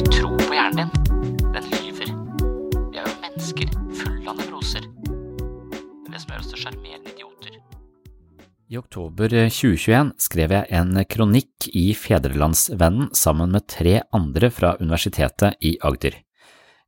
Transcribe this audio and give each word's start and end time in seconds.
Ikke 0.00 0.14
tro 0.16 0.30
på 0.40 0.54
hjernen 0.56 0.88
din. 0.88 1.40
Den 1.52 1.66
lyver. 1.68 2.10
Vi 2.88 2.96
er 2.96 3.04
jo 3.04 3.10
mennesker 3.20 3.72
fulle 3.98 4.30
av 4.30 4.38
nevroser. 4.38 4.86
Det 4.86 6.06
er 6.08 6.14
det 6.14 6.20
som 6.22 6.30
gjør 6.32 6.38
oss 6.40 6.48
til 6.48 6.60
sjarmerende 6.62 7.10
idioter. 7.12 7.58
I 8.72 8.78
oktober 8.80 9.34
2021 9.52 10.14
skrev 10.24 10.54
jeg 10.56 10.78
en 10.78 11.02
kronikk 11.04 11.66
i 11.76 11.82
Fedrelandsvennen 11.92 13.10
sammen 13.12 13.52
med 13.52 13.66
tre 13.68 13.98
andre 14.16 14.48
fra 14.48 14.70
Universitetet 14.80 15.60
i 15.60 15.74
Agder. 15.84 16.16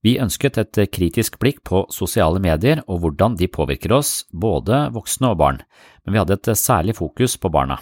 Vi 0.00 0.14
ønsket 0.16 0.62
et 0.62 0.80
kritisk 0.96 1.36
blikk 1.42 1.60
på 1.68 1.82
sosiale 1.92 2.40
medier 2.40 2.80
og 2.86 3.02
hvordan 3.02 3.36
de 3.36 3.50
påvirker 3.52 3.92
oss, 3.98 4.22
både 4.32 4.86
voksne 4.94 5.34
og 5.34 5.36
barn, 5.42 5.60
men 6.06 6.16
vi 6.16 6.22
hadde 6.22 6.38
et 6.40 6.54
særlig 6.56 6.96
fokus 6.96 7.36
på 7.36 7.52
barna. 7.52 7.76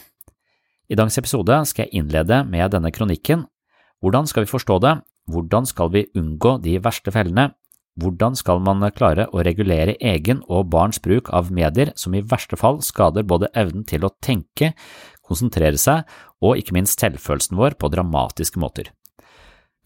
I 0.90 0.98
dagens 0.98 1.22
episode 1.22 1.62
skal 1.70 1.86
jeg 1.86 2.02
innlede 2.02 2.42
med 2.50 2.74
denne 2.74 2.90
kronikken. 2.90 3.46
Hvordan 4.02 4.26
skal 4.26 4.42
vi 4.42 4.50
forstå 4.50 4.80
det? 4.82 4.96
Hvordan 5.30 5.66
skal 5.68 5.92
vi 5.94 6.06
unngå 6.18 6.58
de 6.64 6.76
verste 6.82 7.12
fellene? 7.14 7.50
Hvordan 8.00 8.36
skal 8.38 8.62
man 8.64 8.84
klare 8.96 9.26
å 9.34 9.42
regulere 9.44 9.96
egen 9.98 10.44
og 10.48 10.70
barns 10.72 11.00
bruk 11.02 11.28
av 11.36 11.50
medier 11.52 11.90
som 11.98 12.14
i 12.14 12.22
verste 12.22 12.56
fall 12.60 12.80
skader 12.86 13.26
både 13.26 13.50
evnen 13.58 13.84
til 13.84 14.06
å 14.06 14.14
tenke, 14.22 14.72
konsentrere 15.26 15.78
seg 15.78 16.06
og 16.40 16.56
ikke 16.60 16.76
minst 16.78 17.02
selvfølelsen 17.02 17.58
vår 17.58 17.76
på 17.80 17.90
dramatiske 17.92 18.62
måter? 18.62 18.94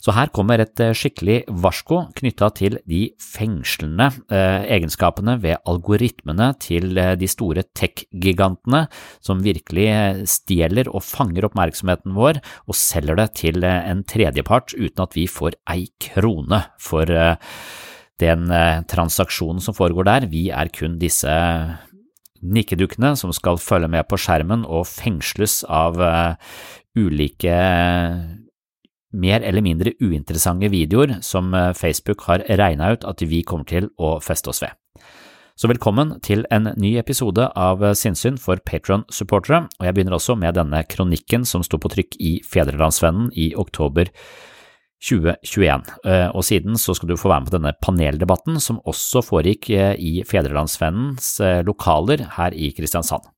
Så 0.03 0.13
her 0.13 0.29
kommer 0.37 0.61
et 0.61 0.81
skikkelig 0.99 1.47
varsko 1.65 2.03
knytta 2.19 2.51
til 2.59 2.77
de 2.91 3.07
fengslende 3.23 4.11
eh, 4.29 4.67
egenskapene 4.77 5.39
ved 5.41 5.63
algoritmene 5.71 6.51
til 6.61 6.93
de 6.93 7.29
store 7.31 7.65
tech-gigantene 7.73 8.83
som 9.25 9.41
virkelig 9.45 10.27
stjeler 10.29 10.91
og 10.93 11.07
fanger 11.07 11.49
oppmerksomheten 11.49 12.13
vår 12.19 12.43
og 12.69 12.77
selger 12.77 13.17
det 13.23 13.31
til 13.41 13.65
en 13.65 14.05
tredjepart 14.05 14.77
uten 14.77 15.07
at 15.07 15.17
vi 15.17 15.25
får 15.31 15.57
ei 15.73 15.89
krone 16.03 16.61
for 16.77 17.09
den 18.21 18.47
transaksjonen 18.91 19.65
som 19.65 19.75
foregår 19.75 20.07
der. 20.07 20.29
Vi 20.31 20.47
er 20.53 20.69
kun 20.75 21.01
disse 21.01 21.33
nikkedukkene 22.45 23.15
som 23.17 23.33
skal 23.35 23.57
følge 23.57 23.89
med 23.91 24.05
på 24.11 24.21
skjermen 24.21 24.69
og 24.69 24.85
fengsles 24.91 25.63
av 25.65 25.99
ulike 26.95 27.57
mer 29.15 29.45
eller 29.47 29.65
mindre 29.65 29.95
uinteressante 30.03 30.69
videoer 30.73 31.21
som 31.23 31.55
Facebook 31.79 32.27
har 32.27 32.45
regna 32.59 32.93
ut 32.95 33.07
at 33.07 33.23
vi 33.23 33.45
kommer 33.47 33.69
til 33.71 33.89
å 33.97 34.17
feste 34.25 34.51
oss 34.51 34.63
ved. 34.65 34.75
Så 35.55 35.71
velkommen 35.71 36.17
til 36.27 36.43
en 36.51 36.73
ny 36.83 36.97
episode 36.99 37.45
av 37.55 37.85
Sinnsyn 37.95 38.41
for 38.43 38.59
Patron-supportere, 38.67 39.69
og 39.79 39.87
jeg 39.87 39.95
begynner 39.95 40.17
også 40.17 40.35
med 40.35 40.57
denne 40.59 40.81
kronikken 40.91 41.47
som 41.47 41.63
sto 41.63 41.79
på 41.79 41.93
trykk 41.93 42.19
i 42.19 42.33
Fedrelandsvennen 42.43 43.29
i 43.39 43.53
oktober 43.55 44.11
2021, 45.05 45.85
og 46.35 46.43
siden 46.47 46.81
så 46.81 46.97
skal 46.97 47.13
du 47.13 47.19
få 47.21 47.31
være 47.31 47.45
med 47.45 47.51
på 47.53 47.57
denne 47.59 47.75
paneldebatten 47.87 48.59
som 48.63 48.83
også 48.89 49.23
foregikk 49.27 49.71
i 49.71 50.15
Fedrelandsvennens 50.27 51.37
lokaler 51.69 52.27
her 52.39 52.57
i 52.57 52.73
Kristiansand. 52.75 53.34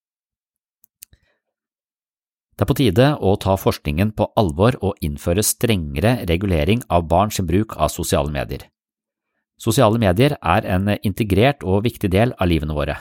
Det 2.57 2.65
er 2.65 2.71
på 2.71 2.77
tide 2.79 3.07
å 3.21 3.35
ta 3.37 3.53
forskningen 3.61 4.15
på 4.17 4.31
alvor 4.41 4.79
og 4.81 5.03
innføre 5.05 5.43
strengere 5.45 6.23
regulering 6.29 6.81
av 6.89 7.05
barns 7.11 7.37
bruk 7.45 7.75
av 7.77 7.93
sosiale 7.93 8.33
medier. 8.33 8.63
Sosiale 9.61 10.01
medier 10.01 10.39
er 10.41 10.65
en 10.65 10.89
integrert 10.97 11.65
og 11.65 11.85
viktig 11.85 12.09
del 12.13 12.33
av 12.41 12.49
livene 12.49 12.77
våre. 12.77 12.97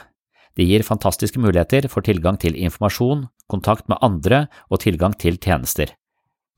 De 0.59 0.63
gir 0.63 0.83
fantastiske 0.87 1.39
muligheter 1.39 1.87
for 1.91 2.03
tilgang 2.03 2.35
til 2.39 2.55
informasjon, 2.55 3.27
kontakt 3.47 3.87
med 3.91 3.99
andre 4.03 4.45
og 4.67 4.81
tilgang 4.83 5.15
til 5.19 5.39
tjenester. 5.39 5.91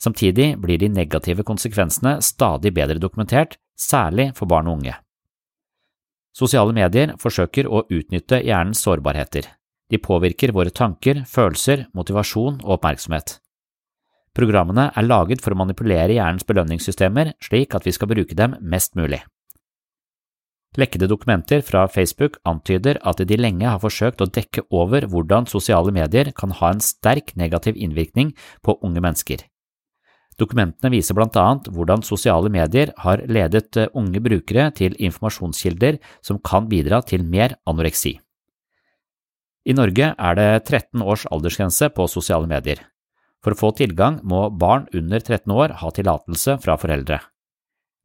Samtidig 0.01 0.55
blir 0.61 0.81
de 0.81 0.89
negative 0.89 1.45
konsekvensene 1.45 2.19
stadig 2.21 2.73
bedre 2.73 3.01
dokumentert, 3.01 3.57
særlig 3.77 4.31
for 4.37 4.49
barn 4.49 4.69
og 4.69 4.81
unge. 4.81 4.97
Sosiale 6.37 6.73
medier 6.73 7.13
forsøker 7.17 7.69
å 7.69 7.85
utnytte 7.89 8.41
hjernens 8.45 8.81
sårbarheter. 8.85 9.56
De 9.91 9.99
påvirker 10.01 10.51
våre 10.55 10.73
tanker, 10.73 11.23
følelser, 11.27 11.87
motivasjon 11.95 12.59
og 12.65 12.77
oppmerksomhet. 12.77 13.37
Programmene 14.37 14.91
er 14.93 15.07
laget 15.07 15.41
for 15.41 15.55
å 15.55 15.57
manipulere 15.57 16.13
hjernens 16.13 16.45
belønningssystemer 16.45 17.33
slik 17.41 17.73
at 17.73 17.87
vi 17.87 17.95
skal 17.95 18.11
bruke 18.11 18.37
dem 18.37 18.53
mest 18.61 18.93
mulig. 18.99 19.23
Lekkede 20.77 21.07
dokumenter 21.09 21.63
fra 21.65 21.87
Facebook 21.89 22.37
antyder 22.45 22.99
at 23.01 23.23
de 23.25 23.37
lenge 23.39 23.65
har 23.65 23.81
forsøkt 23.81 24.21
å 24.21 24.29
dekke 24.29 24.67
over 24.69 25.07
hvordan 25.09 25.47
sosiale 25.49 25.93
medier 25.95 26.29
kan 26.37 26.53
ha 26.59 26.69
en 26.73 26.83
sterk 26.83 27.33
negativ 27.39 27.79
innvirkning 27.81 28.35
på 28.61 28.77
unge 28.85 29.01
mennesker. 29.01 29.41
Dokumentene 30.37 30.91
viser 30.93 31.17
blant 31.17 31.37
annet 31.41 31.71
hvordan 31.73 32.03
sosiale 32.05 32.51
medier 32.53 32.91
har 33.01 33.23
ledet 33.25 33.73
eh, 33.79 33.89
unge 33.97 34.21
brukere 34.21 34.69
til 34.77 34.93
informasjonskilder 35.01 35.97
som 36.21 36.37
kan 36.37 36.69
bidra 36.69 37.01
til 37.01 37.25
mer 37.25 37.57
anoreksi. 37.65 38.19
I 39.67 39.75
Norge 39.75 40.13
er 40.15 40.37
det 40.39 40.51
13 40.63 41.01
års 41.03 41.25
aldersgrense 41.27 41.89
på 41.91 42.05
sosiale 42.07 42.47
medier. 42.47 42.79
For 43.43 43.51
å 43.51 43.59
få 43.59 43.73
tilgang 43.75 44.21
må 44.23 44.47
barn 44.49 44.87
under 44.95 45.19
13 45.19 45.51
år 45.51 45.75
ha 45.81 45.91
tillatelse 45.91 46.55
fra 46.63 46.77
foreldre. 46.79 47.19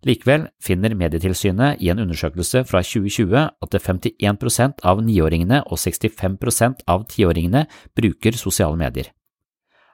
Likevel 0.03 0.49
finner 0.59 0.97
Medietilsynet 0.99 1.79
i 1.79 1.93
en 1.93 2.03
undersøkelse 2.03 2.65
fra 2.67 2.81
2020 2.83 3.37
at 3.63 3.77
51% 3.79 4.83
av 4.83 5.05
niåringene 5.07 5.63
og 5.63 5.79
65% 5.79 6.83
av 6.91 7.07
tiåringene 7.13 7.69
bruker 7.95 8.35
sosiale 8.35 8.77
medier. 8.81 9.13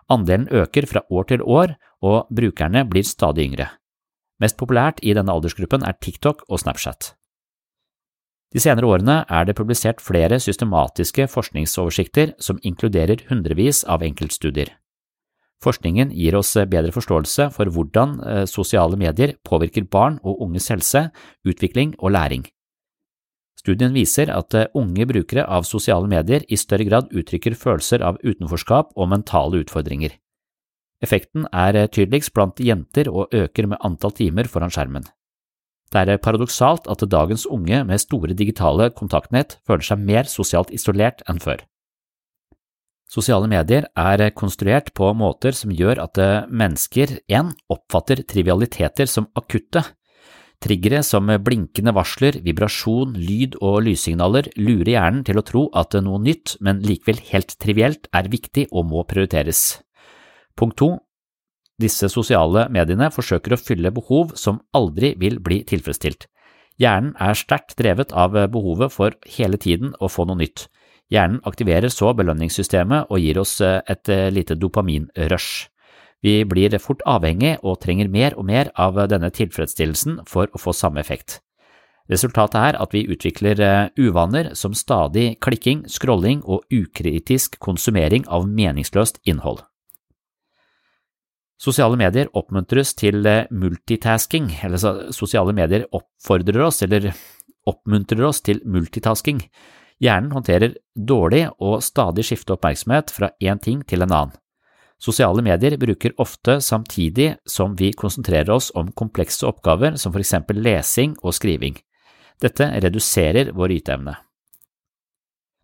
Andelen 0.09 0.49
øker 0.49 0.89
fra 0.89 1.05
år 1.13 1.29
til 1.29 1.45
år, 1.45 1.77
og 2.01 2.33
brukerne 2.33 2.87
blir 2.89 3.05
stadig 3.05 3.45
yngre. 3.51 3.69
Mest 4.41 4.57
populært 4.57 5.03
i 5.05 5.13
denne 5.13 5.35
aldersgruppen 5.35 5.85
er 5.85 5.99
TikTok 6.01 6.47
og 6.49 6.63
Snapchat. 6.63 7.18
De 8.55 8.61
senere 8.65 8.89
årene 8.89 9.23
er 9.29 9.45
det 9.45 9.57
publisert 9.59 10.01
flere 10.01 10.39
systematiske 10.41 11.27
forskningsoversikter 11.29 12.33
som 12.41 12.61
inkluderer 12.65 13.27
hundrevis 13.29 13.83
av 13.85 14.05
enkeltstudier. 14.07 14.71
Forskningen 15.65 16.13
gir 16.15 16.37
oss 16.39 16.55
bedre 16.71 16.95
forståelse 16.95 17.49
for 17.55 17.69
hvordan 17.75 18.15
eh, 18.23 18.45
sosiale 18.47 18.97
medier 18.97 19.35
påvirker 19.45 19.89
barn 19.91 20.21
og 20.23 20.45
unges 20.47 20.71
helse, 20.71 21.09
utvikling 21.45 21.97
og 21.99 22.15
læring. 22.15 22.47
Studien 23.59 23.93
viser 23.93 24.31
at 24.31 24.55
eh, 24.55 24.71
unge 24.79 25.05
brukere 25.11 25.45
av 25.45 25.67
sosiale 25.67 26.09
medier 26.09 26.47
i 26.49 26.57
større 26.57 26.87
grad 26.87 27.11
uttrykker 27.11 27.59
følelser 27.59 28.07
av 28.07 28.23
utenforskap 28.23 28.95
og 28.95 29.11
mentale 29.11 29.65
utfordringer. 29.65 30.15
Effekten 31.03 31.51
er 31.53 31.77
eh, 31.77 31.91
tydeligst 31.91 32.33
blant 32.39 32.63
jenter 32.63 33.11
og 33.11 33.35
øker 33.35 33.67
med 33.67 33.83
antall 33.85 34.15
timer 34.15 34.49
foran 34.49 34.73
skjermen. 34.73 35.11
Det 35.89 36.05
er 36.05 36.21
paradoksalt 36.21 36.89
at 36.93 37.05
dagens 37.09 37.47
unge 37.49 37.81
med 37.89 38.03
store 38.03 38.37
digitale 38.37 38.91
kontaktnett 38.93 39.57
føler 39.67 39.87
seg 39.87 40.05
mer 40.05 40.29
sosialt 40.29 40.73
isolert 40.75 41.25
enn 41.29 41.41
før. 41.41 41.65
Sosiale 43.09 43.49
medier 43.49 43.87
er 43.97 44.27
konstruert 44.37 44.91
på 44.93 45.15
måter 45.17 45.57
som 45.57 45.73
gjør 45.73 46.03
at 46.05 46.21
mennesker 46.53 47.15
1. 47.25 47.55
oppfatter 47.73 48.21
trivialiteter 48.29 49.09
som 49.09 49.31
akutte. 49.39 49.81
Triggere 50.61 51.01
som 51.07 51.31
blinkende 51.41 51.95
varsler, 51.97 52.37
vibrasjon, 52.45 53.15
lyd 53.17 53.57
og 53.65 53.81
lyssignaler 53.87 54.51
lurer 54.59 54.93
hjernen 54.97 55.25
til 55.25 55.41
å 55.41 55.47
tro 55.47 55.65
at 55.73 55.97
noe 56.03 56.21
nytt, 56.21 56.59
men 56.61 56.83
likevel 56.85 57.23
helt 57.31 57.55
trivielt, 57.63 58.11
er 58.13 58.29
viktig 58.29 58.67
og 58.75 58.91
må 58.91 59.07
prioriteres. 59.09 59.79
Punkt 60.59 60.83
2. 60.83 60.91
Disse 61.79 62.09
sosiale 62.11 62.67
mediene 62.75 63.11
forsøker 63.15 63.55
å 63.55 63.61
fylle 63.61 63.93
behov 63.95 64.35
som 64.35 64.59
aldri 64.75 65.13
vil 65.21 65.39
bli 65.39 65.61
tilfredsstilt. 65.69 66.27
Hjernen 66.79 67.15
er 67.23 67.39
sterkt 67.39 67.77
drevet 67.79 68.13
av 68.15 68.35
behovet 68.51 68.95
for 68.95 69.15
hele 69.27 69.59
tiden 69.59 69.95
å 69.99 70.11
få 70.11 70.27
noe 70.27 70.39
nytt. 70.43 70.67
Hjernen 71.09 71.41
aktiverer 71.49 71.89
så 71.89 72.13
belønningssystemet 72.13 73.09
og 73.09 73.23
gir 73.23 73.41
oss 73.41 73.59
eh, 73.65 73.81
et 73.89 74.09
eh, 74.13 74.29
lite 74.35 74.59
dopaminrush. 74.61 75.69
Vi 76.21 76.43
blir 76.45 76.75
fort 76.83 77.03
avhengig 77.07 77.57
og 77.63 77.79
trenger 77.81 78.11
mer 78.13 78.35
og 78.37 78.49
mer 78.51 78.73
av 78.77 78.99
denne 79.09 79.31
tilfredsstillelsen 79.33 80.25
for 80.29 80.51
å 80.53 80.61
få 80.61 80.75
samme 80.75 81.01
effekt. 81.01 81.39
Resultatet 82.11 82.59
er 82.59 82.79
at 82.83 82.93
vi 82.93 83.07
utvikler 83.09 83.61
eh, 83.65 83.89
uvaner 83.97 84.53
som 84.59 84.77
stadig 84.77 85.39
klikking, 85.45 85.87
scrolling 85.89 86.43
og 86.45 86.67
ukritisk 86.73 87.57
konsumering 87.63 88.29
av 88.29 88.49
meningsløst 88.49 89.23
innhold. 89.25 89.65
Sosiale 91.59 91.99
medier 91.99 92.29
oppmuntres 92.39 92.93
til 92.95 93.25
multitasking, 93.51 94.53
eller 94.63 95.11
sosiale 95.15 95.55
medier 95.57 95.89
oppfordrer 95.91 96.63
oss 96.69 96.85
eller 96.87 97.11
oppmuntrer 97.67 98.23
oss 98.29 98.41
til 98.47 98.61
multitasking. 98.65 99.43
Hjernen 99.99 100.31
håndterer 100.31 100.77
dårlig 100.95 101.49
og 101.59 101.81
stadig 101.83 102.29
skifte 102.29 102.55
oppmerksomhet 102.55 103.11
fra 103.11 103.33
én 103.43 103.59
ting 103.59 103.83
til 103.83 104.07
en 104.07 104.15
annen. 104.15 104.37
Sosiale 104.99 105.43
medier 105.47 105.77
bruker 105.79 106.15
ofte 106.19 106.57
samtidig 106.63 107.37
som 107.47 107.77
vi 107.79 107.93
konsentrerer 107.95 108.51
oss 108.51 108.73
om 108.75 108.91
komplekse 108.99 109.47
oppgaver 109.47 109.99
som 109.99 110.15
for 110.15 110.23
eksempel 110.23 110.59
lesing 110.63 111.15
og 111.23 111.37
skriving. 111.39 111.77
Dette 112.43 112.67
reduserer 112.83 113.53
vår 113.55 113.77
yteevne. 113.79 114.17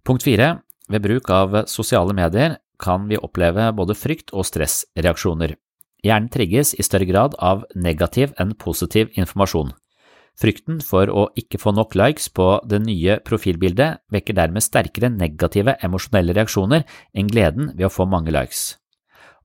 Punkt 0.07 0.27
fire. 0.27 0.59
Ved 0.91 1.01
bruk 1.01 1.31
av 1.33 1.63
sosiale 1.71 2.13
medier 2.15 2.59
kan 2.83 3.07
vi 3.09 3.17
oppleve 3.17 3.71
både 3.73 3.97
frykt 3.97 4.35
og 4.37 4.45
stressreaksjoner. 4.47 5.55
Hjernen 6.05 6.29
trigges 6.29 6.75
i 6.77 6.85
større 6.85 7.09
grad 7.09 7.35
av 7.41 7.65
negativ 7.75 8.35
enn 8.41 8.53
positiv 8.61 9.11
informasjon. 9.17 9.73
Frykten 10.35 10.81
for 10.83 11.09
å 11.09 11.29
ikke 11.39 11.61
få 11.63 11.73
nok 11.77 11.95
likes 11.97 12.27
på 12.35 12.47
det 12.67 12.81
nye 12.83 13.21
profilbildet 13.25 14.03
vekker 14.13 14.37
dermed 14.37 14.65
sterkere 14.67 15.13
negative 15.15 15.77
emosjonelle 15.87 16.35
reaksjoner 16.35 16.83
enn 17.15 17.31
gleden 17.31 17.71
ved 17.77 17.87
å 17.87 17.93
få 17.95 18.07
mange 18.11 18.35
likes. 18.35 18.75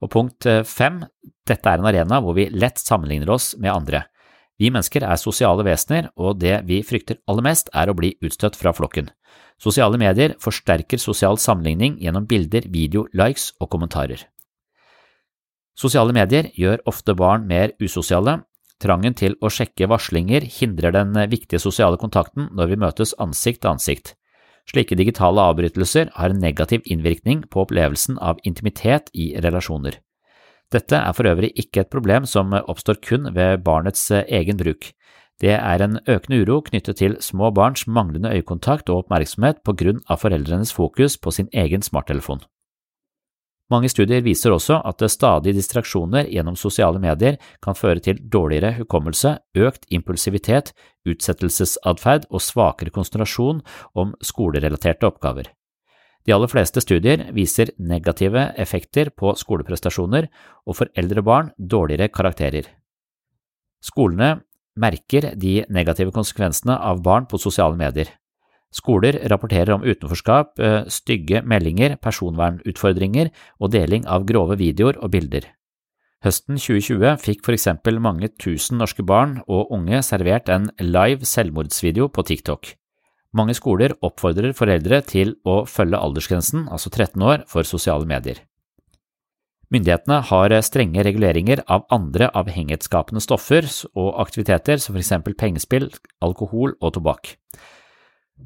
Og 0.02 0.10
punkt 0.12 0.48
eh, 0.48 0.64
fem, 0.66 0.98
dette 1.46 1.70
er 1.70 1.78
en 1.78 1.88
arena 1.88 2.18
hvor 2.24 2.34
vi 2.36 2.48
lett 2.50 2.80
sammenligner 2.80 3.30
oss 3.36 3.52
med 3.60 3.72
andre. 3.72 4.02
Vi 4.60 4.68
mennesker 4.72 5.06
er 5.06 5.20
sosiale 5.20 5.64
vesener, 5.64 6.10
og 6.20 6.40
det 6.42 6.58
vi 6.68 6.82
frykter 6.84 7.20
aller 7.30 7.46
mest 7.46 7.70
er 7.72 7.88
å 7.88 7.96
bli 7.96 8.12
utstøtt 8.20 8.58
fra 8.60 8.74
flokken. 8.76 9.08
Sosiale 9.60 10.00
medier 10.00 10.34
forsterker 10.42 11.00
sosial 11.00 11.38
sammenligning 11.40 11.96
gjennom 12.02 12.26
bilder, 12.28 12.66
video, 12.68 13.06
likes 13.16 13.54
og 13.60 13.70
kommentarer. 13.72 14.26
Sosiale 15.80 16.12
medier 16.12 16.50
gjør 16.60 16.82
ofte 16.90 17.16
barn 17.16 17.46
mer 17.48 17.72
usosiale, 17.80 18.42
Trangen 18.80 19.12
til 19.12 19.34
å 19.44 19.50
sjekke 19.52 19.90
varslinger 19.92 20.46
hindrer 20.48 20.94
den 20.94 21.12
viktige 21.28 21.60
sosiale 21.60 22.00
kontakten 22.00 22.48
når 22.56 22.70
vi 22.70 22.78
møtes 22.80 23.12
ansikt 23.20 23.60
til 23.60 23.74
ansikt. 23.74 24.14
Slike 24.70 24.96
digitale 24.96 25.42
avbrytelser 25.50 26.12
har 26.14 26.32
en 26.32 26.40
negativ 26.40 26.86
innvirkning 26.88 27.42
på 27.52 27.66
opplevelsen 27.66 28.16
av 28.22 28.40
intimitet 28.48 29.10
i 29.12 29.34
relasjoner. 29.44 29.98
Dette 30.72 30.96
er 30.96 31.12
for 31.16 31.28
øvrig 31.28 31.50
ikke 31.58 31.82
et 31.82 31.90
problem 31.92 32.28
som 32.30 32.54
oppstår 32.56 33.00
kun 33.04 33.28
ved 33.34 33.64
barnets 33.66 34.06
egen 34.22 34.56
bruk. 34.60 34.92
Det 35.40 35.56
er 35.56 35.84
en 35.84 35.98
økende 36.06 36.40
uro 36.44 36.60
knyttet 36.64 37.00
til 37.00 37.18
små 37.20 37.50
barns 37.56 37.86
manglende 37.88 38.32
øyekontakt 38.32 38.88
og 38.92 39.04
oppmerksomhet 39.04 39.60
på 39.66 39.76
grunn 39.76 40.00
av 40.08 40.22
foreldrenes 40.22 40.72
fokus 40.72 41.18
på 41.18 41.34
sin 41.34 41.52
egen 41.52 41.84
smarttelefon. 41.84 42.44
Mange 43.70 43.86
studier 43.86 44.24
viser 44.26 44.50
også 44.50 44.80
at 44.82 45.02
stadige 45.12 45.54
distraksjoner 45.54 46.26
gjennom 46.26 46.56
sosiale 46.58 46.98
medier 46.98 47.38
kan 47.62 47.76
føre 47.78 48.02
til 48.02 48.18
dårligere 48.18 48.74
hukommelse, 48.80 49.36
økt 49.54 49.86
impulsivitet, 49.94 50.72
utsettelsesatferd 51.06 52.26
og 52.30 52.42
svakere 52.42 52.90
konsentrasjon 52.90 53.62
om 53.94 54.16
skolerelaterte 54.26 55.06
oppgaver. 55.06 55.52
De 56.26 56.34
aller 56.34 56.50
fleste 56.50 56.82
studier 56.82 57.28
viser 57.32 57.70
negative 57.78 58.50
effekter 58.60 59.12
på 59.16 59.32
skoleprestasjoner 59.38 60.26
og 60.66 60.76
for 60.76 60.90
eldre 60.98 61.22
barn 61.24 61.54
dårligere 61.56 62.10
karakterer. 62.12 62.66
Skolene 63.80 64.40
merker 64.80 65.30
de 65.40 65.60
negative 65.72 66.12
konsekvensene 66.12 66.76
av 66.76 67.00
barn 67.06 67.30
på 67.30 67.40
sosiale 67.40 67.78
medier. 67.78 68.10
Skoler 68.70 69.18
rapporterer 69.30 69.74
om 69.74 69.82
utenforskap, 69.82 70.58
eh, 70.58 70.84
stygge 70.86 71.42
meldinger, 71.42 71.96
personvernutfordringer 71.98 73.30
og 73.58 73.72
deling 73.72 74.06
av 74.06 74.26
grove 74.26 74.56
videoer 74.56 74.98
og 75.02 75.10
bilder. 75.10 75.48
Høsten 76.22 76.58
2020 76.60 77.16
fikk 77.18 77.44
for 77.44 77.56
eksempel 77.56 77.98
mange 77.98 78.28
tusen 78.38 78.78
norske 78.78 79.02
barn 79.02 79.38
og 79.48 79.72
unge 79.72 80.02
servert 80.04 80.48
en 80.52 80.68
live 80.78 81.24
selvmordsvideo 81.24 82.10
på 82.12 82.26
TikTok. 82.28 82.74
Mange 83.32 83.54
skoler 83.54 83.94
oppfordrer 84.02 84.52
foreldre 84.52 85.00
til 85.06 85.36
å 85.46 85.64
følge 85.66 85.98
aldersgrensen, 85.98 86.68
altså 86.68 86.90
13 86.90 87.22
år, 87.22 87.44
for 87.48 87.62
sosiale 87.62 88.06
medier. 88.06 88.42
Myndighetene 89.70 90.18
har 90.26 90.54
strenge 90.66 91.04
reguleringer 91.06 91.62
av 91.70 91.86
andre 91.94 92.26
avhengighetsskapende 92.34 93.22
stoffer 93.22 93.68
og 93.94 94.16
aktiviteter 94.18 94.82
som 94.82 94.96
for 94.96 95.00
eksempel 95.02 95.36
pengespill, 95.38 95.86
alkohol 96.20 96.74
og 96.80 96.96
tobakk. 96.98 97.36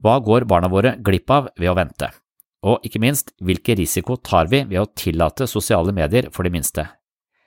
Hva 0.03 0.19
går 0.25 0.47
barna 0.51 0.71
våre 0.73 0.97
glipp 1.05 1.31
av 1.31 1.49
ved 1.59 1.71
å 1.71 1.77
vente? 1.79 2.11
Og 2.65 2.85
ikke 2.87 3.01
minst, 3.03 3.35
hvilken 3.45 3.77
risiko 3.79 4.17
tar 4.17 4.49
vi 4.49 4.63
ved 4.65 4.81
å 4.81 4.91
tillate 4.97 5.49
sosiale 5.51 5.93
medier 5.93 6.31
for 6.33 6.47
de 6.47 6.53
minste? 6.55 6.87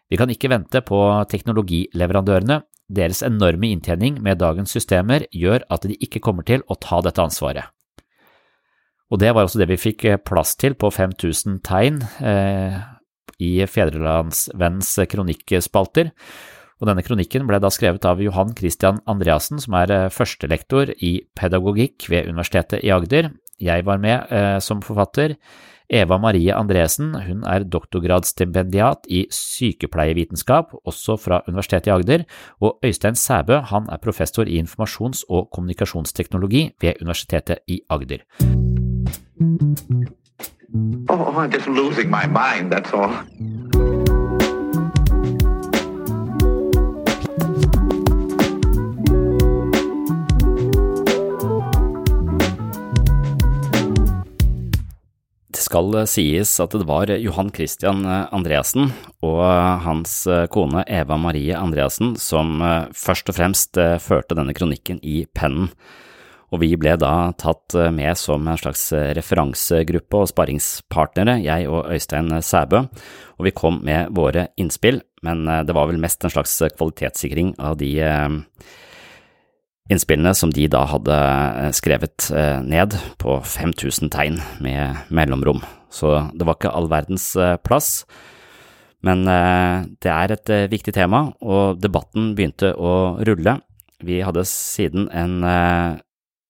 Vi 0.08 0.20
kan 0.20 0.30
ikke 0.32 0.52
vente 0.54 0.82
på 0.86 1.00
teknologileverandørene, 1.32 2.62
deres 2.88 3.20
enorme 3.26 3.74
inntjening 3.74 4.22
med 4.24 4.40
dagens 4.40 4.72
systemer 4.72 5.26
gjør 5.36 5.66
at 5.74 5.84
de 5.90 5.98
ikke 6.00 6.22
kommer 6.24 6.46
til 6.48 6.62
å 6.72 6.78
ta 6.80 7.02
dette 7.04 7.20
ansvaret. 7.20 7.66
Og 9.12 9.20
det 9.20 9.34
var 9.36 9.48
også 9.48 9.60
det 9.60 9.70
vi 9.72 9.80
fikk 9.80 10.06
plass 10.28 10.56
til 10.60 10.76
på 10.80 10.92
5000 10.92 11.60
tegn 11.68 12.00
eh, 12.24 12.78
i 13.44 13.52
Fedrelandsvennens 13.68 14.94
kronikkspalter, 15.12 16.12
Og 16.78 16.90
denne 16.90 17.04
kronikken 17.06 17.48
ble 17.50 17.60
da 17.62 17.72
skrevet 17.74 18.06
av 18.06 18.22
Johan 18.22 18.54
Christian 18.58 19.00
Andreassen, 19.10 19.62
som 19.62 19.78
er 19.80 19.94
eh, 19.94 20.10
førstelektor 20.14 20.94
i 21.02 21.18
pedagogikk 21.38 22.10
ved 22.12 22.30
Universitetet 22.30 22.86
i 22.86 22.94
Agder. 22.94 23.32
Jeg 23.58 23.86
var 23.88 24.02
med 24.02 24.30
eh, 24.30 24.58
som 24.62 24.84
forfatter. 24.86 25.38
Eva 25.88 26.18
Marie 26.20 26.52
Andresen 26.52 27.14
hun 27.16 27.46
er 27.48 27.64
doktorgradsstipendiat 27.64 29.08
i 29.08 29.24
sykepleievitenskap, 29.32 30.76
også 30.84 31.16
fra 31.18 31.40
Universitetet 31.48 31.88
i 31.88 31.96
Agder, 31.96 32.26
og 32.60 32.84
Øystein 32.86 33.16
Sæbø 33.16 33.62
han 33.72 33.88
er 33.90 34.04
professor 34.04 34.44
i 34.44 34.60
informasjons- 34.62 35.24
og 35.30 35.48
kommunikasjonsteknologi 35.56 36.70
ved 36.82 37.02
Universitetet 37.02 37.64
i 37.68 37.82
Agder. 37.90 38.28
Oh, 41.10 41.34
I'm 41.40 41.50
just 41.50 41.68
losing 41.68 42.10
my 42.10 42.28
mind, 42.28 42.74
that's 42.74 42.92
all. 42.94 43.67
Skal 55.68 55.94
sies 56.10 56.56
at 56.64 56.74
det 56.74 56.88
var 56.88 57.12
Johan 57.12 57.52
Christian 57.54 58.02
Andreassen 58.08 58.90
og 59.26 59.44
hans 59.84 60.22
kone 60.54 60.86
Eva 60.88 61.20
Marie 61.22 61.56
Andreassen 61.58 62.16
som 62.20 62.58
først 62.96 63.30
og 63.30 63.38
fremst 63.38 63.80
førte 64.04 64.38
denne 64.38 64.56
kronikken 64.58 65.02
i 65.04 65.26
pennen. 65.36 65.70
Og 66.48 66.62
vi 66.64 66.72
ble 66.80 66.94
da 66.96 67.34
tatt 67.36 67.76
med 67.92 68.16
som 68.16 68.48
en 68.48 68.60
slags 68.60 68.86
referansegruppe 69.18 70.22
og 70.24 70.30
sparringspartnere, 70.32 71.42
jeg 71.44 71.68
og 71.68 71.92
Øystein 71.92 72.32
Sæbø, 72.40 72.86
og 73.36 73.48
vi 73.50 73.52
kom 73.52 73.82
med 73.84 74.14
våre 74.16 74.48
innspill, 74.56 75.02
men 75.28 75.44
det 75.44 75.76
var 75.76 75.92
vel 75.92 76.00
mest 76.00 76.24
en 76.24 76.32
slags 76.32 76.56
kvalitetssikring 76.78 77.58
av 77.60 77.76
de 77.82 77.98
innspillene 79.92 80.34
som 80.36 80.52
de 80.54 80.68
da 80.72 80.84
hadde 80.92 81.18
skrevet 81.78 82.30
ned 82.68 82.96
på 83.22 83.38
5000 83.44 84.12
tegn 84.14 84.40
med 84.64 85.08
mellomrom, 85.14 85.62
så 85.94 86.28
det 86.36 86.48
var 86.48 86.58
ikke 86.58 86.74
all 86.76 86.90
verdens 86.92 87.30
plass. 87.64 88.02
Men 89.06 89.24
det 89.24 90.12
er 90.12 90.34
et 90.34 90.52
viktig 90.72 90.92
tema, 90.98 91.30
og 91.40 91.80
debatten 91.80 92.34
begynte 92.36 92.74
å 92.76 93.16
rulle. 93.24 93.60
Vi 94.04 94.20
hadde 94.26 94.44
siden 94.50 95.08
en 95.16 95.40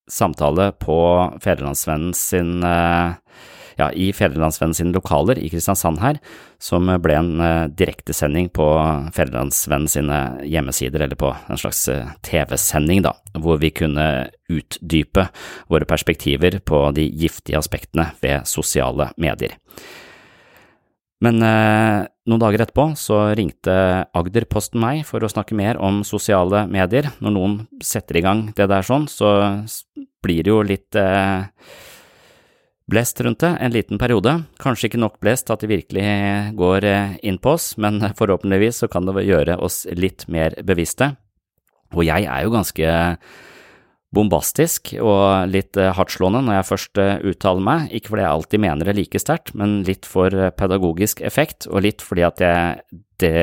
samtale 0.09 0.71
på 0.79 0.97
Fedrelandsvennen 1.43 2.15
sin 2.17 2.63
ja, 3.77 3.89
i 3.93 4.09
Fedrelandsvennen 4.15 4.75
sine 4.77 4.95
lokaler 4.95 5.39
i 5.41 5.49
Kristiansand 5.53 6.01
her, 6.01 6.19
som 6.61 6.89
ble 7.03 7.17
en 7.17 7.31
direktesending 7.77 8.49
på 8.55 8.65
Fedrelandsvennen 9.15 9.91
sine 9.91 10.19
hjemmesider, 10.47 11.05
eller 11.05 11.19
på 11.19 11.29
en 11.35 11.61
slags 11.61 11.83
TV-sending, 12.25 13.03
da, 13.05 13.13
hvor 13.37 13.61
vi 13.61 13.69
kunne 13.75 14.07
utdype 14.49 15.27
våre 15.69 15.87
perspektiver 15.89 16.59
på 16.65 16.81
de 16.97 17.05
giftige 17.05 17.59
aspektene 17.59 18.09
ved 18.23 18.49
sosiale 18.49 19.11
medier. 19.21 19.57
Men 21.23 21.41
eh, 21.41 22.05
noen 22.29 22.41
dager 22.41 22.61
etterpå 22.61 22.91
så 22.99 23.31
ringte 23.37 23.73
Agderposten 24.17 24.81
meg 24.81 25.01
for 25.07 25.23
å 25.23 25.31
snakke 25.31 25.57
mer 25.57 25.79
om 25.81 26.03
sosiale 26.05 26.65
medier. 26.69 27.09
Når 27.23 27.33
noen 27.33 27.55
setter 27.81 28.19
i 28.19 28.25
gang 28.25 28.47
det 28.57 28.69
der 28.69 28.85
sånn, 28.85 29.07
så 29.09 29.31
blir 30.23 30.45
det 30.45 30.53
jo 30.53 30.61
litt 30.65 30.97
eh, 30.99 31.47
blest 32.87 33.19
rundt 33.21 33.43
det 33.43 33.51
en 33.61 33.73
liten 33.75 33.99
periode. 33.99 34.33
Kanskje 34.63 34.89
ikke 34.89 35.01
nok 35.01 35.19
blest 35.23 35.51
at 35.51 35.63
det 35.63 35.71
virkelig 35.71 36.07
går 36.57 36.87
inn 37.21 37.39
på 37.41 37.55
oss, 37.57 37.73
men 37.81 37.99
forhåpentligvis 38.19 38.83
så 38.83 38.91
kan 38.91 39.07
det 39.07 39.27
gjøre 39.27 39.59
oss 39.63 39.85
litt 39.91 40.27
mer 40.31 40.55
bevisste. 40.67 41.15
Og 41.95 42.03
jeg 42.07 42.27
er 42.27 42.43
jo 42.43 42.55
ganske 42.55 42.95
bombastisk 44.15 44.93
og 45.03 45.51
litt 45.51 45.75
hardtslående 45.75 46.39
når 46.45 46.55
jeg 46.57 46.67
først 46.69 46.99
uttaler 47.27 47.63
meg, 47.63 47.89
ikke 47.91 48.13
fordi 48.13 48.23
jeg 48.23 48.35
alltid 48.37 48.63
mener 48.63 48.87
det 48.87 48.95
like 48.97 49.19
sterkt, 49.21 49.51
men 49.59 49.81
litt 49.87 50.07
for 50.07 50.31
pedagogisk 50.57 51.21
effekt, 51.27 51.67
og 51.67 51.83
litt 51.83 52.03
fordi 52.03 52.23
at 52.27 52.43
jeg, 52.43 52.99
det 53.19 53.35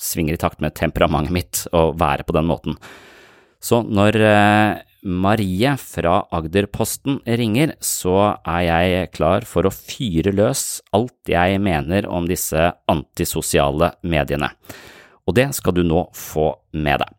svinger 0.00 0.36
i 0.36 0.40
takt 0.40 0.60
med 0.64 0.76
temperamentet 0.76 1.34
mitt 1.34 1.62
å 1.72 1.88
være 1.96 2.26
på 2.28 2.36
den 2.36 2.48
måten. 2.50 2.76
Så 3.64 3.80
når 3.80 4.20
Marie 5.04 5.74
fra 5.76 6.22
Agderposten 6.32 7.18
ringer, 7.28 7.74
så 7.84 8.38
er 8.40 8.62
jeg 8.64 9.10
klar 9.12 9.44
for 9.44 9.68
å 9.68 9.72
fyre 9.74 10.32
løs 10.32 10.80
alt 10.96 11.28
jeg 11.28 11.60
mener 11.60 12.08
om 12.08 12.24
disse 12.28 12.70
antisosiale 12.88 13.92
mediene. 14.00 14.48
Og 15.28 15.36
det 15.36 15.50
skal 15.56 15.76
du 15.76 15.82
nå 15.84 16.06
få 16.16 16.54
med 16.72 17.04
deg. 17.04 17.12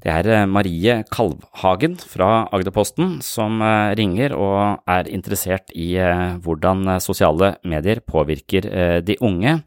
Det 0.00 0.12
er 0.16 0.48
Marie 0.48 1.02
Kalvhagen 1.12 1.98
fra 2.00 2.46
Agderposten 2.56 3.18
som 3.20 3.60
ringer 4.00 4.32
og 4.32 4.88
er 4.88 5.12
interessert 5.12 5.68
i 5.76 5.92
hvordan 6.40 6.96
sosiale 7.04 7.58
medier 7.68 8.00
påvirker 8.00 8.70
de 9.04 9.18
unge, 9.20 9.58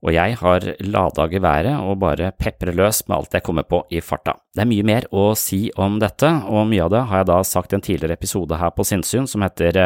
og 0.00 0.14
jeg 0.14 0.36
har 0.40 0.64
lada 0.88 1.26
geværet 1.28 1.76
og 1.84 1.98
bare 2.00 2.30
peprer 2.40 2.72
løs 2.76 3.02
med 3.06 3.18
alt 3.18 3.34
jeg 3.36 3.44
kommer 3.44 3.66
på 3.68 3.82
i 3.92 4.00
farta. 4.00 4.38
Det 4.56 4.64
er 4.64 4.70
mye 4.70 4.86
mer 4.88 5.06
å 5.12 5.26
si 5.36 5.66
om 5.76 5.98
dette, 6.00 6.30
og 6.48 6.70
mye 6.70 6.86
av 6.86 6.92
det 6.94 7.02
har 7.10 7.20
jeg 7.20 7.28
da 7.28 7.38
sagt 7.44 7.74
i 7.74 7.76
en 7.76 7.84
tidligere 7.84 8.16
episode 8.16 8.56
her 8.56 8.72
på 8.72 8.86
Sinnsyn 8.88 9.28
som 9.28 9.44
heter 9.44 9.76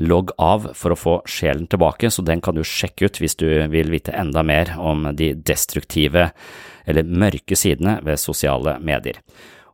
Logg 0.00 0.32
av 0.40 0.70
for 0.78 0.94
å 0.94 0.98
få 0.98 1.16
sjelen 1.28 1.68
tilbake, 1.68 2.08
så 2.08 2.24
den 2.24 2.40
kan 2.40 2.56
du 2.56 2.64
sjekke 2.64 3.10
ut 3.10 3.20
hvis 3.20 3.36
du 3.42 3.48
vil 3.72 3.92
vite 3.92 4.16
enda 4.16 4.44
mer 4.46 4.72
om 4.80 5.10
de 5.16 5.34
destruktive 5.36 6.30
eller 6.88 7.04
mørke 7.04 7.56
sidene 7.58 8.00
ved 8.06 8.20
sosiale 8.20 8.78
medier. 8.80 9.20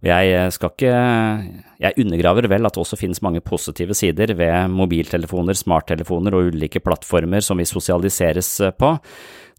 Jeg 0.05 0.53
skal 0.55 0.71
ikke 0.71 0.91
Jeg 1.83 1.99
undergraver 1.99 2.47
vel 2.51 2.67
at 2.67 2.75
det 2.75 2.83
også 2.83 2.99
finnes 2.99 3.23
mange 3.23 3.41
positive 3.43 3.95
sider 3.95 4.35
ved 4.35 4.71
mobiltelefoner, 4.71 5.55
smarttelefoner 5.55 6.35
og 6.35 6.53
ulike 6.53 6.83
plattformer 6.83 7.43
som 7.43 7.59
vi 7.59 7.67
sosialiseres 7.67 8.75
på. 8.79 8.97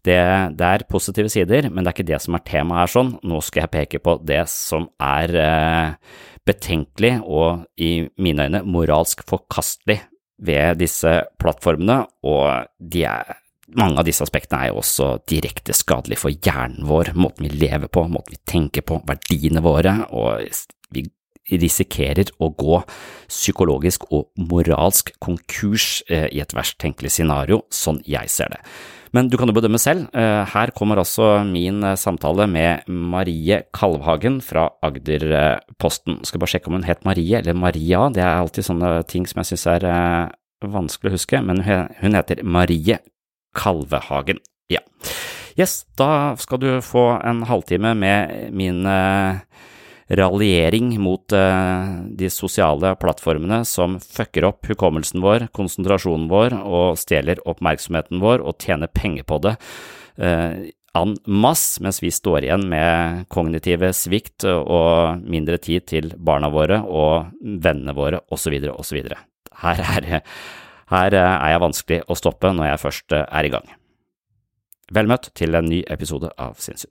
Det, 0.06 0.20
det, 0.56 0.66
er 0.66 0.86
positive 0.88 1.28
sider, 1.32 1.68
men 1.68 1.84
det 1.84 1.90
er 1.90 1.98
ikke 1.98 2.08
det 2.08 2.20
som 2.24 2.36
er 2.36 2.44
temaet 2.48 2.84
her 2.84 2.92
sånn. 2.94 3.12
Nå 3.26 3.42
skal 3.44 3.66
jeg 3.66 3.74
peke 3.74 4.00
på 4.04 4.16
det 4.24 4.42
som 4.52 4.88
er 4.96 5.34
eh, 5.36 6.14
betenkelig 6.48 7.18
og 7.26 7.66
i 7.80 7.92
mine 8.22 8.48
øyne 8.48 8.64
moralsk 8.64 9.24
forkastelig 9.28 10.00
ved 10.40 10.80
disse 10.80 11.12
plattformene, 11.40 12.00
og 12.24 12.70
de 12.80 13.04
er 13.04 13.34
mange 13.76 14.00
av 14.00 14.06
disse 14.08 14.24
aspektene 14.24 14.64
er 14.64 14.72
jo 14.72 14.80
også 14.80 15.10
direkte 15.30 15.74
skadelige 15.76 16.22
for 16.24 16.34
hjernen 16.34 16.88
vår, 16.88 17.12
måten 17.14 17.46
vi 17.46 17.60
lever 17.60 17.90
på, 17.92 18.06
måten 18.10 18.34
vi 18.34 18.40
tenker 18.48 18.86
på, 18.86 18.98
verdiene 19.06 19.62
våre, 19.62 19.94
og 20.10 20.46
vi 20.90 21.04
risikerer 21.50 22.32
å 22.42 22.50
gå 22.54 22.80
psykologisk 23.28 24.06
og 24.14 24.30
moralsk 24.38 25.12
konkurs 25.22 26.00
i 26.08 26.40
et 26.42 26.54
verst 26.56 26.78
tenkelig 26.82 27.14
scenario, 27.16 27.62
sånn 27.74 28.00
jeg 28.06 28.30
ser 28.32 28.54
det. 28.54 28.60
Men 29.16 29.28
du 29.30 29.36
kan 29.40 29.50
jo 29.50 29.54
bedømme 29.56 29.78
selv. 29.82 30.06
Her 30.14 30.70
kommer 30.76 31.00
altså 31.02 31.44
min 31.46 31.82
samtale 31.98 32.46
med 32.46 32.86
Marie 32.86 33.62
Kalvhagen 33.74 34.40
fra 34.44 34.68
Agderposten. 34.86 36.20
Skal 36.24 36.42
bare 36.42 36.52
sjekke 36.54 36.70
om 36.70 36.76
hun 36.78 36.86
het 36.86 37.02
Marie 37.04 37.40
eller 37.40 37.58
Maria, 37.58 38.04
det 38.14 38.22
er 38.22 38.38
alltid 38.38 38.68
sånne 38.68 38.92
ting 39.10 39.26
som 39.26 39.42
jeg 39.42 39.50
synes 39.52 39.66
er 39.72 39.86
vanskelig 40.60 41.10
å 41.10 41.16
huske, 41.16 41.40
men 41.42 41.64
hun 41.64 42.14
heter 42.14 42.44
Marie 42.44 43.00
Kalvehagen. 43.56 44.38
Ja. 44.70 44.84
Yes, 45.58 45.82
da 45.98 46.36
skal 46.38 46.60
du 46.62 46.68
få 46.84 47.18
en 47.26 47.42
halvtime 47.48 47.96
med 47.98 48.52
min 48.54 48.86
raljering 50.10 50.92
mot 51.00 51.32
uh, 51.32 52.02
de 52.18 52.30
sosiale 52.30 52.94
plattformene 53.00 53.62
som 53.68 53.98
fucker 54.02 54.48
opp 54.48 54.66
hukommelsen 54.66 55.22
vår, 55.22 55.48
konsentrasjonen 55.56 56.28
vår 56.30 56.56
og 56.60 56.98
stjeler 56.98 57.42
oppmerksomheten 57.48 58.22
vår 58.22 58.42
og 58.42 58.58
tjener 58.62 58.90
penger 58.90 59.26
på 59.28 59.40
det. 59.46 59.56
Uh, 60.20 60.70
en 60.98 61.14
masse, 61.30 61.78
mens 61.78 62.00
vi 62.02 62.10
står 62.10 62.48
igjen 62.48 62.64
med 62.70 63.28
kognitive 63.30 63.92
svikt 63.94 64.42
og 64.48 65.22
mindre 65.22 65.60
tid 65.62 65.86
til 65.86 66.10
barna 66.18 66.50
våre 66.50 66.80
og 66.82 67.30
vennene 67.40 67.94
våre 67.94 68.24
osv. 68.34 68.56
osv. 68.74 68.98
Her 69.62 69.84
er 69.86 70.10
her 70.90 71.14
er 71.14 71.52
jeg 71.52 71.62
vanskelig 71.62 72.00
å 72.10 72.16
stoppe 72.18 72.50
når 72.50 72.72
jeg 72.72 72.82
først 72.82 73.14
er 73.20 73.46
i 73.46 73.52
gang. 73.52 73.68
Vel 74.90 75.06
møtt 75.06 75.30
til 75.38 75.54
en 75.54 75.68
ny 75.70 75.84
episode 75.86 76.32
av 76.34 76.58
Sinnsyn. 76.58 76.90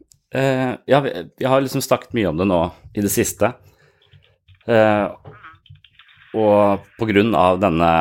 uh, 0.35 0.73
Ja, 0.85 0.99
vi, 0.99 1.31
vi, 1.37 1.45
har 1.45 1.61
liksom 1.61 1.81
snakket 1.81 2.13
mye 2.13 2.29
om 2.31 2.37
det 2.37 2.47
nå 2.49 2.61
i 2.93 3.03
det 3.03 3.11
siste. 3.13 3.53
Uh, 4.67 5.11
og 6.37 6.85
på 6.99 7.07
grunn 7.09 7.35
av 7.35 7.59
denne 7.59 7.91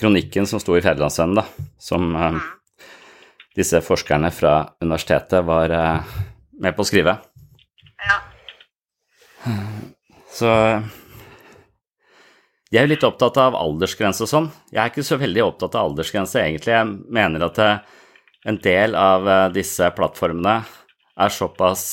kronikken 0.00 0.46
som 0.46 0.62
sto 0.62 0.76
i 0.78 0.82
Fedrelandsvennen, 0.84 1.40
da, 1.40 1.44
som 1.80 2.14
uh, 2.14 2.38
disse 3.58 3.82
forskerne 3.82 4.30
fra 4.32 4.54
universitetet 4.80 5.44
var 5.44 5.74
med 6.60 6.76
på 6.76 6.84
å 6.84 6.88
skrive. 6.88 7.16
Ja. 8.00 8.18
Så 10.30 10.50
de 12.70 12.78
er 12.78 12.86
jo 12.86 12.92
litt 12.92 13.04
opptatt 13.04 13.40
av 13.42 13.56
aldersgrense 13.58 14.22
og 14.22 14.30
sånn. 14.30 14.46
Jeg 14.70 14.80
er 14.84 14.92
ikke 14.92 15.04
så 15.04 15.18
veldig 15.18 15.42
opptatt 15.42 15.74
av 15.74 15.90
aldersgrense, 15.90 16.38
egentlig. 16.38 16.76
Jeg 16.76 16.92
mener 17.10 17.48
at 17.48 17.58
en 18.46 18.60
del 18.62 18.94
av 18.94 19.26
disse 19.52 19.90
plattformene 19.96 20.60
er 21.20 21.34
såpass 21.34 21.84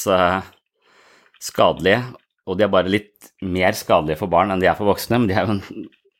skadelige, 1.43 2.01
og 2.48 2.57
de 2.57 2.65
er 2.65 2.72
bare 2.74 2.91
litt 2.91 3.31
mer 3.43 3.75
skadelige 3.77 4.19
for 4.22 4.31
barn 4.31 4.53
enn 4.53 4.63
de 4.63 4.69
er 4.69 4.77
for 4.77 4.89
voksne, 4.89 5.19
men 5.19 5.29
de 5.29 5.36
er 5.36 5.46
jo 5.46 5.57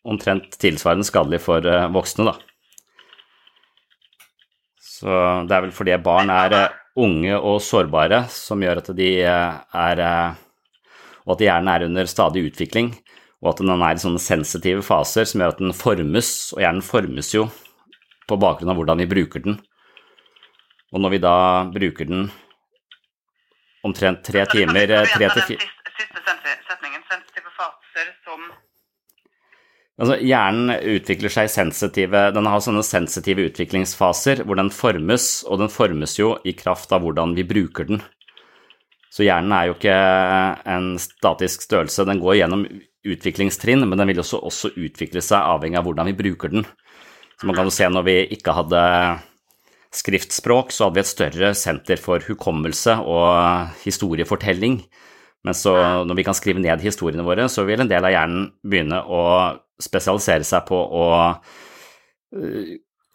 omtrent 0.08 0.58
tilsvarende 0.62 1.08
skadelige 1.08 1.44
for 1.44 1.66
voksne, 1.96 2.28
da. 2.30 2.36
Så 4.98 5.08
det 5.48 5.56
er 5.56 5.66
vel 5.68 5.74
fordi 5.76 5.98
barn 6.04 6.32
er 6.34 6.56
unge 6.98 7.38
og 7.38 7.60
sårbare 7.62 8.24
som 8.34 8.62
gjør 8.64 8.82
at 8.82 8.94
de 8.98 9.10
er 9.22 10.00
Og 11.28 11.34
at 11.36 11.42
hjernen 11.44 11.68
er 11.68 11.84
under 11.84 12.08
stadig 12.08 12.46
utvikling 12.48 12.94
og 13.44 13.52
at 13.52 13.62
den 13.62 13.84
er 13.84 13.94
i 13.94 14.02
sånne 14.02 14.22
sensitive 14.22 14.84
faser 14.86 15.28
som 15.30 15.42
gjør 15.44 15.54
at 15.54 15.62
den 15.62 15.74
formes, 15.78 16.30
og 16.56 16.64
hjernen 16.64 16.86
formes 16.86 17.30
jo 17.36 17.46
på 18.28 18.38
bakgrunn 18.42 18.72
av 18.74 18.80
hvordan 18.80 19.04
vi 19.04 19.10
bruker 19.12 19.44
den. 19.44 19.60
Og 20.96 21.04
når 21.04 21.14
vi 21.14 21.20
da 21.22 21.36
bruker 21.70 22.10
den 22.10 22.30
omtrent 23.88 24.24
tre 24.28 24.46
timer 24.52 24.94
tre 25.16 25.32
til 25.34 25.44
fire 25.54 25.74
Siste 25.98 26.22
setningen, 26.22 27.02
sensitive 27.10 27.54
faser 27.58 28.12
som 28.26 28.50
Altså, 29.98 30.20
hjernen 30.22 30.76
utvikler 30.78 31.34
seg 31.34 31.50
sensitive 31.50 32.28
Den 32.36 32.46
har 32.46 32.62
sånne 32.62 32.84
sensitive 32.86 33.48
utviklingsfaser 33.50 34.44
hvor 34.46 34.60
den 34.60 34.70
formes, 34.70 35.42
og 35.50 35.64
den 35.64 35.72
formes 35.74 36.14
jo 36.20 36.36
i 36.46 36.54
kraft 36.58 36.94
av 36.94 37.02
hvordan 37.02 37.34
vi 37.38 37.48
bruker 37.50 37.90
den. 37.90 38.04
Så 39.10 39.26
hjernen 39.26 39.56
er 39.56 39.70
jo 39.70 39.78
ikke 39.78 39.96
en 40.70 40.92
statisk 41.02 41.66
størrelse, 41.66 42.06
den 42.06 42.22
går 42.22 42.38
gjennom 42.44 42.68
utviklingstrinn, 43.08 43.88
men 43.88 43.98
den 43.98 44.12
vil 44.12 44.22
også, 44.22 44.38
også 44.38 44.76
utvikle 44.78 45.24
seg 45.24 45.42
avhengig 45.56 45.80
av 45.80 45.88
hvordan 45.88 46.12
vi 46.12 46.18
bruker 46.20 46.54
den. 46.54 46.68
Så 47.40 47.50
man 47.50 47.58
kan 47.58 47.66
jo 47.66 47.74
se 47.74 47.88
når 47.90 48.06
vi 48.06 48.18
ikke 48.38 48.54
hadde 48.54 48.84
skriftspråk, 49.96 50.74
så 50.74 50.88
hadde 50.88 51.00
vi 51.00 51.04
et 51.04 51.12
større 51.12 51.52
senter 51.58 52.02
for 52.02 52.24
hukommelse 52.24 52.98
og 53.08 53.78
historiefortelling. 53.84 54.82
Men 55.48 55.56
så 55.56 55.74
når 56.08 56.18
vi 56.20 56.26
kan 56.28 56.36
skrive 56.36 56.64
ned 56.64 56.84
historiene 56.84 57.26
våre, 57.26 57.48
så 57.52 57.64
vil 57.68 57.84
en 57.84 57.92
del 57.92 58.04
av 58.04 58.14
hjernen 58.14 58.50
begynne 58.68 59.00
å 59.06 59.22
spesialisere 59.82 60.48
seg 60.48 60.66
på 60.68 60.76
å 60.76 61.06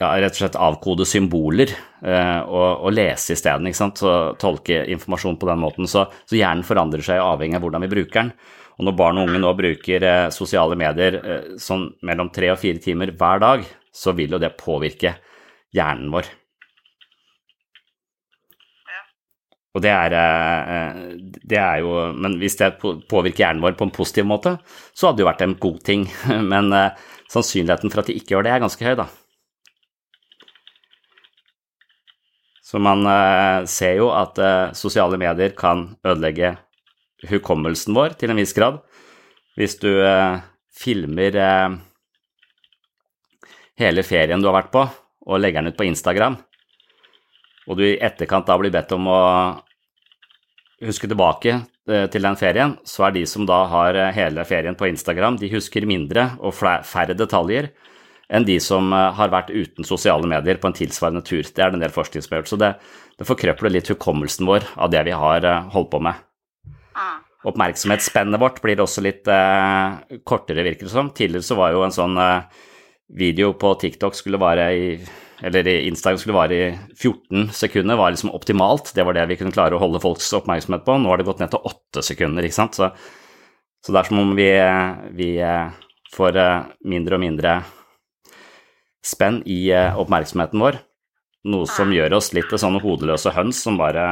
ja, 0.03 0.11
rett 0.19 0.35
og 0.35 0.41
slett 0.41 0.59
avkode 0.59 1.07
symboler 1.09 1.71
eh, 1.71 2.41
og, 2.43 2.87
og, 2.87 2.91
lese 2.95 3.37
isteden, 3.37 3.69
ikke 3.69 3.79
sant, 3.79 4.03
så 4.03 4.35
tolke 4.41 4.83
informasjon 4.95 5.39
på 5.41 5.49
den 5.51 5.63
måten. 5.63 5.89
Så, 5.91 6.07
så 6.29 6.39
hjernen 6.39 6.67
forandrer 6.67 7.05
seg 7.07 7.23
avhengig 7.23 7.59
av 7.59 7.67
hvordan 7.67 7.87
vi 7.87 7.93
bruker 7.93 8.21
den. 8.23 8.35
Og 8.81 8.87
når 8.89 8.97
barn 8.99 9.21
og 9.21 9.29
unge 9.29 9.43
nå 9.43 9.53
bruker 9.59 10.07
eh, 10.09 10.29
sosiale 10.35 10.79
medier 10.81 11.19
eh, 11.21 11.51
sånn 11.61 11.91
mellom 12.09 12.33
tre 12.35 12.53
og 12.55 12.61
fire 12.63 12.83
timer 12.83 13.15
hver 13.19 13.43
dag, 13.45 13.67
så 13.93 14.15
vil 14.17 14.33
jo 14.35 14.41
det 14.43 14.55
påvirke 14.61 15.17
hjernen 15.77 16.11
vår. 16.15 16.31
Og 19.73 19.81
det 19.81 19.89
er, 19.89 20.13
eh, 20.13 20.99
det 21.49 21.57
er, 21.59 21.81
jo 21.81 22.13
Men 22.13 22.37
hvis 22.41 22.59
det 22.61 22.75
påvirker 22.81 23.45
hjernen 23.47 23.63
vår 23.65 23.77
på 23.79 23.89
en 23.89 23.95
positiv 23.95 24.29
måte, 24.29 24.59
så 24.93 25.09
hadde 25.09 25.21
det 25.21 25.25
jo 25.25 25.31
vært 25.31 25.45
en 25.47 25.57
god 25.57 25.81
ting. 25.87 26.07
Men 26.53 26.73
eh, 26.77 26.93
sannsynligheten 27.33 27.93
for 27.93 28.03
at 28.03 28.11
de 28.11 28.19
ikke 28.19 28.37
gjør 28.37 28.47
det, 28.47 28.53
er 28.53 28.65
ganske 28.65 28.85
høy, 28.85 28.97
da. 29.01 29.09
Så 32.63 32.81
man 32.81 33.05
eh, 33.09 33.65
ser 33.69 33.97
jo 34.01 34.13
at 34.17 34.39
sosiale 34.77 35.17
medier 35.21 35.57
kan 35.57 35.91
ødelegge 36.05 36.57
hukommelsen 37.31 37.97
vår 37.97 38.19
til 38.21 38.33
en 38.33 38.41
viss 38.41 38.55
grad. 38.57 38.81
Hvis 39.57 39.77
du 39.81 39.89
filmer 40.73 41.37
hele 43.77 44.05
ferien 44.05 44.41
du 44.41 44.49
har 44.49 44.57
vært 44.57 44.73
på, 44.73 44.87
og 45.29 45.41
legger 45.41 45.61
den 45.61 45.75
ut 45.75 45.79
på 45.79 45.85
Instagram, 45.87 46.39
og 47.68 47.79
du 47.79 47.85
i 47.87 47.98
etterkant 48.03 48.48
da 48.48 48.57
blir 48.59 48.72
bedt 48.75 48.94
om 48.96 49.07
å 49.11 49.20
huske 50.83 51.11
tilbake 51.11 51.55
eh, 51.55 52.09
til 52.11 52.27
den 52.27 52.38
ferien, 52.38 52.77
så 52.85 53.07
er 53.07 53.16
de 53.16 53.22
som 53.29 53.46
da 53.48 53.62
har 53.70 53.98
eh, 53.98 54.12
hele 54.16 54.44
ferien 54.48 54.79
på 54.79 54.88
Instagram, 54.90 55.38
de 55.38 55.53
husker 55.53 55.87
mindre 55.88 56.33
og 56.42 56.57
færre 56.59 57.16
detaljer 57.18 57.70
enn 58.33 58.46
de 58.48 58.57
som 58.64 58.90
eh, 58.96 59.09
har 59.18 59.33
vært 59.35 59.53
uten 59.55 59.87
sosiale 59.87 60.27
medier 60.27 60.59
på 60.59 60.70
en 60.70 60.77
tilsvarende 60.77 61.22
tur. 61.27 61.44
Det 61.44 61.62
er 61.62 61.70
det 61.70 61.79
en 61.79 61.87
del 61.87 61.94
forskning 61.94 62.25
som 62.25 62.35
har 62.35 62.42
gjort. 62.42 62.53
Så 62.55 62.61
det, 62.61 62.75
det 63.20 63.29
forkrøpler 63.29 63.77
litt 63.77 63.92
hukommelsen 63.92 64.48
vår 64.48 64.66
av 64.77 64.90
det 64.94 65.05
vi 65.07 65.14
har 65.16 65.46
holdt 65.75 65.92
på 65.92 66.03
med. 66.03 66.20
Oppmerksomhetsspennet 67.42 68.38
vårt 68.38 68.61
blir 68.62 68.81
også 68.83 69.03
litt 69.03 69.27
eh, 69.31 70.18
kortere, 70.27 70.62
virker 70.62 70.87
det 70.87 70.92
som. 70.92 71.11
Tidligere 71.11 71.46
så 71.46 71.59
var 71.59 71.72
jo 71.75 71.83
en 71.83 71.94
sånn 71.94 72.14
eh, 72.22 72.61
video 73.18 73.53
på 73.59 73.75
TikTok 73.83 74.14
skulle 74.14 74.40
vare 74.40 74.68
i 74.79 74.85
eller 75.43 75.69
Instagram 75.69 76.19
skulle 76.19 76.37
vare 76.37 76.55
i 76.55 76.79
14 76.95 77.49
sekunder, 77.53 77.97
var 77.97 78.15
liksom 78.15 78.31
optimalt. 78.31 78.93
Det 78.95 79.05
var 79.05 79.17
det 79.17 79.27
vi 79.27 79.37
kunne 79.41 79.55
klare 79.55 79.75
å 79.75 79.83
holde 79.83 80.01
folks 80.03 80.31
oppmerksomhet 80.39 80.85
på. 80.87 80.97
Nå 80.99 81.11
har 81.11 81.19
det 81.19 81.27
gått 81.27 81.43
ned 81.43 81.51
til 81.51 81.67
8 81.67 82.05
sekunder, 82.07 82.47
ikke 82.47 82.61
sant. 82.61 82.79
Så, 82.79 82.91
så 83.83 83.95
det 83.95 84.03
er 84.03 84.11
som 84.11 84.23
om 84.23 84.35
vi, 84.39 84.49
vi 85.19 85.33
eh, 85.43 85.75
får 86.15 86.39
eh, 86.39 86.69
mindre 86.95 87.19
og 87.19 87.25
mindre 87.25 87.57
spenn 89.03 89.43
i 89.51 89.65
eh, 89.75 89.99
oppmerksomheten 89.99 90.63
vår. 90.63 90.79
Noe 91.51 91.67
som 91.67 91.91
gjør 91.91 92.21
oss 92.21 92.31
litt 92.37 92.47
til 92.53 92.63
sånne 92.63 92.83
hodeløse 92.85 93.35
høns 93.35 93.65
som 93.65 93.81
bare 93.81 94.07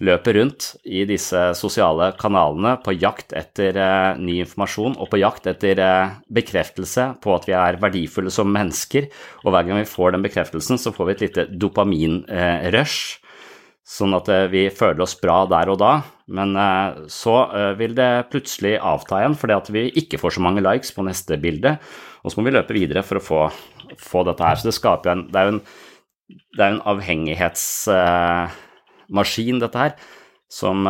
løper 0.00 0.38
rundt 0.38 0.70
i 0.88 1.04
disse 1.08 1.42
sosiale 1.58 2.10
kanalene 2.20 2.76
på 2.84 2.94
jakt 2.96 3.34
etter 3.36 3.76
uh, 3.76 4.18
ny 4.20 4.38
informasjon 4.44 4.96
og 4.96 5.10
på 5.12 5.20
jakt 5.20 5.48
etter 5.50 5.82
uh, 5.84 6.18
bekreftelse 6.32 7.10
på 7.20 7.34
at 7.36 7.48
vi 7.48 7.56
er 7.58 7.80
verdifulle 7.82 8.32
som 8.32 8.48
mennesker. 8.52 9.10
Og 9.44 9.52
hver 9.52 9.68
gang 9.68 9.82
vi 9.82 9.88
får 9.88 10.16
den 10.16 10.24
bekreftelsen, 10.24 10.80
så 10.80 10.94
får 10.96 11.10
vi 11.10 11.16
et 11.16 11.26
lite 11.28 11.48
dopaminrush 11.52 13.18
uh, 13.18 13.30
sånn 13.90 14.14
at 14.16 14.30
eh, 14.30 14.46
vi 14.52 14.62
føler 14.74 15.02
oss 15.04 15.16
bra 15.20 15.42
der 15.50 15.72
og 15.72 15.80
da. 15.82 15.92
Men 16.30 16.54
eh, 16.58 17.02
så 17.10 17.36
eh, 17.48 17.72
vil 17.80 17.96
det 17.98 18.28
plutselig 18.32 18.76
avta 18.78 19.20
igjen 19.20 19.36
fordi 19.38 19.56
at 19.56 19.70
vi 19.74 19.86
ikke 20.02 20.20
får 20.20 20.36
så 20.36 20.44
mange 20.44 20.64
likes 20.64 20.94
på 20.94 21.04
neste 21.06 21.38
bilde, 21.42 21.76
og 22.22 22.30
så 22.30 22.38
må 22.38 22.46
vi 22.46 22.54
løpe 22.54 22.76
videre 22.76 23.02
for 23.06 23.18
å 23.18 23.24
få, 23.24 23.40
få 23.98 24.24
dette 24.28 24.46
her. 24.46 24.60
Så 24.60 24.70
det 24.70 24.76
skaper 24.78 25.14
en 25.14 25.26
Det 25.30 25.40
er 25.40 25.48
jo 25.48 25.54
en, 25.56 25.62
en 26.68 26.82
avhengighetsmaskin, 29.10 29.60
dette 29.60 29.78
her, 29.78 29.94
som 30.50 30.86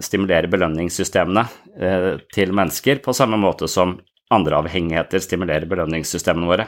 stimulerer 0.00 0.48
belønningssystemene 0.48 1.42
til 2.32 2.52
mennesker 2.56 3.02
på 3.04 3.12
samme 3.12 3.36
måte 3.36 3.68
som 3.68 3.98
andre 4.32 4.56
avhengigheter 4.62 5.20
stimulerer 5.20 5.68
belønningssystemene 5.68 6.48
våre. 6.48 6.66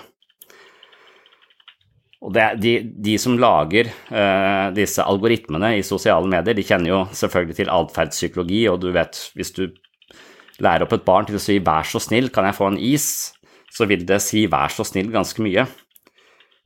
Og 2.18 2.34
det, 2.34 2.46
de, 2.58 2.72
de, 2.98 3.14
som 3.20 3.36
lager 3.38 3.92
uh, 4.10 4.74
disse 4.74 5.02
algoritmene 5.06 5.76
i 5.78 5.84
sosiale 5.86 6.26
medier, 6.26 6.56
de 6.58 6.66
kjenner 6.66 6.90
jo 6.90 7.02
selvfølgelig 7.14 7.58
til 7.60 7.70
atferdspsykologi, 7.70 8.64
og 8.70 8.80
du 8.82 8.90
vet 8.94 9.20
hvis 9.38 9.54
du 9.54 9.68
lærer 10.58 10.84
opp 10.84 10.96
et 10.96 11.06
barn 11.06 11.28
til 11.28 11.38
å 11.38 11.42
si 11.42 11.60
'vær 11.62 11.86
så 11.86 12.02
snill, 12.02 12.32
kan 12.34 12.48
jeg 12.48 12.58
få 12.58 12.72
en 12.72 12.80
is', 12.82 13.30
så 13.70 13.86
vil 13.86 14.02
det 14.06 14.18
si 14.22 14.48
'vær 14.50 14.74
så 14.74 14.82
snill' 14.82 15.14
ganske 15.14 15.42
mye. 15.42 15.68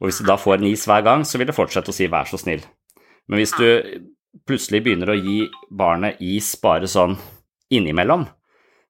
Og 0.00 0.08
hvis 0.08 0.22
du 0.22 0.26
da 0.26 0.36
får 0.40 0.58
en 0.58 0.70
is 0.72 0.86
hver 0.88 1.04
gang, 1.04 1.24
så 1.24 1.38
vil 1.38 1.46
det 1.46 1.56
fortsette 1.56 1.92
å 1.92 1.98
si 2.00 2.08
'vær 2.08 2.24
så 2.24 2.40
snill'. 2.40 2.64
Men 3.28 3.36
hvis 3.36 3.52
du 3.52 3.68
plutselig 4.46 4.82
begynner 4.84 5.12
å 5.12 5.18
gi 5.18 5.48
barnet 5.70 6.20
is 6.20 6.54
bare 6.62 6.88
sånn 6.90 7.16
innimellom, 7.72 8.26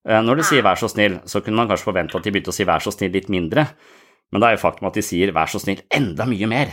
uh, 0.09 0.23
når 0.23 0.37
de 0.37 0.47
sier 0.49 0.63
'vær 0.63 0.79
så 0.79 0.89
snill', 0.91 1.21
så 1.27 1.41
kunne 1.41 1.57
man 1.57 1.69
kanskje 1.69 1.91
forvente 1.91 2.17
at 2.17 2.25
de 2.25 2.31
begynte 2.31 2.51
å 2.51 2.57
si 2.57 2.65
'vær 2.65 2.83
så 2.83 2.91
snill' 2.91 3.13
litt 3.13 3.29
mindre. 3.29 3.67
Men 4.33 4.41
det 4.41 4.49
er 4.49 4.57
jo 4.57 4.65
faktum 4.65 4.89
at 4.89 4.95
de 4.95 5.03
sier 5.03 5.33
'vær 5.33 5.47
så 5.47 5.59
snill' 5.61 5.87
enda 5.91 6.25
mye 6.25 6.47
mer. 6.47 6.73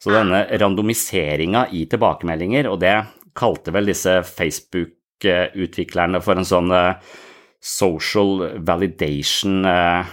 Så 0.00 0.10
denne 0.12 0.46
randomiseringa 0.60 1.68
i 1.72 1.86
tilbakemeldinger, 1.88 2.68
og 2.68 2.80
det 2.80 3.06
kalte 3.34 3.72
vel 3.74 3.86
disse 3.88 4.22
Facebook-utviklerne 4.28 6.20
for 6.22 6.34
en 6.36 6.44
sånn 6.44 6.70
eh, 6.74 6.94
social 7.64 8.60
validation 8.66 9.64
eh, 9.64 10.04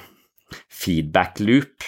feedback 0.72 1.40
loop, 1.44 1.84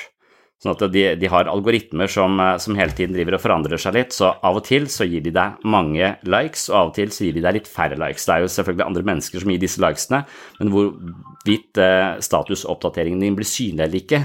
Sånn 0.64 0.78
at 0.78 0.84
de, 0.94 1.02
de 1.20 1.28
har 1.28 1.50
algoritmer 1.52 2.08
som, 2.08 2.38
eh, 2.40 2.56
som, 2.64 2.78
hele 2.80 2.96
tiden 2.96 3.16
driver 3.18 3.36
og 3.36 3.42
forandrer 3.44 3.82
seg 3.84 3.98
litt, 3.98 4.14
så 4.16 4.30
av 4.40 4.62
og 4.62 4.64
til 4.64 4.86
så 4.92 5.04
gir 5.04 5.26
de 5.26 5.34
deg 5.36 5.66
mange 5.68 6.14
likes, 6.24 6.70
og 6.72 6.78
av 6.80 6.92
og 6.92 6.96
til 6.96 7.12
så 7.12 7.26
gir 7.26 7.36
de 7.36 7.44
deg 7.44 7.58
litt 7.58 7.68
færre 7.68 7.98
likes. 8.00 8.24
Det 8.24 8.38
er 8.38 8.46
jo 8.46 8.54
selvfølgelig 8.54 8.86
andre 8.86 9.04
mennesker 9.10 9.44
som 9.44 9.52
gir 9.52 9.60
disse 9.60 9.84
likesene, 9.84 10.22
men 10.62 10.72
hvorvidt 10.72 11.84
eh, 11.84 12.14
statusoppdateringen 12.24 13.28
din 13.28 13.36
blir 13.36 13.50
synlig 13.50 13.90
eller 13.90 14.00
ikke, 14.00 14.22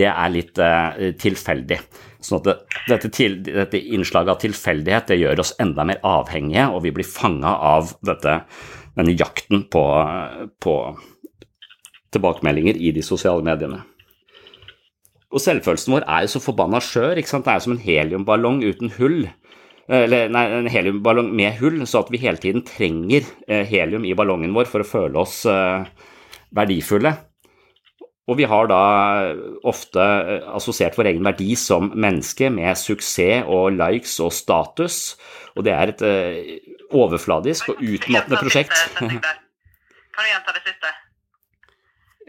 det 0.00 0.08
er 0.08 0.32
litt 0.32 0.62
eh, 0.64 1.12
tilfeldig. 1.20 1.80
Sånn 2.24 2.40
at 2.40 2.48
det, 2.48 2.56
dette, 2.88 3.12
til, 3.12 3.38
dette, 3.50 3.84
innslaget 3.92 4.32
av 4.32 4.42
tilfeldighet 4.46 5.12
det 5.12 5.20
gjør 5.20 5.44
oss 5.44 5.52
enda 5.60 5.84
mer 5.92 6.00
avhengige, 6.08 6.70
og 6.72 6.86
vi 6.86 6.96
blir 6.96 7.08
fanga 7.08 7.52
av 7.74 7.92
dette, 8.00 8.40
denne 8.96 9.12
jakten 9.12 9.66
på, 9.68 9.86
på 10.56 10.80
tilbakemeldinger 12.16 12.80
i 12.80 12.96
de 12.96 13.04
sosiale 13.04 13.44
mediene. 13.44 13.84
Og 15.32 15.40
selvfølelsen 15.40 15.94
vår 15.94 16.04
er 16.04 16.26
jo 16.26 16.34
så 16.34 16.42
forbanna 16.44 16.80
skjør. 16.84 17.16
Det 17.16 17.24
er 17.24 17.56
jo 17.56 17.64
som 17.64 17.74
en 17.74 17.82
heliumballong 17.82 18.60
uten 18.66 18.92
hull. 18.98 19.24
Eller 19.92 20.30
nei, 20.32 20.44
en 20.60 20.70
heliumballong 20.70 21.32
med 21.34 21.58
hull, 21.58 21.80
så 21.88 22.04
at 22.04 22.12
vi 22.12 22.20
hele 22.22 22.40
tiden 22.40 22.64
trenger 22.68 23.26
eh, 23.48 23.64
helium 23.68 24.06
i 24.06 24.14
ballongen 24.16 24.54
vår 24.54 24.70
for 24.70 24.84
å 24.84 24.88
føle 24.88 25.20
oss 25.24 25.42
eh, 25.50 25.84
verdifulle. 26.54 27.14
Og 28.30 28.38
vi 28.38 28.46
har 28.46 28.68
da 28.70 28.82
ofte 29.68 30.00
eh, 30.00 30.46
assosiert 30.54 30.96
vår 30.96 31.10
egen 31.10 31.26
verdi 31.26 31.50
som 31.58 31.90
menneske 31.92 32.52
med 32.54 32.78
suksess 32.78 33.48
og 33.50 33.74
likes 33.80 34.18
og 34.22 34.32
status, 34.36 35.00
og 35.56 35.66
det 35.66 35.74
er 35.76 35.92
et 35.92 36.06
overfladisk 36.92 37.74
og 37.74 37.82
utmattende 37.82 38.40
prosjekt. 38.40 38.76
Kan 38.96 39.10
du 39.10 40.30
gjenta 40.30 40.54
det 40.56 40.68
siste? 40.68 41.01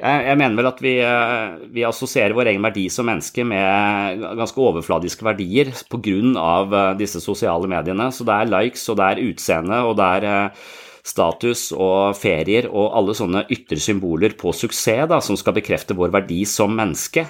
Jeg, 0.03 0.35
mener 0.35 0.57
vel 0.59 0.67
at 0.67 0.81
vi, 0.83 0.97
eh, 0.99 1.53
vi, 1.71 1.83
assosierer 1.87 2.35
vår 2.35 2.49
egen 2.51 2.65
verdi 2.65 2.89
som 2.91 3.07
menneske 3.07 3.45
med 3.47 4.19
ganske 4.35 4.59
overfladiske 4.59 5.23
verdier 5.23 5.71
pga. 5.87 6.15
Eh, 6.43 6.95
disse 6.99 7.21
sosiale 7.23 7.69
mediene. 7.71 8.09
Så 8.11 8.27
det 8.27 8.35
er 8.35 8.51
likes, 8.51 8.83
og 8.91 8.99
det 8.99 9.05
er 9.07 9.23
utseende, 9.29 9.79
og 9.87 9.95
det 9.99 10.09
er 10.17 10.27
eh, 10.27 10.65
status 11.07 11.69
og 11.71 12.17
ferier 12.19 12.67
og 12.67 12.91
alle 12.97 13.15
sånne 13.15 13.45
ytre 13.51 13.79
symboler 13.79 14.35
på 14.39 14.51
suksess 14.55 15.07
da, 15.07 15.21
som 15.23 15.39
skal 15.39 15.55
bekrefte 15.55 15.95
vår 15.95 16.11
verdi 16.11 16.43
som 16.47 16.75
menneske. 16.75 17.25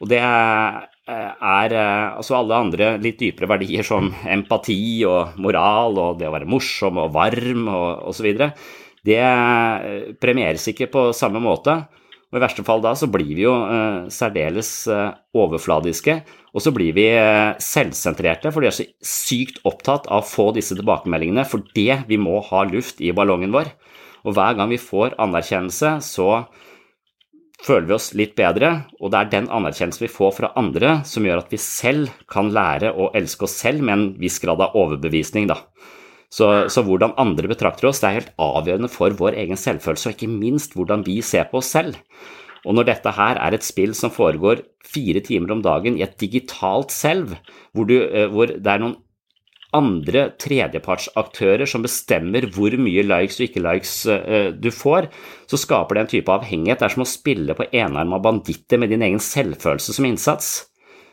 Og 0.00 0.10
det 0.12 0.20
er 0.20 1.72
altså 1.78 2.34
alle 2.36 2.56
andre 2.56 2.96
litt 3.00 3.20
dypere 3.20 3.48
verdier 3.48 3.86
som 3.86 4.10
empati 4.28 5.04
og 5.08 5.38
moral 5.40 5.96
og 5.96 6.18
det 6.20 6.28
å 6.28 6.34
være 6.34 6.48
morsom 6.50 6.98
og 7.00 7.14
varm 7.14 7.68
og 7.72 8.10
osv 8.10 8.34
det 9.06 9.22
eh, 9.22 10.10
premieres 10.20 10.66
ikke 10.72 10.90
på 10.92 11.08
samme 11.16 11.42
måte. 11.42 11.78
Og 12.26 12.40
I 12.40 12.42
verste 12.42 12.64
fall 12.66 12.82
da 12.82 12.90
så 12.98 13.06
blir 13.10 13.30
vi 13.36 13.44
jo 13.44 13.54
eh, 13.54 14.08
særdeles 14.12 14.70
eh, 14.90 15.14
overfladiske, 15.38 16.18
og 16.56 16.64
så 16.64 16.72
blir 16.74 16.96
vi 16.96 17.06
eh, 17.14 17.54
selvsentrerte, 17.62 18.50
for 18.50 18.64
de 18.64 18.70
er 18.70 18.74
så 18.74 18.86
sykt 18.98 19.62
opptatt 19.68 20.08
av 20.10 20.24
å 20.24 20.26
få 20.26 20.50
disse 20.56 20.74
tilbakemeldingene 20.74 21.46
for 21.46 21.62
det 21.78 22.02
vi 22.10 22.18
må 22.18 22.40
ha 22.48 22.64
luft 22.66 23.00
i 23.00 23.14
ballongen 23.14 23.54
vår. 23.54 23.70
Og 24.26 24.34
hver 24.34 24.58
gang 24.58 24.72
vi 24.72 24.80
får 24.82 25.14
anerkjennelse, 25.22 25.96
så 26.02 26.30
føler 27.62 27.86
vi 27.88 27.94
oss 27.96 28.10
litt 28.18 28.34
bedre, 28.38 28.72
og 28.98 29.12
det 29.14 29.20
er 29.20 29.32
den 29.32 29.46
anerkjennelsen 29.54 30.04
vi 30.04 30.12
får 30.12 30.34
fra 30.36 30.50
andre 30.58 30.98
som 31.08 31.24
gjør 31.24 31.44
at 31.44 31.54
vi 31.54 31.62
selv 31.62 32.10
kan 32.30 32.50
lære 32.52 32.90
å 32.90 33.12
elske 33.16 33.46
oss 33.46 33.54
selv 33.62 33.86
med 33.86 33.94
en 33.94 34.08
viss 34.20 34.40
grad 34.42 34.60
av 34.66 34.74
overbevisning, 34.76 35.46
da. 35.50 35.62
Så, 36.36 36.48
så, 36.72 36.82
hvordan 36.84 37.14
andre 37.20 37.48
betrakter 37.48 37.88
oss, 37.88 38.02
det 38.02 38.08
er 38.08 38.18
helt 38.18 38.34
avgjørende 38.42 38.90
for 38.92 39.14
vår 39.16 39.38
egen 39.40 39.56
selvfølelse, 39.60 40.10
og 40.10 40.16
ikke 40.16 40.32
minst 40.32 40.76
hvordan 40.76 41.06
vi 41.06 41.22
ser 41.24 41.48
på 41.48 41.62
oss 41.62 41.70
selv. 41.72 41.96
Og 42.66 42.74
når 42.76 42.90
dette 42.90 43.14
her 43.14 43.38
er 43.40 43.54
et 43.56 43.64
spill 43.64 43.94
som 43.96 44.12
foregår 44.12 44.64
fire 44.84 45.22
timer 45.24 45.54
om 45.54 45.62
dagen 45.64 45.96
i 45.96 46.04
et 46.04 46.16
digitalt 46.20 46.92
selv, 46.92 47.36
hvor, 47.72 47.88
du, 47.88 47.96
eh, 48.04 48.26
hvor 48.28 48.50
det 48.52 48.72
er 48.72 48.82
noen 48.82 48.98
andre 49.76 50.28
tredjepartsaktører 50.40 51.68
som 51.68 51.84
bestemmer 51.84 52.46
hvor 52.54 52.74
mye 52.80 53.02
likes 53.04 53.40
og 53.40 53.48
ikke-likes 53.48 53.94
uh, 54.08 54.48
du 54.54 54.70
får, 54.72 55.10
så 55.50 55.58
skaper 55.60 55.98
det 55.98 56.04
en 56.04 56.12
type 56.14 56.32
avhengighet. 56.32 56.80
Det 56.80 56.86
er 56.86 56.94
som 56.94 57.04
å 57.04 57.08
spille 57.10 57.56
på 57.58 57.66
enarma 57.74 58.20
banditter 58.22 58.80
med 58.80 58.94
din 58.94 59.04
egen 59.04 59.20
selvfølelse 59.20 59.96
som 59.96 60.08
innsats. 60.08 60.54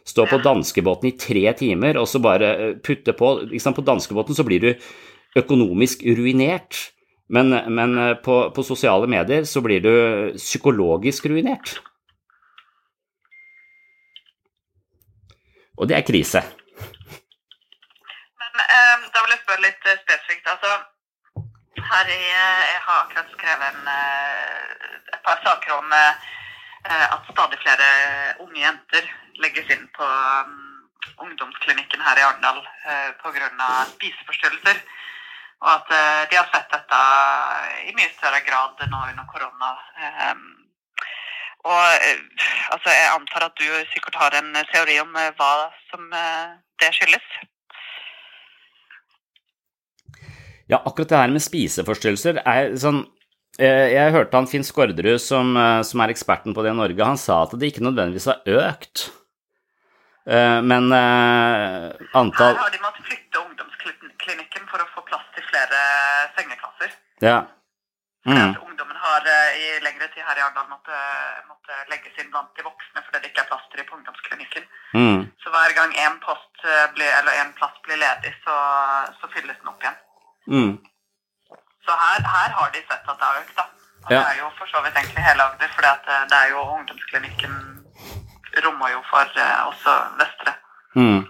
Stå 0.07 0.27
på 0.27 0.39
danskebåten 0.43 1.09
i 1.09 1.15
tre 1.19 1.45
timer 1.59 1.97
og 1.99 2.07
så 2.12 2.19
bare 2.23 2.53
eh, 2.53 2.73
putte 2.83 3.15
på. 3.15 3.33
På 3.49 3.88
danskebåten 3.88 4.38
så 4.38 4.45
blir 4.47 4.63
du 4.63 4.71
økonomisk 5.39 6.04
ruinert. 6.17 6.93
Men, 7.34 7.50
men 7.74 7.98
eh, 7.98 8.17
på, 8.26 8.52
på, 8.56 8.63
sosiale 8.63 9.08
medier 9.10 9.43
så 9.50 9.62
blir 9.65 9.82
du 9.82 9.93
psykologisk 10.38 11.26
ruinert. 11.32 11.80
Og 15.78 15.89
det 15.89 15.98
er 15.98 16.06
krise. 16.06 16.43
Men 18.41 18.54
eh, 18.67 19.08
da 19.10 19.24
vil 19.24 19.34
jeg 19.34 19.41
spørre 19.46 19.65
litt 19.65 19.89
eh, 19.89 20.02
spesifikt. 20.04 20.52
Altså, 20.54 20.72
her 21.84 22.06
i, 22.12 22.22
jeg 22.30 22.82
har 22.86 23.00
akkurat 23.02 23.34
skrevet 23.34 23.67
en, 23.72 23.89
et 25.15 25.22
par 25.26 25.41
saker 25.43 25.74
om 25.80 25.89
at 26.84 27.28
stadig 27.32 27.58
flere 27.63 27.89
unge 28.43 28.60
jenter 28.60 29.04
legges 29.41 29.69
inn 29.74 29.86
på 29.96 30.06
um, 30.06 30.74
ungdomsklinikken 31.26 32.02
her 32.02 32.19
i 32.19 32.26
Arendal 32.26 32.60
eh, 32.62 33.10
pga. 33.22 33.69
spiseforstyrrelser. 33.96 34.82
Og 35.63 35.69
at 35.71 35.93
uh, 35.95 36.23
de 36.28 36.36
har 36.36 36.49
sett 36.52 36.67
dette 36.73 36.99
i 37.88 37.95
mye 37.95 38.12
større 38.17 38.41
grad 38.43 38.84
nå 38.91 38.99
under 39.13 39.30
korona. 39.32 39.71
Um, 40.28 40.43
og 41.63 41.80
uh, 41.80 42.43
altså, 42.76 42.91
jeg 42.91 43.13
antar 43.13 43.47
at 43.47 43.56
du 43.62 43.69
sikkert 43.93 44.19
har 44.19 44.36
en 44.41 44.52
teori 44.73 44.99
om 45.06 45.15
uh, 45.15 45.32
hva 45.39 45.54
som 45.88 46.12
det 46.84 46.91
skyldes? 46.97 47.32
Ja, 50.67 50.82
akkurat 50.84 51.12
det 51.12 51.19
her 51.21 51.32
med 51.32 51.43
spiseforstyrrelser 51.43 52.43
er 52.43 52.73
sånn 52.80 53.06
jeg 53.54 54.10
hørte 54.15 54.34
han 54.34 54.47
Finn 54.49 54.63
Skårderud, 54.65 55.19
som, 55.21 55.52
som, 55.86 56.02
er 56.02 56.10
eksperten 56.10 56.56
på 56.58 56.63
det 56.65 56.71
i 56.71 56.78
Norge, 56.80 57.06
han 57.06 57.19
sa 57.21 57.43
at 57.43 57.52
det 57.62 57.67
ikke 57.69 57.84
nødvendigvis 57.86 58.26
har 58.32 58.39
økt. 58.49 59.04
Men 60.23 60.86
antall 60.93 62.53
Her 62.55 62.62
har 62.62 62.71
de 62.71 62.79
måttet 62.79 63.09
flytte 63.09 63.41
ungdomsklinikken 63.41 64.69
for 64.71 64.79
å 64.79 64.86
få 64.93 65.03
plass 65.09 65.25
til 65.36 65.43
flere 65.49 65.81
sengeklasser. 66.38 66.93
Ja. 67.25 67.41
Mm. 68.25 68.55
ungdommen 68.67 68.95
har 68.95 69.21
eh, 69.27 69.57
i 69.63 69.79
lengre 69.83 70.07
tid 70.07 70.23
her 70.23 70.38
i 70.38 70.41
Arendal 70.41 70.67
måtte, 70.69 70.99
måtte 71.49 71.73
legges 71.91 72.15
inn 72.21 72.29
blant 72.31 72.55
de 72.55 72.63
voksne 72.63 73.03
fordi 73.03 73.19
det 73.19 73.31
ikke 73.31 73.43
er 73.43 73.49
plass 73.49 73.65
til 73.67 73.81
dem 73.81 73.89
på 73.89 73.97
ungdomsklinikken. 73.97 74.69
Mm. 74.93 75.19
Så 75.43 75.51
hver 75.51 75.75
gang 75.79 75.91
en, 76.05 76.15
post 76.23 76.63
eh, 76.63 76.88
blir, 76.95 77.12
eller 77.19 77.41
en 77.41 77.51
plass 77.59 77.75
blir 77.83 77.99
ledig, 77.99 78.31
så, 78.45 78.55
så 79.19 79.31
fylles 79.36 79.59
den 79.59 79.71
opp 79.73 79.83
igjen. 79.83 79.99
Mm. 80.55 80.73
Så 81.83 81.99
her, 82.03 82.23
her, 82.36 82.49
har 82.59 82.71
de 82.71 82.86
sett 82.88 83.12
at 83.12 83.19
det 83.19 83.27
har 83.27 83.41
økt, 83.43 83.55
da. 83.59 83.67
Og 84.05 84.12
ja. 84.12 84.19
det 84.19 84.25
er 84.31 84.39
jo 84.39 84.49
for 84.59 84.71
så 84.71 84.83
vidt 84.86 84.99
egentlig 85.01 85.27
hele 85.27 85.49
Agder, 85.49 85.75
for 85.75 85.91
eh, 85.91 86.25
det 86.31 86.39
er 86.39 86.55
jo 86.55 86.65
ungdomsklinikken 86.77 87.59
rommer 88.61 88.93
jo 88.93 89.01
for 89.09 89.43
også 89.69 89.97
Vestre. 90.19 90.55
Mm. 90.93 91.23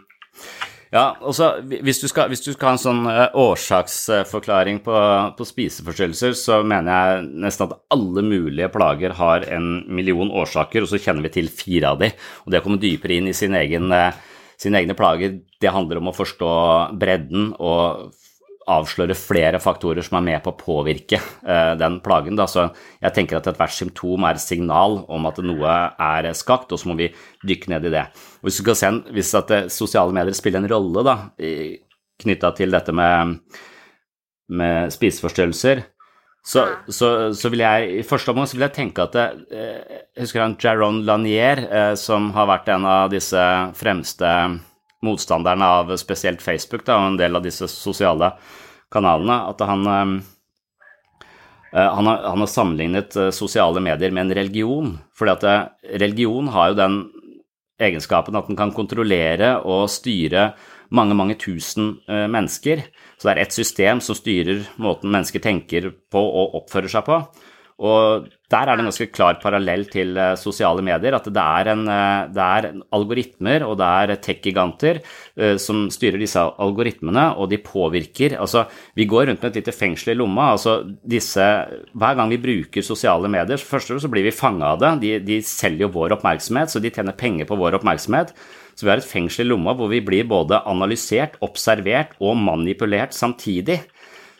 Ja, 0.93 1.07
og 1.25 1.33
så 1.33 1.47
hvis, 1.65 1.97
du 2.03 2.05
skal, 2.09 2.27
hvis 2.29 2.43
du 2.45 2.51
skal 2.53 2.67
ha 2.67 2.73
en 2.75 2.81
sånn 2.81 3.07
eh, 3.09 3.37
årsaksforklaring 3.41 4.83
på, 4.85 4.97
på 5.39 5.47
spiseforstyrrelser, 5.49 6.35
så 6.37 6.59
mener 6.61 6.91
jeg 6.93 7.23
nesten 7.47 7.65
at 7.65 7.79
alle 7.95 8.21
mulige 8.27 8.69
plager 8.73 9.15
har 9.17 9.47
en 9.55 9.71
million 9.89 10.29
årsaker, 10.29 10.85
og 10.85 10.91
så 10.91 11.01
kjenner 11.01 11.25
vi 11.25 11.33
til 11.33 11.49
fire 11.49 11.95
av 11.95 12.03
de. 12.03 12.11
Og 12.45 12.53
det 12.53 12.61
å 12.61 12.65
komme 12.67 12.81
dypere 12.81 13.17
inn 13.17 13.31
i 13.31 13.33
sin 13.37 13.57
egen, 13.57 13.89
eh, 13.89 14.13
sine 14.61 14.83
egne 14.83 14.93
plager, 14.97 15.39
det 15.63 15.73
handler 15.73 15.97
om 15.97 16.11
å 16.11 16.17
forstå 16.17 16.53
bredden 17.01 17.55
og 17.57 18.13
avsløre 18.71 19.15
flere 19.17 19.59
faktorer 19.61 20.05
som 20.05 20.17
er 20.19 20.25
med 20.27 20.43
på 20.43 20.53
å 20.53 20.59
påvirke 20.59 21.19
uh, 21.19 21.73
den 21.79 21.99
plagen. 22.05 22.37
Da. 22.39 22.47
Så 22.49 22.67
jeg 23.01 23.15
tenker 23.15 23.39
at 23.39 23.49
ethvert 23.51 23.75
symptom 23.75 24.27
er 24.27 24.37
et 24.37 24.43
signal 24.43 25.01
om 25.11 25.29
at 25.29 25.41
noe 25.43 25.77
er 25.91 26.29
skakt, 26.37 26.71
og 26.71 26.81
så 26.81 26.91
må 26.91 26.97
vi 26.99 27.11
dykke 27.47 27.73
ned 27.73 27.89
i 27.89 27.93
det. 27.95 28.07
Og 28.41 28.49
hvis, 28.49 28.61
se, 28.79 28.91
hvis 29.15 29.33
at 29.39 29.53
uh, 29.53 29.69
sosiale 29.71 30.15
medier 30.15 30.37
spiller 30.37 30.63
en 30.63 30.71
rolle 30.71 31.17
knytta 32.23 32.53
til 32.55 32.75
dette 32.75 32.93
med, 32.95 33.39
med 34.53 34.93
spiseforstyrrelser, 34.93 35.87
så, 36.43 36.65
så, 36.91 37.07
så, 37.31 37.47
vil 37.47 37.61
jeg 37.63 38.01
i 38.01 38.03
første 38.03 38.33
omgang 38.33 38.49
så 38.51 38.57
vil 38.57 38.65
jeg 38.65 38.75
tenke 38.75 39.05
at 39.05 39.13
Jeg 39.15 40.25
husker 40.25 40.41
han 40.43 40.57
Jaron 40.59 40.97
Lanier, 41.07 41.61
som 41.95 42.33
har 42.35 42.49
vært 42.49 42.67
en 42.73 42.83
av 42.83 43.13
disse 43.13 43.39
fremste 43.79 44.27
motstanderne 45.03 45.67
av 45.79 45.95
spesielt 45.99 46.41
Facebook 46.41 46.85
da, 46.87 46.97
og 46.97 47.13
en 47.13 47.19
del 47.19 47.35
av 47.37 47.43
disse 47.45 47.67
sosiale 47.71 48.33
kanalene, 48.93 49.39
at 49.49 49.63
han, 49.67 49.87
eh, 49.87 50.13
eh, 51.73 51.89
han, 51.95 52.09
har, 52.09 52.23
han 52.29 52.43
har, 52.43 52.51
sammenlignet 52.51 53.17
eh, 53.17 53.31
sosiale 53.35 53.83
medier 53.83 54.13
med 54.13 54.27
en 54.27 54.37
religion. 54.41 54.97
fordi 55.17 55.31
at 55.31 55.71
religion 56.01 56.47
har 56.47 56.71
jo 56.71 56.79
den 56.79 57.01
egenskapen 57.81 58.35
at 58.35 58.47
den 58.47 58.57
kan 58.57 58.71
kontrollere 58.71 59.57
og 59.65 59.89
styre 59.89 60.53
mange, 60.93 61.15
mange 61.17 61.35
tusen 61.41 61.97
mennesker. 62.07 62.83
Så 63.17 63.27
det 63.27 63.31
er 63.33 63.41
et 63.41 63.55
system 63.55 64.01
som 64.01 64.15
styrer 64.15 64.61
måten 64.77 65.09
mennesker 65.11 65.41
tenker 65.41 65.89
på 66.11 66.21
og 66.21 66.53
oppfører 66.61 66.91
seg 66.91 67.05
på. 67.07 67.17
Og 67.83 68.29
der 68.53 68.69
er 68.69 68.77
det 68.77 68.83
en 68.83 68.87
ganske 68.87 69.09
klar 69.11 69.39
parallell 69.41 69.83
til 69.91 70.13
uh, 70.15 70.37
sosiale 70.39 70.83
medier. 70.85 71.15
At 71.17 71.27
det 71.27 71.43
er, 71.43 71.69
en, 71.73 71.83
uh, 71.89 72.29
det 72.31 72.45
er 72.45 72.67
algoritmer 72.95 73.65
og 73.67 73.75
det 73.81 73.89
er 73.89 74.13
tech-giganter 74.23 75.01
uh, 75.01 75.55
som 75.61 75.87
styrer 75.91 76.21
disse 76.21 76.39
algoritmene, 76.39 77.31
og 77.35 77.49
de 77.51 77.59
påvirker 77.63 78.37
Altså, 78.39 78.65
vi 78.95 79.07
går 79.09 79.27
rundt 79.29 79.43
med 79.43 79.51
et 79.51 79.61
lite 79.61 79.75
fengsel 79.75 80.13
i 80.13 80.17
lomma. 80.17 80.51
altså 80.53 80.79
disse, 81.03 81.43
Hver 81.93 82.17
gang 82.19 82.31
vi 82.31 82.41
bruker 82.45 82.85
sosiale 82.85 83.31
medier, 83.31 83.57
først 83.57 83.93
så 83.99 84.11
blir 84.11 84.23
vi 84.29 84.35
fanga 84.35 84.73
av 84.73 84.83
det. 84.83 84.93
De, 85.03 85.13
de 85.19 85.41
selger 85.43 85.87
jo 85.87 85.93
vår 85.97 86.17
oppmerksomhet, 86.17 86.71
så 86.71 86.79
de 86.79 86.93
tjener 86.93 87.17
penger 87.17 87.49
på 87.49 87.59
vår 87.59 87.79
oppmerksomhet. 87.81 88.33
Så 88.73 88.85
vi 88.85 88.93
har 88.93 89.01
et 89.01 89.05
fengsel 89.05 89.45
i 89.45 89.51
lomma 89.51 89.75
hvor 89.77 89.91
vi 89.91 90.01
blir 90.01 90.25
både 90.29 90.61
analysert, 90.69 91.35
observert 91.45 92.15
og 92.23 92.37
manipulert 92.39 93.13
samtidig. 93.13 93.81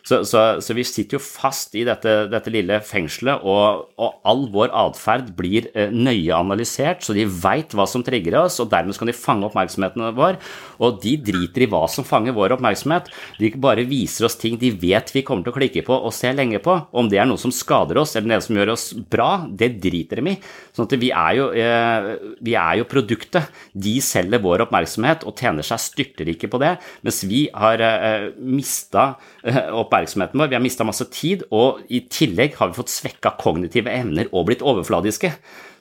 Så, 0.04 0.18
så, 0.28 0.40
så, 0.60 0.74
vi 0.76 0.84
sitter 0.84 1.16
jo 1.16 1.22
fast 1.24 1.72
i 1.80 1.84
dette, 1.88 2.26
dette 2.28 2.52
lille 2.52 2.76
fengselet, 2.84 3.40
og, 3.40 3.86
og 3.96 4.18
all 4.28 4.42
vår 4.52 4.72
atferd 4.76 5.30
blir 5.38 5.70
eh, 5.72 5.88
nøye 5.88 6.34
analysert, 6.36 7.00
så 7.06 7.16
de 7.16 7.24
veit 7.24 7.72
hva 7.72 7.86
som 7.88 8.04
trigger 8.04 8.36
oss, 8.42 8.58
og 8.60 8.68
dermed 8.72 8.98
kan 9.00 9.08
de 9.08 9.16
fange 9.16 9.48
oppmerksomheten 9.48 10.04
vår. 10.18 10.36
Og 10.84 10.98
de 11.00 11.14
driter 11.24 11.64
i 11.64 11.68
hva 11.72 11.86
som 11.88 12.04
fanger 12.04 12.36
vår 12.36 12.56
oppmerksomhet. 12.58 13.08
De 13.40 13.48
bare 13.64 13.86
viser 13.88 14.28
oss 14.28 14.36
ting 14.36 14.58
de 14.60 14.74
vet 14.76 15.08
vi 15.14 15.24
kommer 15.24 15.46
til 15.46 15.54
å 15.54 15.56
klikke 15.56 15.84
på 15.86 15.96
og 15.96 16.12
se 16.12 16.34
lenge 16.36 16.60
på. 16.64 16.76
Om 16.92 17.08
det 17.08 17.22
er 17.22 17.30
noe 17.30 17.40
som 17.40 17.54
skader 17.54 18.02
oss, 18.02 18.12
eller 18.18 18.34
noe 18.34 18.44
som 18.44 18.60
gjør 18.60 18.74
oss 18.74 18.90
bra, 19.08 19.30
det 19.48 19.72
driter 19.80 20.20
dem 20.20 20.34
i. 20.34 20.36
Sånn 20.76 20.90
at 20.90 20.98
vi 21.00 21.14
er 21.16 21.38
jo, 21.38 21.48
eh, 21.56 22.10
vi 22.44 22.58
er 22.60 22.82
jo 22.82 22.90
produktet. 22.92 23.48
De 23.72 23.96
selger 24.04 24.44
vår 24.44 24.66
oppmerksomhet 24.66 25.24
og 25.24 25.40
tjener 25.40 25.64
seg 25.64 25.80
styrterike 25.80 26.52
på 26.52 26.60
det, 26.60 26.76
mens 27.06 27.24
vi 27.24 27.46
har 27.56 27.80
eh, 27.80 28.28
mista 28.36 29.14
oppmerksomheten 29.44 30.40
vår, 30.40 30.48
vi 30.48 30.56
har 30.56 30.64
mista 30.64 30.86
masse 30.86 31.06
tid, 31.12 31.44
og 31.52 31.82
i 31.92 32.04
tillegg 32.08 32.56
har 32.58 32.70
vi 32.70 32.78
fått 32.78 32.92
svekka 32.92 33.34
kognitive 33.40 33.92
evner 33.92 34.30
og 34.32 34.48
blitt 34.48 34.64
overfladiske. 34.64 35.34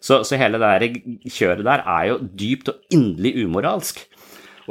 Så, 0.04 0.20
så 0.28 0.40
hele 0.40 0.60
det 0.60 0.98
kjøret 1.32 1.64
der 1.64 1.86
er 1.88 2.10
jo 2.10 2.18
dypt 2.36 2.74
og 2.74 2.96
inderlig 2.96 3.38
umoralsk. 3.46 4.04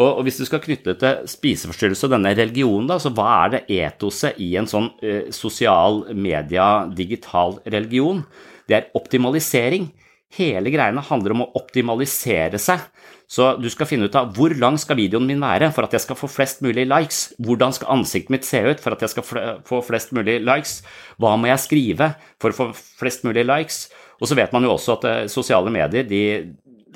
Og, 0.00 0.22
hvis 0.24 0.38
du 0.40 0.46
skal 0.48 0.62
knytte 0.64 0.94
det 0.94 1.00
til 1.02 1.26
spiseforstyrrelse 1.28 2.06
og 2.08 2.14
denne 2.14 2.32
religionen, 2.36 2.88
da, 2.88 2.96
så 3.00 3.12
hva 3.12 3.26
er 3.42 3.52
det 3.54 3.62
etoset 3.82 4.38
i 4.40 4.54
en 4.56 4.68
sånn 4.68 4.88
eh, 5.04 5.28
sosial 5.34 6.06
media, 6.16 6.86
digital 6.88 7.58
religion? 7.66 8.22
Det 8.68 8.78
er 8.78 8.88
optimalisering. 8.96 9.90
Hele 10.32 10.72
greiene 10.72 11.04
handler 11.04 11.34
om 11.34 11.44
å 11.44 11.50
optimalisere 11.60 12.60
seg. 12.62 12.86
Så 13.32 13.46
du 13.56 13.68
skal 13.72 13.88
finne 13.88 14.10
ut 14.10 14.16
av 14.18 14.34
hvor 14.36 14.52
lang 14.60 14.76
skal 14.80 14.98
videoen 14.98 15.24
min 15.24 15.40
være 15.40 15.70
for 15.72 15.86
at 15.86 15.94
jeg 15.96 16.04
skal 16.04 16.18
få 16.18 16.28
flest 16.28 16.60
mulig 16.64 16.84
likes? 16.90 17.30
Hvordan 17.40 17.72
skal 17.72 17.94
ansiktet 17.94 18.34
mitt 18.34 18.44
se 18.44 18.60
ut 18.66 18.82
for 18.82 18.92
at 18.92 19.04
jeg 19.04 19.14
skal 19.14 19.24
få 19.64 19.80
flest 19.86 20.12
mulig 20.12 20.36
likes? 20.44 20.82
Hva 21.16 21.32
må 21.40 21.48
jeg 21.48 21.62
skrive 21.64 22.10
for 22.42 22.52
å 22.52 22.58
få 22.58 22.66
flest 22.76 23.24
mulig 23.24 23.46
likes? 23.48 23.86
Og 24.20 24.28
så 24.28 24.36
vet 24.38 24.52
man 24.54 24.66
jo 24.66 24.74
også 24.74 24.98
at 24.98 25.06
eh, 25.08 25.22
sosiale 25.32 25.72
medier 25.72 26.04
de, 26.06 26.20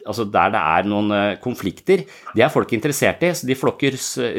altså 0.05 0.27
der 0.29 0.53
det 0.55 0.61
er 0.61 0.89
noen 0.91 1.13
eh, 1.15 1.39
konflikter, 1.43 2.05
det 2.37 2.45
er 2.45 2.53
folk 2.53 2.73
interessert 2.77 3.23
i, 3.25 3.33
så 3.37 3.49
de 3.49 3.57
flokker 3.59 3.97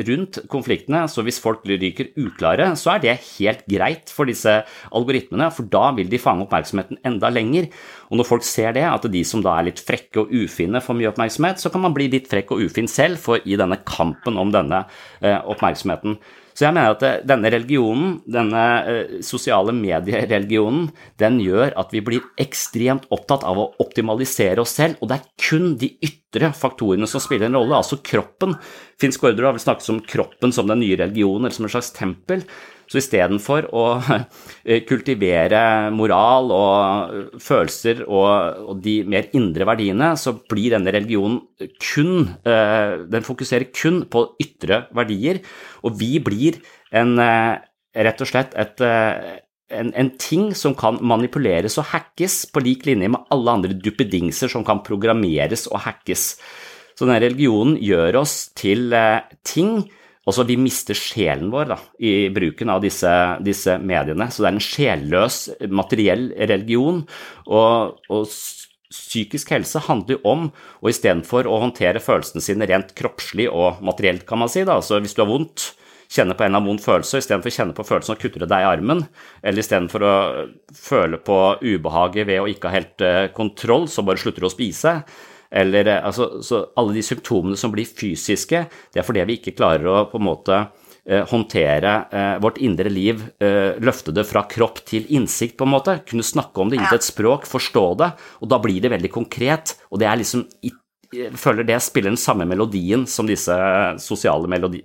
rundt 0.08 0.42
konfliktene. 0.52 1.04
Så 1.10 1.24
hvis 1.26 1.40
folk 1.42 1.66
ryker 1.68 2.12
uklare, 2.20 2.70
så 2.80 2.96
er 2.96 3.04
det 3.04 3.16
helt 3.38 3.64
greit 3.70 4.14
for 4.14 4.30
disse 4.30 4.60
algoritmene, 4.96 5.50
for 5.54 5.70
da 5.72 5.90
vil 5.98 6.10
de 6.12 6.22
fange 6.22 6.46
oppmerksomheten 6.46 7.02
enda 7.08 7.32
lenger. 7.34 7.70
Og 8.12 8.22
når 8.22 8.30
folk 8.30 8.48
ser 8.48 8.76
det, 8.78 8.86
at 8.88 9.08
de 9.12 9.24
som 9.28 9.44
da 9.44 9.58
er 9.58 9.70
litt 9.70 9.84
frekke 9.84 10.24
og 10.24 10.34
ufine 10.34 10.82
får 10.84 11.00
mye 11.00 11.12
oppmerksomhet, 11.12 11.64
så 11.64 11.72
kan 11.74 11.84
man 11.84 11.96
bli 11.98 12.10
litt 12.14 12.30
frekk 12.32 12.54
og 12.56 12.68
ufin 12.68 12.90
selv 12.92 13.22
for 13.24 13.42
i 13.44 13.60
denne 13.60 13.80
kampen 13.88 14.40
om 14.40 14.54
denne 14.54 14.86
eh, 15.22 15.40
oppmerksomheten. 15.42 16.20
Så 16.58 16.66
jeg 16.66 16.74
mener 16.74 16.96
at 16.96 17.04
eh, 17.06 17.20
denne 17.28 17.52
religionen, 17.54 18.16
denne 18.26 18.62
eh, 18.90 19.18
sosiale 19.26 19.76
mediereligionen, 19.78 20.88
den 21.22 21.38
gjør 21.44 21.76
at 21.78 21.94
vi 21.94 22.02
blir 22.02 22.26
ekstremt 22.42 23.06
opptatt 23.14 23.46
av 23.46 23.62
å 23.62 23.68
optimalisere 23.84 24.64
oss 24.64 24.74
selv, 24.80 24.98
og 24.98 25.12
det 25.12 25.20
er 25.20 25.28
kun 25.50 25.76
de 25.78 25.92
ytre 26.02 26.50
faktorene 26.58 27.10
som 27.10 27.22
spiller 27.22 27.52
en 27.52 27.60
rolle, 27.60 27.78
altså 27.78 28.00
kroppen. 28.02 28.58
Finn 28.98 29.14
Skårderud 29.14 29.52
har 29.52 29.58
vel 29.60 29.66
snakket 29.68 29.92
om 29.94 30.02
kroppen 30.02 30.56
som 30.56 30.70
den 30.72 30.82
nye 30.82 30.98
religionen, 30.98 31.46
eller 31.46 31.60
som 31.60 31.70
en 31.70 31.76
slags 31.76 31.94
tempel. 31.94 32.42
Så 32.88 33.02
istedenfor 33.02 33.68
å 33.76 33.86
eh, 34.68 34.84
kultivere 34.88 35.62
moral 35.96 36.54
og 36.56 37.40
følelser 37.44 38.06
og, 38.08 38.78
de 38.84 39.02
mer 39.08 39.28
indre 39.36 39.68
verdiene, 39.68 40.14
så 40.20 40.38
blir 40.48 40.76
denne 40.76 40.94
religionen 40.96 41.42
kun 41.82 42.30
eh, 42.48 43.04
Den 43.12 43.28
fokuserer 43.28 43.68
kun 43.76 44.06
på 44.12 44.24
ytre 44.44 44.86
verdier, 44.96 45.42
og 45.84 46.00
vi 46.00 46.16
blir 46.24 46.62
en, 46.96 47.18
eh, 47.20 47.60
rett 48.08 48.24
og 48.24 48.32
slett 48.32 48.56
et 48.56 48.82
en, 49.68 49.90
en, 50.00 50.10
ting 50.16 50.54
som 50.56 50.72
kan 50.80 50.96
manipuleres 51.04 51.76
og 51.82 51.90
hackes 51.90 52.46
på 52.54 52.62
lik 52.64 52.86
linje 52.88 53.10
med 53.12 53.28
alle 53.36 53.56
andre 53.58 53.76
duppedingser 53.76 54.48
som 54.48 54.64
kan 54.64 54.80
programmeres 54.86 55.66
og 55.68 55.82
hackes. 55.84 56.38
Så 56.96 57.04
denne 57.04 57.20
religionen 57.20 57.76
gjør 57.84 58.22
oss 58.22 58.46
til 58.56 58.96
ting 59.44 59.82
også 60.28 60.44
vi 60.48 60.58
mister 60.60 60.98
sjelen 60.98 61.52
vår 61.54 61.70
da, 61.72 61.80
i 62.04 62.28
bruken 62.34 62.72
av 62.74 62.84
disse, 62.84 63.12
disse, 63.46 63.78
mediene. 63.80 64.28
Så 64.32 64.44
det 64.44 64.50
er 64.50 64.58
en 64.58 64.68
sjelløs, 64.68 65.40
materiell 65.72 66.30
religion. 66.52 67.04
Og, 67.48 68.02
og 68.12 68.28
psykisk 68.92 69.54
helse 69.56 69.82
handler 69.88 70.18
jo 70.18 70.22
om 70.28 70.46
å 70.82 70.92
istedenfor 70.92 71.48
å 71.48 71.62
håndtere 71.64 72.04
følelsene 72.04 72.44
sine 72.44 72.68
rent 72.68 72.94
kroppslig 72.98 73.48
og 73.52 73.80
materielt, 73.86 74.28
kan 74.28 74.44
man 74.44 74.52
si, 74.52 74.66
da. 74.68 74.80
Altså, 74.82 75.00
hvis 75.04 75.16
du 75.16 75.24
har 75.24 75.32
vondt, 75.32 75.72
kjenne 76.12 76.36
på 76.36 76.46
en 76.46 76.52
eller 76.52 76.62
annen 76.62 76.72
vond 76.72 76.84
følelse, 76.84 77.20
istedenfor 77.20 77.52
å 77.52 77.56
kjenne 77.58 77.76
på 77.76 77.88
følelsen 77.88 78.16
og 78.16 78.22
kutte 78.22 78.48
deg 78.48 78.64
i 78.64 78.68
armen, 78.68 79.04
eller 79.44 79.64
istedenfor 79.64 80.06
å 80.08 80.14
føle 80.76 81.20
på 81.20 81.40
ubehaget 81.64 82.30
ved 82.30 82.44
å 82.44 82.52
ikke 82.52 82.72
ha 82.72 82.78
helt 82.78 83.04
eh, 83.04 83.24
kontroll, 83.36 83.90
så 83.92 84.06
bare 84.08 84.22
slutter 84.22 84.44
du 84.44 84.48
å 84.48 84.54
spise 84.54 85.02
eller 85.52 85.88
eh, 85.88 86.06
altså, 86.06 86.42
så 86.44 86.66
alle 86.76 86.96
de 86.98 87.04
symptomene 87.06 87.58
som 87.60 87.74
blir 87.74 87.88
fysiske, 87.88 88.66
det 88.94 89.02
er 89.02 89.08
fordi 89.08 89.26
vi 89.28 89.40
ikke 89.40 89.56
klarer 89.58 89.88
å 89.88 90.00
på 90.12 90.20
en 90.20 90.28
måte 90.28 90.58
eh, 90.58 91.24
håndtere 91.30 91.94
eh, 92.12 92.34
vårt 92.44 92.60
indre 92.64 92.92
liv, 92.92 93.24
løfte 93.84 94.16
det 94.16 94.28
fra 94.28 94.46
kropp 94.50 94.84
til 94.88 95.08
innsikt, 95.14 95.58
på 95.60 95.68
en 95.68 95.76
måte. 95.76 96.00
Kunne 96.08 96.26
snakke 96.26 96.64
om 96.64 96.72
det, 96.72 96.82
gitt 96.82 97.00
et 97.00 97.08
språk, 97.08 97.48
forstå 97.50 97.86
det, 98.02 98.12
og 98.42 98.52
da 98.52 98.60
blir 98.64 98.84
det 98.84 98.94
veldig 98.96 99.14
konkret. 99.14 99.78
Og 99.92 100.02
det 100.02 100.10
er 100.10 100.22
liksom 100.22 100.48
føler 101.40 101.64
det 101.64 101.78
spiller 101.80 102.12
den 102.12 102.20
samme 102.20 102.44
melodien 102.44 103.06
som 103.08 103.30
disse 103.30 103.56
sosiale 104.04 104.50
melodi, 104.52 104.82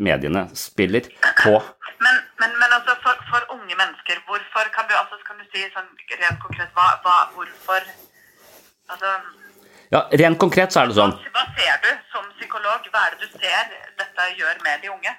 mediene 0.00 0.46
spiller 0.56 1.10
på. 1.42 1.58
Men, 2.00 2.22
men, 2.40 2.54
men 2.56 2.72
altså 2.72 2.94
for, 3.02 3.20
for, 3.28 3.44
unge 3.52 3.76
mennesker, 3.76 4.22
hvorfor 4.24 4.70
kan 4.72 4.88
du, 4.88 4.94
altså, 4.96 5.18
kan 5.28 5.36
du 5.36 5.44
si 5.50 5.66
sånn 5.74 5.90
rent 6.14 6.40
konkret 6.40 6.72
hva, 6.72 6.94
hva, 7.04 7.18
Hvorfor 7.34 7.84
Altså 8.88 9.10
ja, 9.94 10.04
Rent 10.20 10.38
konkret 10.40 10.74
så 10.74 10.82
er 10.82 10.90
det 10.90 10.98
sånn 10.98 11.14
Hva 11.32 11.46
ser 11.56 11.80
du 11.84 11.90
som 12.12 12.28
psykolog? 12.36 12.86
Hva 12.92 13.06
er 13.06 13.16
det 13.16 13.26
du 13.26 13.40
ser 13.40 13.72
dette 13.98 14.28
gjør 14.38 14.62
med 14.66 14.84
de 14.84 14.92
unge? 14.92 15.16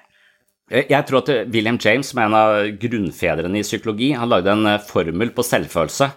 Eh, 0.70 0.86
jeg 0.90 1.06
tror 1.08 1.24
at 1.24 1.32
William 1.50 1.78
James, 1.82 2.12
som 2.12 2.22
er 2.22 2.28
en 2.28 2.38
av 2.38 2.56
grunnfedrene 2.82 3.60
i 3.60 3.66
psykologi, 3.66 4.12
han 4.14 4.30
lagde 4.30 4.54
en 4.54 4.66
eh, 4.70 4.82
formel 4.86 5.34
på 5.34 5.46
selvfølelse. 5.46 6.10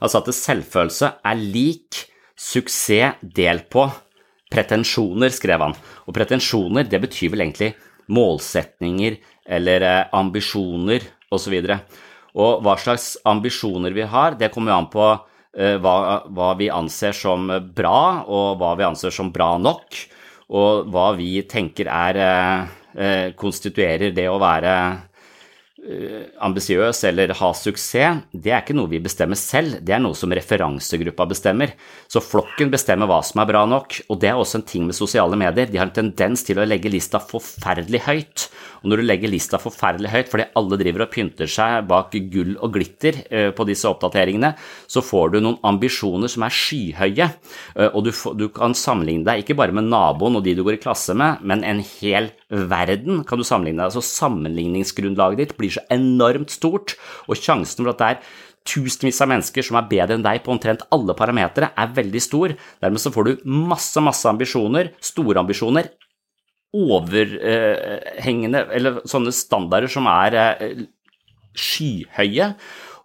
Altså 0.00 0.22
at 0.22 0.32
selvfølelse 0.34 1.12
er 1.30 1.42
lik 1.42 2.04
suksess 2.40 3.20
delt 3.22 3.68
på 3.72 3.86
pretensjoner, 4.50 5.30
skrev 5.30 5.62
han. 5.62 5.76
Og 6.08 6.16
pretensjoner, 6.16 6.88
det 6.90 7.00
betyr 7.04 7.34
vel 7.34 7.44
egentlig 7.46 7.74
målsetninger 8.10 9.20
eller 9.46 9.86
eh, 9.86 10.06
ambisjoner 10.16 11.06
osv. 11.30 11.56
Og, 11.60 11.66
så 11.70 12.08
og 12.40 12.62
hva 12.64 12.76
slags 12.78 13.12
ambisjoner 13.26 13.94
vi 13.94 14.06
har, 14.06 14.36
det 14.38 14.52
kommer 14.54 14.72
jo 14.72 14.78
an 14.80 14.90
på 14.90 15.06
eh, 15.06 15.26
hva, 15.50 15.94
hva, 16.30 16.50
vi 16.58 16.68
anser 16.70 17.16
som 17.16 17.48
bra, 17.74 18.22
og 18.22 18.60
hva 18.60 18.74
vi 18.78 18.86
anser 18.86 19.14
som 19.14 19.32
bra 19.34 19.56
nok, 19.58 19.98
og 20.54 20.90
hva 20.90 21.10
vi 21.18 21.40
tenker 21.50 21.90
er 21.90 22.20
eh, 22.20 23.30
konstituerer 23.38 24.14
det 24.14 24.28
å 24.30 24.38
være 24.42 24.74
Eh, 25.80 26.26
ambisiøs 26.44 26.98
eller 27.08 27.30
ha 27.38 27.48
suksess, 27.56 28.18
det 28.36 28.50
er 28.52 28.60
ikke 28.60 28.74
noe 28.76 28.90
vi 28.90 28.98
bestemmer 29.00 29.38
selv, 29.40 29.78
det 29.80 29.94
er 29.96 30.02
noe 30.02 30.16
som 30.18 30.32
referansegruppa 30.36 31.24
bestemmer. 31.30 31.72
Så 32.04 32.20
flokken 32.20 32.68
bestemmer 32.72 33.08
hva 33.08 33.22
som 33.24 33.40
er 33.40 33.48
bra 33.48 33.62
nok, 33.64 33.96
og 34.12 34.20
det 34.20 34.28
er 34.28 34.36
også 34.36 34.58
en 34.60 34.66
ting 34.68 34.84
med 34.84 34.98
sosiale 34.98 35.38
medier. 35.40 35.70
De 35.70 35.80
har 35.80 35.88
en 35.88 35.96
tendens 35.96 36.44
til 36.44 36.60
å 36.60 36.66
legge 36.68 36.92
lista 36.92 37.22
forferdelig 37.24 38.02
høyt. 38.04 38.50
Og 38.80 38.90
når 38.90 39.00
du 39.00 39.06
legger 39.06 39.32
lista 39.32 39.60
forferdelig 39.60 40.12
høyt 40.12 40.30
fordi 40.32 40.48
alle 40.58 40.78
driver 40.80 41.04
og 41.06 41.12
pynter 41.12 41.50
seg 41.50 41.86
bak 41.90 42.16
gull 42.32 42.56
og 42.58 42.74
glitter 42.74 43.20
eh, 43.28 43.50
på 43.56 43.66
disse 43.68 43.88
oppdateringene, 43.90 44.52
så 44.90 45.04
får 45.04 45.34
du 45.34 45.40
noen 45.40 45.58
ambisjoner 45.66 46.30
som 46.32 46.46
er 46.46 46.56
skyhøye, 46.56 47.30
eh, 47.76 47.88
og 47.90 48.06
du, 48.06 48.12
du 48.40 48.46
kan 48.54 48.76
sammenligne 48.76 49.26
deg 49.28 49.44
ikke 49.44 49.58
bare 49.60 49.76
med 49.76 49.90
naboen 49.90 50.38
og 50.40 50.44
de 50.46 50.56
du 50.56 50.64
går 50.66 50.78
i 50.78 50.82
klasse 50.82 51.16
med, 51.16 51.42
men 51.44 51.64
en 51.66 51.82
hel 52.00 52.30
verden 52.50 53.24
kan 53.28 53.40
du 53.40 53.46
sammenligne 53.46 53.84
deg. 53.84 53.94
Så 53.94 54.04
sammenligningsgrunnlaget 54.06 55.44
ditt 55.44 55.56
blir 55.58 55.74
så 55.74 55.84
enormt 55.92 56.52
stort, 56.54 56.96
og 57.28 57.38
sjansen 57.38 57.84
for 57.84 57.92
at 57.92 58.00
det 58.00 58.12
er 58.14 58.22
tusenvis 58.70 59.20
av 59.24 59.30
mennesker 59.30 59.64
som 59.64 59.78
er 59.80 59.88
bedre 59.90 60.16
enn 60.18 60.24
deg 60.24 60.42
på 60.44 60.52
omtrent 60.52 60.84
alle 60.94 61.16
parametere, 61.16 61.72
er 61.74 61.96
veldig 61.96 62.22
stor. 62.22 62.54
Dermed 62.82 63.02
så 63.02 63.12
får 63.14 63.26
du 63.26 63.48
masse, 63.48 64.04
masse 64.04 64.28
ambisjoner, 64.28 64.92
store 65.04 65.40
ambisjoner, 65.42 65.90
overhengende, 66.76 68.64
eller 68.74 69.00
sånne 69.08 69.32
standarder 69.34 69.90
som 69.90 70.06
er 70.10 70.36
eh, 70.38 70.84
skyhøye. 71.58 72.52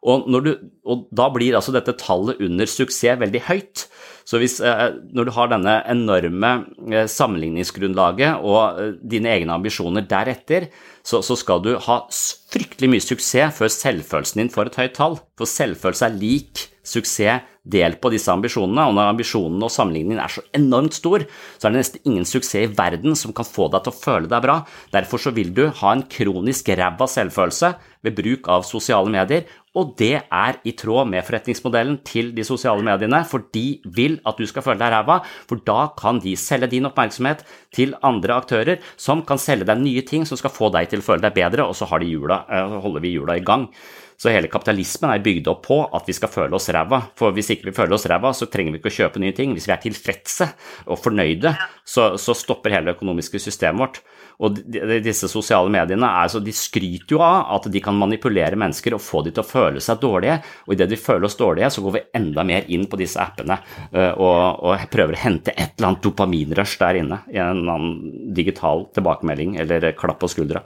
Og, 0.06 0.28
du, 0.46 0.52
og, 0.86 1.08
da 1.18 1.32
blir 1.34 1.56
altså 1.58 1.74
dette 1.74 1.96
tallet 1.98 2.42
under 2.46 2.70
suksess 2.70 3.18
veldig 3.18 3.42
høyt. 3.48 3.88
Så 4.26 4.38
hvis, 4.42 4.60
eh, 4.62 5.00
når 5.18 5.28
du 5.28 5.34
har 5.34 5.50
denne 5.50 5.80
enorme 5.90 6.52
eh, 6.92 7.10
sammenligningsgrunnlaget 7.10 8.46
og 8.46 9.02
dine 9.02 9.34
egne 9.34 9.58
ambisjoner 9.58 10.06
deretter, 10.10 10.70
så, 11.06 11.24
så, 11.26 11.38
skal 11.38 11.66
du 11.66 11.74
ha 11.88 12.00
fryktelig 12.10 12.92
mye 12.92 13.06
suksess 13.06 13.58
før 13.58 13.74
selvfølelsen 13.74 14.44
din 14.44 14.54
får 14.54 14.72
et 14.72 14.80
høyt 14.84 14.98
tall. 15.00 15.20
For 15.42 15.50
selvfølelse 15.50 16.10
er 16.10 16.22
lik 16.22 16.68
suksess 16.86 17.52
delt 17.66 17.98
på 18.02 18.12
disse 18.14 18.30
ambisjonene, 18.30 18.86
og 18.86 18.94
når 18.94 19.12
ambisjonene 19.16 19.66
og 19.66 19.74
sammenligningen 19.74 20.22
er 20.22 20.32
så 20.32 20.44
enormt 20.56 20.98
stor, 20.98 21.26
så 21.58 21.68
er 21.68 21.74
det 21.74 21.82
nesten 21.82 22.06
ingen 22.06 22.28
suksess 22.30 22.68
i 22.68 22.72
verden 22.78 23.18
som 23.18 23.34
kan 23.36 23.48
få 23.48 23.68
deg 23.74 23.86
til 23.86 23.94
å 23.94 23.98
føle 23.98 24.30
deg 24.30 24.46
bra. 24.46 24.60
Derfor 24.94 25.22
så 25.22 25.34
vil 25.36 25.52
du 25.56 25.66
ha 25.82 25.94
en 25.96 26.06
kronisk 26.12 26.70
ræva 26.78 27.10
selvfølelse 27.10 27.74
ved 28.06 28.18
bruk 28.20 28.50
av 28.54 28.68
sosiale 28.68 29.10
medier, 29.10 29.50
og 29.76 29.96
det 30.00 30.14
er 30.24 30.60
i 30.64 30.72
tråd 30.78 31.10
med 31.12 31.26
forretningsmodellen 31.28 31.98
til 32.08 32.32
de 32.38 32.46
sosiale 32.48 32.86
mediene, 32.86 33.24
for 33.28 33.50
de 33.56 33.82
vil 33.98 34.20
at 34.30 34.40
du 34.40 34.46
skal 34.48 34.64
føle 34.64 34.80
deg 34.80 34.94
ræva, 34.94 35.20
for 35.50 35.60
da 35.68 35.90
kan 36.00 36.22
de 36.24 36.38
selge 36.40 36.70
din 36.72 36.88
oppmerksomhet 36.88 37.44
til 37.76 37.98
andre 38.06 38.38
aktører 38.40 38.80
som 38.96 39.26
kan 39.28 39.42
selge 39.42 39.68
deg 39.68 39.82
nye 39.82 40.06
ting 40.08 40.24
som 40.28 40.40
skal 40.40 40.54
få 40.54 40.72
deg 40.76 40.94
til 40.94 41.04
å 41.04 41.08
føle 41.10 41.26
deg 41.26 41.36
bedre, 41.36 41.68
og 41.68 41.76
så 41.76 41.90
jula, 42.06 42.46
eh, 42.50 42.80
holder 42.86 43.04
vi 43.04 43.16
hjula 43.18 43.36
i 43.36 43.44
gang. 43.44 43.70
Så 44.18 44.32
hele 44.32 44.50
kapitalismen 44.52 45.12
er 45.12 45.24
bygd 45.24 45.50
opp 45.52 45.64
på 45.68 45.80
at 45.96 46.08
vi 46.08 46.16
skal 46.16 46.32
føle 46.32 46.56
oss 46.56 46.70
ræva. 46.74 47.02
For 47.20 47.36
hvis 47.36 47.52
ikke 47.54 47.70
vi 47.70 47.76
føler 47.76 47.98
oss 47.98 48.08
ræva, 48.10 48.32
så 48.36 48.48
trenger 48.52 48.76
vi 48.76 48.82
ikke 48.82 48.94
å 48.94 48.98
kjøpe 49.00 49.22
nye 49.24 49.36
ting. 49.36 49.56
Hvis 49.56 49.68
vi 49.68 49.76
er 49.76 49.82
tilfredse 49.84 50.50
og 50.86 51.02
fornøyde, 51.04 51.56
så, 51.84 52.14
så 52.22 52.36
stopper 52.38 52.78
hele 52.78 52.90
det 52.90 52.98
økonomiske 52.98 53.42
systemet 53.44 53.84
vårt. 53.84 54.02
Og 54.44 54.58
disse 55.04 55.30
sosiale 55.32 55.72
mediene 55.72 56.08
er, 56.24 56.34
de 56.44 56.54
skryter 56.56 57.16
jo 57.16 57.22
av 57.24 57.54
at 57.56 57.70
de 57.72 57.82
kan 57.84 57.96
manipulere 57.96 58.60
mennesker 58.60 58.98
og 58.98 59.04
få 59.04 59.22
de 59.26 59.32
til 59.36 59.44
å 59.44 59.48
føle 59.48 59.84
seg 59.84 60.02
dårlige. 60.02 60.40
Og 60.68 60.76
idet 60.76 60.90
de 60.92 61.00
føler 61.00 61.28
oss 61.30 61.40
dårlige, 61.40 61.72
så 61.72 61.84
går 61.86 61.96
vi 61.96 62.04
enda 62.20 62.44
mer 62.48 62.68
inn 62.72 62.88
på 62.92 63.00
disse 63.00 63.22
appene 63.22 63.60
eh, 63.92 64.12
og, 64.12 64.64
og 64.68 64.88
prøver 64.92 65.16
å 65.16 65.24
hente 65.24 65.56
et 65.56 65.78
eller 65.78 65.92
annet 65.92 66.04
dopaminrush 66.04 66.80
der 66.82 67.00
inne 67.00 67.22
i 67.32 67.40
en 67.40 67.64
eller 67.64 67.78
annen 67.78 68.34
digital 68.36 68.88
tilbakemelding 68.96 69.56
eller 69.64 69.92
klapp 70.00 70.20
på 70.24 70.32
skuldra. 70.32 70.66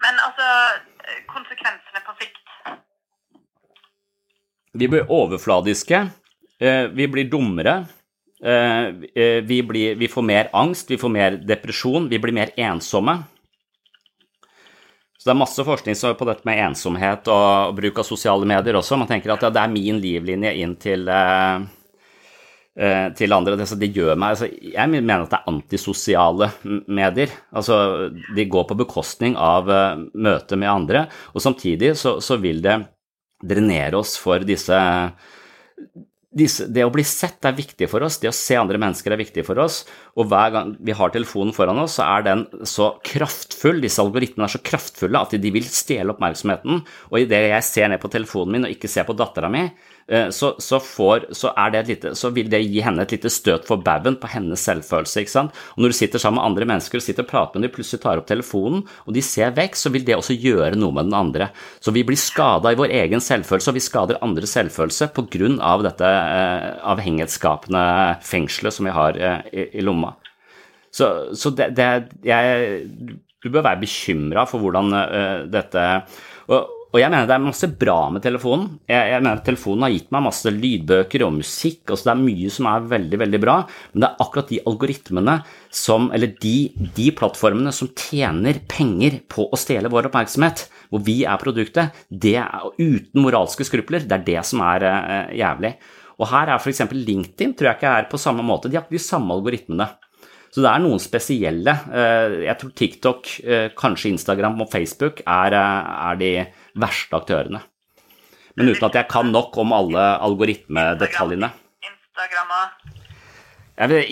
Men 0.00 0.20
altså, 0.24 0.46
konsekvensene 1.32 2.04
på 2.04 2.16
sikt? 2.20 2.36
Vi 4.72 4.88
blir 4.88 5.10
overfladiske. 5.10 6.06
Eh, 6.60 6.82
vi 6.82 7.08
blir 7.08 7.24
dummere. 7.24 7.84
Eh, 8.44 8.86
eh, 9.14 9.42
vi, 9.42 9.62
blir, 9.62 9.94
vi, 9.94 10.08
får 10.08 10.22
mer 10.22 10.50
angst, 10.52 10.90
vi 10.90 10.98
får 10.98 11.08
mer 11.08 11.36
depresjon, 11.46 12.08
vi 12.08 12.18
blir 12.18 12.32
mer 12.32 12.52
ensomme. 12.56 13.18
Så 15.18 15.28
Det 15.28 15.34
er 15.34 15.40
masse 15.40 15.64
forskning 15.64 15.98
på 16.16 16.28
dette 16.28 16.48
med 16.48 16.62
ensomhet 16.64 17.28
og 17.28 17.74
bruk 17.76 17.98
av 18.00 18.06
sosiale 18.08 18.46
medier 18.48 18.78
også. 18.78 18.96
Man 18.96 19.10
tenker 19.10 19.34
at 19.34 19.42
ja, 19.44 19.50
det 19.52 19.60
er 19.60 19.74
min 19.74 19.98
livlinje 20.00 20.54
inn 20.62 20.72
til, 20.80 21.04
til 23.18 23.36
andre. 23.36 23.58
Det, 23.60 23.90
gjør 23.92 24.16
meg, 24.16 24.30
altså, 24.30 24.48
jeg 24.48 24.88
mener 24.94 25.26
at 25.26 25.34
det 25.34 25.42
er 25.42 25.52
antisosiale 25.52 26.48
medier. 26.88 27.36
Altså, 27.52 28.08
de 28.08 28.48
går 28.48 28.64
på 28.70 28.78
bekostning 28.80 29.36
av 29.36 29.68
møtet 30.14 30.56
med 30.56 30.72
andre, 30.72 31.04
og 31.34 31.44
samtidig 31.44 31.92
så, 32.00 32.16
så 32.24 32.40
vil 32.40 32.64
det 32.64 32.78
drenere 33.40 34.00
oss 34.00 34.16
for 34.20 34.44
disse 34.46 34.78
det 36.30 36.84
å 36.86 36.92
bli 36.94 37.02
sett 37.02 37.42
er 37.42 37.56
viktig 37.56 37.88
for 37.90 38.04
oss, 38.06 38.20
det 38.22 38.28
å 38.30 38.34
se 38.34 38.54
andre 38.54 38.78
mennesker 38.78 39.10
er 39.10 39.18
viktig 39.18 39.42
for 39.48 39.58
oss. 39.58 39.80
Og 40.14 40.28
hver 40.30 40.52
gang 40.54 40.68
vi 40.78 40.94
har 40.94 41.10
telefonen 41.10 41.50
foran 41.54 41.80
oss, 41.82 41.96
så 41.98 42.06
er 42.06 42.26
den 42.28 42.44
så 42.62 42.92
kraftfull, 43.02 43.80
disse 43.82 43.98
algoritmene 44.02 44.46
er 44.46 44.54
så 44.54 44.62
kraftfulle 44.62 45.18
at 45.18 45.34
de 45.34 45.50
vil 45.50 45.66
stjele 45.66 46.14
oppmerksomheten. 46.14 46.84
Og 47.10 47.18
idet 47.18 47.42
jeg 47.48 47.66
ser 47.66 47.90
ned 47.90 48.02
på 48.02 48.12
telefonen 48.14 48.54
min 48.54 48.68
og 48.68 48.76
ikke 48.76 48.90
ser 48.92 49.08
på 49.08 49.18
dattera 49.18 49.50
mi, 49.50 49.64
så, 50.34 50.48
så, 50.58 50.80
får, 50.82 51.28
så, 51.38 51.52
lite, 51.86 52.14
så, 52.18 52.32
vil 52.34 52.48
det 52.50 52.58
gi 52.64 52.80
henne 52.82 53.04
et 53.04 53.12
lite 53.14 53.30
støt 53.30 53.68
for 53.68 53.78
baugen 53.78 54.16
på 54.18 54.26
hennes 54.32 54.62
selvfølelse. 54.66 55.20
ikke 55.22 55.30
sant? 55.30 55.54
Og 55.76 55.84
Når 55.84 55.92
du 55.92 55.98
sitter 56.00 56.18
sammen 56.18 56.40
med 56.40 56.48
andre 56.50 56.66
mennesker 56.72 56.98
og 56.98 57.04
sitter 57.04 57.22
og 57.22 57.30
prater 57.30 57.60
med 57.60 57.68
dem, 57.68 57.74
plutselig 57.76 58.02
tar 58.02 58.18
opp 58.18 58.26
telefonen, 58.26 58.82
og 59.06 59.14
de 59.14 59.22
ser 59.22 59.54
vekk, 59.54 59.78
så 59.78 59.92
vil 59.94 60.04
det 60.06 60.16
også 60.16 60.34
gjøre 60.34 60.78
noe 60.78 60.96
med 60.96 61.10
den 61.10 61.18
andre. 61.18 61.50
Så 61.78 61.94
vi 61.94 62.02
blir 62.06 62.18
skada 62.18 62.72
i 62.72 62.78
vår 62.80 62.94
egen 63.04 63.22
selvfølelse, 63.22 63.70
og 63.70 63.78
vi 63.78 63.84
skader 63.84 64.20
andres 64.24 64.56
selvfølelse 64.56 65.10
pga. 65.14 65.76
dette 65.84 66.10
eh, 66.10 66.66
avhengighetsskapende 66.92 67.84
fengselet 68.26 68.74
som 68.74 68.88
vi 68.88 68.96
har 68.96 69.18
eh, 69.18 69.46
i, 69.52 69.68
i, 69.78 69.84
lomma. 69.86 70.14
Så, 70.90 71.34
så 71.38 71.50
det, 71.54 71.70
det, 71.78 71.88
jeg, 72.26 72.86
Du 73.42 73.48
bør 73.48 73.62
være 73.62 73.80
bekymra 73.80 74.44
for 74.48 74.60
hvordan 74.60 74.92
eh, 74.92 75.46
dette 75.48 75.86
og, 76.50 76.79
og 76.90 76.98
jeg 76.98 77.10
mener 77.12 77.28
det 77.28 77.34
er 77.36 77.42
masse 77.44 77.68
bra 77.78 77.98
med 78.10 78.22
telefonen. 78.24 78.64
Jeg, 78.90 79.12
jeg 79.12 79.22
mener 79.22 79.42
Telefonen 79.46 79.84
har 79.86 79.92
gitt 79.94 80.08
meg 80.10 80.24
masse 80.24 80.50
lydbøker 80.50 81.22
og 81.22 81.36
musikk. 81.36 81.84
altså 81.86 82.08
Det 82.08 82.14
er 82.16 82.24
mye 82.24 82.50
som 82.50 82.66
er 82.66 82.88
veldig 82.90 83.20
veldig 83.22 83.40
bra, 83.44 83.54
men 83.92 84.02
det 84.02 84.08
er 84.08 84.24
akkurat 84.24 84.50
de 84.50 84.58
algoritmene 84.66 85.36
som, 85.82 86.08
eller 86.16 86.34
de, 86.42 86.56
de 86.96 87.06
plattformene 87.14 87.70
som 87.76 87.92
tjener 87.94 88.58
penger 88.70 89.20
på 89.30 89.46
å 89.46 89.60
stjele 89.60 89.92
vår 89.92 90.10
oppmerksomhet, 90.10 90.66
hvor 90.90 91.06
vi 91.06 91.20
er 91.22 91.38
produktet, 91.38 92.02
det 92.10 92.36
er 92.42 92.68
uten 92.80 93.22
moralske 93.22 93.68
skrupler, 93.68 94.02
det 94.02 94.18
er 94.18 94.26
det 94.26 94.44
som 94.50 94.64
er 94.66 94.86
uh, 94.90 95.30
jævlig. 95.30 95.76
Og 96.20 96.26
her 96.32 96.50
er 96.50 96.58
f.eks. 96.58 96.82
LinkedIn 96.90 97.54
tror 97.54 97.70
jeg 97.70 97.78
ikke 97.78 97.98
er 98.00 98.10
på 98.10 98.18
samme 98.20 98.42
måte. 98.44 98.68
De 98.68 98.76
har 98.76 98.84
ikke 98.84 98.98
de 98.98 99.06
samme 99.06 99.32
algoritmene. 99.38 99.86
Så 100.50 100.64
det 100.64 100.70
er 100.70 100.82
noen 100.82 101.00
spesielle. 101.00 101.72
Eh, 101.94 102.34
jeg 102.44 102.58
tror 102.60 102.72
TikTok, 102.76 103.30
eh, 103.44 103.68
kanskje 103.78 104.10
Instagram 104.10 104.58
og 104.64 104.68
Facebook 104.72 105.22
er, 105.22 105.54
er 105.54 106.18
de 106.20 106.32
verste 106.78 107.16
aktørene. 107.16 107.62
Men 108.58 108.72
uten 108.72 108.86
at 108.90 108.98
jeg 108.98 109.08
kan 109.10 109.30
nok 109.32 109.56
om 109.62 109.72
alle 109.72 110.02
algoritmedetaljene. 110.20 111.50
Instagram 111.86 112.56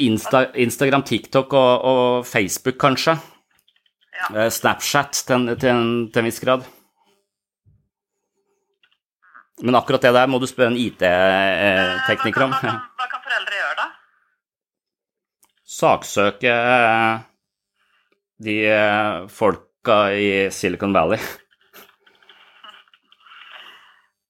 Insta, 0.00 0.46
Instagram, 0.54 1.02
TikTok 1.04 1.52
og, 1.52 1.84
og, 1.84 2.26
Facebook, 2.26 2.78
kanskje. 2.80 3.18
Ja. 4.18 4.44
Eh, 4.44 4.50
Snapchat 4.50 5.24
til, 5.26 5.50
til, 5.60 5.68
en, 5.68 6.08
til 6.08 6.22
en 6.22 6.28
viss 6.30 6.40
grad. 6.40 6.64
Men 9.60 9.74
akkurat 9.74 10.02
det 10.02 10.14
der 10.14 10.30
må 10.30 10.38
du 10.38 10.46
spørre 10.46 10.72
en 10.72 10.78
IT-tekniker 10.78 12.46
om. 12.46 12.54
Hva 12.54 12.62
kan, 12.62 12.78
hva 12.96 13.08
kan 13.10 13.24
foreldre 13.26 13.58
gjøre, 13.58 13.74
da? 13.82 13.88
Saksøke 15.68 16.54
eh, 16.54 17.18
de 18.46 18.56
eh, 18.70 19.28
folka 19.28 19.98
i 20.14 20.48
Silicon 20.54 20.94
Valley. 20.96 21.20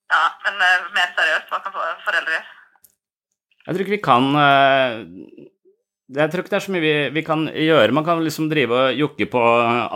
Ja, 0.08 0.22
men 0.48 0.62
uh, 0.64 0.88
mer 0.96 1.12
seriøst, 1.16 1.50
hva 1.52 1.60
kan 1.64 1.74
foreldre 1.76 2.34
gjøre? 2.34 2.56
Jeg 3.68 3.76
tror 3.76 3.84
ikke 3.84 3.96
vi 3.96 4.04
kan 4.04 4.28
uh, 4.32 5.02
Jeg 6.16 6.32
tror 6.32 6.42
ikke 6.42 6.52
det 6.54 6.58
er 6.60 6.64
så 6.64 6.72
mye 6.72 6.84
vi, 6.84 6.94
vi, 7.18 7.24
kan 7.26 7.48
gjøre. 7.52 7.96
Man 7.96 8.06
kan 8.06 8.22
liksom 8.24 8.48
drive 8.52 8.78
og 8.78 9.02
jokke 9.02 9.28
på 9.28 9.42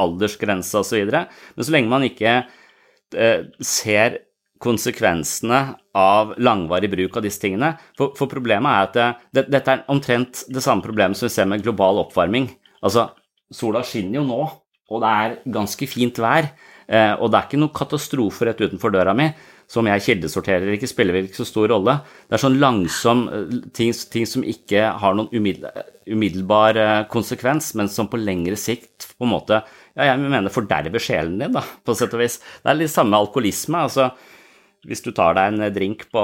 aldersgrensa 0.04 0.82
osv., 0.82 1.08
men 1.08 1.64
så 1.64 1.74
lenge 1.74 1.92
man 1.92 2.04
ikke 2.08 2.42
uh, 2.44 3.40
ser 3.64 4.20
konsekvensene 4.62 5.62
av 5.98 6.36
langvarig 6.38 6.90
bruk 6.92 7.16
av 7.18 7.24
disse 7.26 7.42
tingene. 7.42 7.72
For, 7.98 8.12
for 8.18 8.30
problemet 8.30 8.70
er 8.70 8.84
at 8.86 8.94
det, 8.94 9.06
det, 9.34 9.46
dette 9.56 9.74
er 9.74 9.86
omtrent 9.90 10.44
det 10.52 10.62
samme 10.62 10.84
problemet 10.84 11.18
som 11.18 11.26
vi 11.26 11.34
ser 11.34 11.48
med 11.50 11.64
global 11.64 11.98
oppvarming. 12.04 12.46
Altså, 12.84 13.08
sola 13.50 13.82
skinner 13.86 14.20
jo 14.20 14.28
nå, 14.28 14.44
og 14.92 15.02
det 15.02 15.14
er 15.24 15.34
ganske 15.56 15.88
fint 15.90 16.20
vær. 16.22 16.52
Eh, 16.92 17.14
og 17.16 17.30
det 17.30 17.38
er 17.38 17.48
ikke 17.48 17.60
noen 17.60 17.74
katastrofe 17.74 18.48
rett 18.48 18.62
utenfor 18.62 18.92
døra 18.94 19.14
mi. 19.16 19.30
Som 19.72 19.88
jeg 19.88 20.04
kildesorterer 20.04 20.74
ikke, 20.74 20.90
spiller 20.90 21.16
vel 21.16 21.28
ikke 21.30 21.40
så 21.40 21.48
stor 21.48 21.70
rolle. 21.72 21.94
Det 22.28 22.36
er 22.36 22.42
sånn 22.42 22.58
langsom 22.60 23.22
eh, 23.32 23.54
ting, 23.72 23.94
ting 24.12 24.28
som 24.28 24.44
ikke 24.44 24.90
har 25.00 25.16
noen 25.16 25.30
umiddelbar 25.32 26.80
eh, 26.80 26.98
konsekvens, 27.12 27.72
men 27.80 27.88
som 27.88 28.10
på 28.12 28.20
lengre 28.20 28.58
sikt 28.60 29.08
på 29.16 29.24
en 29.24 29.32
måte 29.32 29.62
ja, 29.92 30.10
jeg 30.10 30.20
mener 30.20 30.52
forderver 30.52 31.02
sjelen 31.02 31.38
din, 31.40 31.56
da, 31.56 31.64
på 31.84 31.96
sett 31.96 32.12
og 32.16 32.22
vis. 32.22 32.38
Det 32.60 32.72
er 32.72 32.78
litt 32.80 32.92
samme 32.92 33.18
alkoholisme. 33.18 33.80
altså 33.88 34.10
hvis 34.88 35.02
du 35.04 35.12
tar 35.14 35.36
deg 35.38 35.52
en 35.52 35.70
drink 35.70 36.08
på 36.10 36.22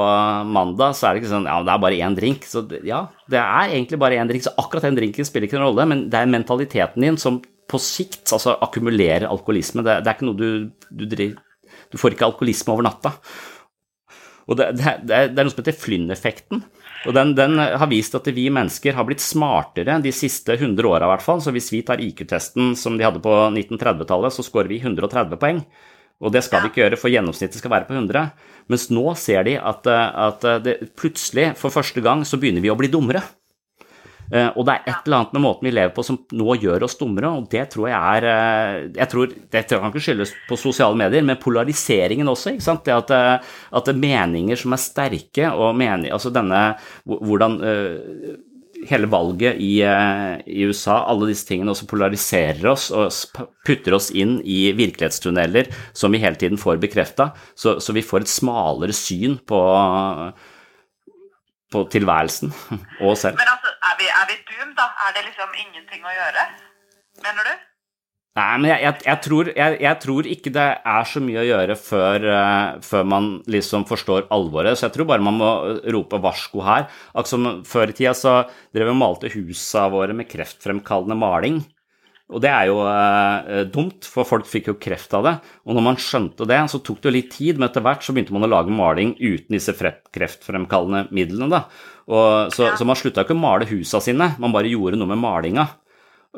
mandag, 0.50 0.96
så 0.98 1.06
er 1.06 1.14
det 1.14 1.22
ikke 1.22 1.30
sånn 1.30 1.46
ja, 1.46 1.60
det 1.62 1.70
er 1.70 1.82
bare 1.84 2.00
én 2.02 2.16
drink. 2.18 2.46
Så 2.48 2.64
ja, 2.86 3.04
det 3.30 3.38
er 3.38 3.74
egentlig 3.76 4.00
bare 4.02 4.18
én 4.18 4.30
drink, 4.30 4.42
så 4.44 4.54
akkurat 4.58 4.88
den 4.88 4.98
drinken 4.98 5.28
spiller 5.28 5.46
ikke 5.46 5.60
noen 5.60 5.68
rolle, 5.70 5.86
men 5.92 6.08
det 6.10 6.18
er 6.18 6.32
mentaliteten 6.32 7.06
din 7.06 7.20
som 7.20 7.38
på 7.68 7.78
sikt 7.82 8.32
altså 8.34 8.56
akkumulerer 8.64 9.28
alkoholisme. 9.28 9.84
Det, 9.86 10.00
det 10.02 10.10
er 10.10 10.18
ikke 10.18 10.26
noe 10.26 10.40
du, 10.40 10.48
du 10.90 11.04
driver 11.06 11.44
Du 11.92 11.98
får 12.00 12.14
ikke 12.14 12.28
alkoholisme 12.28 12.74
over 12.74 12.86
natta. 12.86 13.14
Og 14.48 14.56
det, 14.56 14.70
det, 14.78 14.94
det 15.04 15.40
er 15.40 15.44
noe 15.44 15.52
som 15.52 15.60
heter 15.60 15.76
Flynn-effekten. 15.76 16.62
Og 17.06 17.14
den, 17.14 17.34
den, 17.38 17.58
har 17.60 17.90
vist 17.90 18.16
at 18.16 18.26
vi 18.34 18.48
mennesker 18.50 18.96
har 18.96 19.06
blitt 19.06 19.22
smartere 19.22 19.98
de 20.02 20.12
siste 20.14 20.56
100 20.56 20.88
åra 20.88 21.06
i 21.06 21.12
hvert 21.12 21.24
fall. 21.24 21.42
Så 21.44 21.52
hvis 21.54 21.68
vi 21.74 21.84
tar 21.86 22.02
IQ-testen 22.02 22.72
som 22.78 22.96
de 22.98 23.06
hadde 23.06 23.22
på 23.24 23.34
1930-tallet, 23.52 24.34
så 24.34 24.44
scorer 24.46 24.72
vi 24.72 24.80
130 24.80 25.38
poeng. 25.40 25.62
Og 26.18 26.32
det 26.34 26.42
skal 26.42 26.64
vi 26.64 26.72
ikke 26.72 26.82
gjøre, 26.82 26.98
for 26.98 27.12
gjennomsnittet 27.12 27.60
skal 27.60 27.70
være 27.76 27.86
på 27.86 27.94
100. 27.94 28.24
Mens 28.72 28.88
nå 28.90 29.04
ser 29.20 29.44
de 29.46 29.54
at, 29.60 29.86
at 29.86 30.48
det, 30.64 30.78
plutselig, 30.98 31.52
for 31.60 31.70
første 31.70 32.02
gang, 32.02 32.24
så 32.26 32.40
begynner 32.40 32.64
vi 32.64 32.72
å 32.72 32.78
bli 32.78 32.90
dummere. 32.90 33.22
Eh, 34.28 34.50
og 34.54 34.66
det 34.68 34.74
er 34.74 34.90
et 34.90 35.06
eller 35.06 35.20
annet 35.20 35.36
med 35.36 35.44
måten 35.44 35.68
vi 35.68 35.72
lever 35.72 35.94
på 35.96 36.04
som 36.04 36.18
nå 36.36 36.56
gjør 36.60 36.84
oss 36.84 36.98
dummere, 37.00 37.30
og 37.32 37.48
det 37.52 37.64
tror 37.72 37.88
jeg 37.88 38.18
er 38.18 38.28
eh, 38.32 38.80
jeg 38.98 39.12
tror, 39.12 39.32
Det 39.52 39.64
kan 39.70 39.88
ikke 39.88 40.04
skyldes 40.04 40.34
på 40.48 40.58
sosiale 40.60 40.98
medier, 40.98 41.24
men 41.24 41.40
polariseringen 41.40 42.28
også. 42.28 42.54
ikke 42.54 42.66
sant? 42.66 42.84
Det 42.84 42.94
at, 42.94 43.14
at 43.72 43.88
det 43.88 43.94
er 43.94 44.02
meninger 44.02 44.60
som 44.60 44.76
er 44.76 44.82
sterke, 44.82 45.48
og 45.52 45.76
mening, 45.78 46.12
altså 46.12 46.32
denne 46.34 46.60
hvordan 47.04 47.58
hele 48.86 49.08
valget 49.10 49.58
i, 49.62 49.80
i, 49.82 50.66
USA, 50.68 51.00
alle 51.10 51.30
disse 51.30 51.46
tingene 51.48 51.72
også 51.72 51.88
polariserer 51.90 52.68
oss 52.70 52.88
og 52.94 53.10
putter 53.66 53.96
oss 53.96 54.10
inn 54.14 54.38
i 54.44 54.68
virkelighetstunneler 54.76 55.70
som 55.96 56.14
vi 56.14 56.22
hele 56.22 56.38
tiden 56.38 56.60
får 56.60 56.80
bekrefta, 56.82 57.32
så, 57.58 57.78
så, 57.82 57.94
vi 57.96 58.04
får 58.06 58.24
et 58.24 58.32
smalere 58.32 58.94
syn 58.96 59.38
på, 59.48 59.60
på 61.74 61.84
tilværelsen 61.94 62.54
og 63.02 63.12
oss 63.14 63.26
selv. 63.26 63.40
Men 63.40 63.52
altså, 63.56 63.67
vi, 63.98 64.08
er 64.08 64.28
vi 64.30 64.38
doom, 64.50 64.74
da? 64.78 64.90
Er 65.06 65.16
det 65.16 65.26
liksom 65.28 65.56
ingenting 65.58 66.06
å 66.06 66.14
gjøre? 66.14 66.46
Mener 67.24 67.50
du? 67.50 67.66
Nei, 68.38 68.50
men 68.60 68.68
jeg, 68.70 68.82
jeg, 68.84 68.96
jeg, 69.08 69.18
tror, 69.24 69.48
jeg, 69.56 69.94
tror, 70.02 70.26
ikke 70.30 70.52
det 70.54 70.66
er 70.92 71.06
så 71.10 71.22
mye 71.24 71.40
å 71.42 71.46
gjøre 71.48 71.76
før, 71.80 72.26
uh, 72.28 72.76
før, 72.84 73.08
man 73.10 73.30
liksom 73.50 73.86
forstår 73.88 74.28
alvoret. 74.34 74.78
Så 74.78 74.86
jeg 74.86 74.94
tror 74.94 75.08
bare 75.10 75.24
man 75.24 75.40
må 75.40 75.48
rope 75.90 76.20
varsko 76.22 76.62
her. 76.66 76.86
Som 77.26 77.48
før 77.66 77.90
i 77.90 77.96
tida 77.98 78.14
så 78.14 78.36
drev 78.74 78.90
vi 78.90 78.94
og 78.94 79.00
malte 79.00 79.32
husa 79.32 79.88
våre 79.90 80.14
med 80.14 80.30
kreftfremkallende 80.30 81.18
maling. 81.18 81.58
Og 82.28 82.42
det 82.44 82.50
er 82.52 82.68
jo 82.68 82.82
uh, 82.84 83.64
dumt, 83.72 84.06
for 84.06 84.28
folk 84.28 84.46
fikk 84.46 84.70
jo 84.70 84.78
kreft 84.78 85.14
av 85.16 85.24
det. 85.24 85.36
Og 85.64 85.74
når 85.74 85.86
man 85.88 86.02
skjønte 86.02 86.46
det, 86.46 86.60
så 86.70 86.82
tok 86.84 87.00
det 87.00 87.08
jo 87.10 87.16
litt 87.16 87.30
tid, 87.34 87.58
men 87.58 87.70
etter 87.70 87.82
hvert 87.82 88.04
så 88.04 88.14
begynte 88.14 88.36
man 88.36 88.46
å 88.46 88.52
lage 88.52 88.74
maling 88.74 89.16
uten 89.16 89.56
disse 89.56 89.74
kreftfremkallende 89.74 91.08
midlene. 91.10 91.48
da. 91.56 91.64
Og, 92.08 92.54
så, 92.54 92.70
ja. 92.70 92.76
så, 92.78 92.86
man 92.88 92.96
slutta 92.96 93.24
ikke 93.24 93.36
å 93.36 93.40
male 93.40 93.68
husa 93.68 94.00
sine, 94.00 94.32
man 94.40 94.54
bare 94.54 94.70
gjorde 94.72 94.96
noe 94.96 95.10
med 95.12 95.20
malinga. 95.20 95.66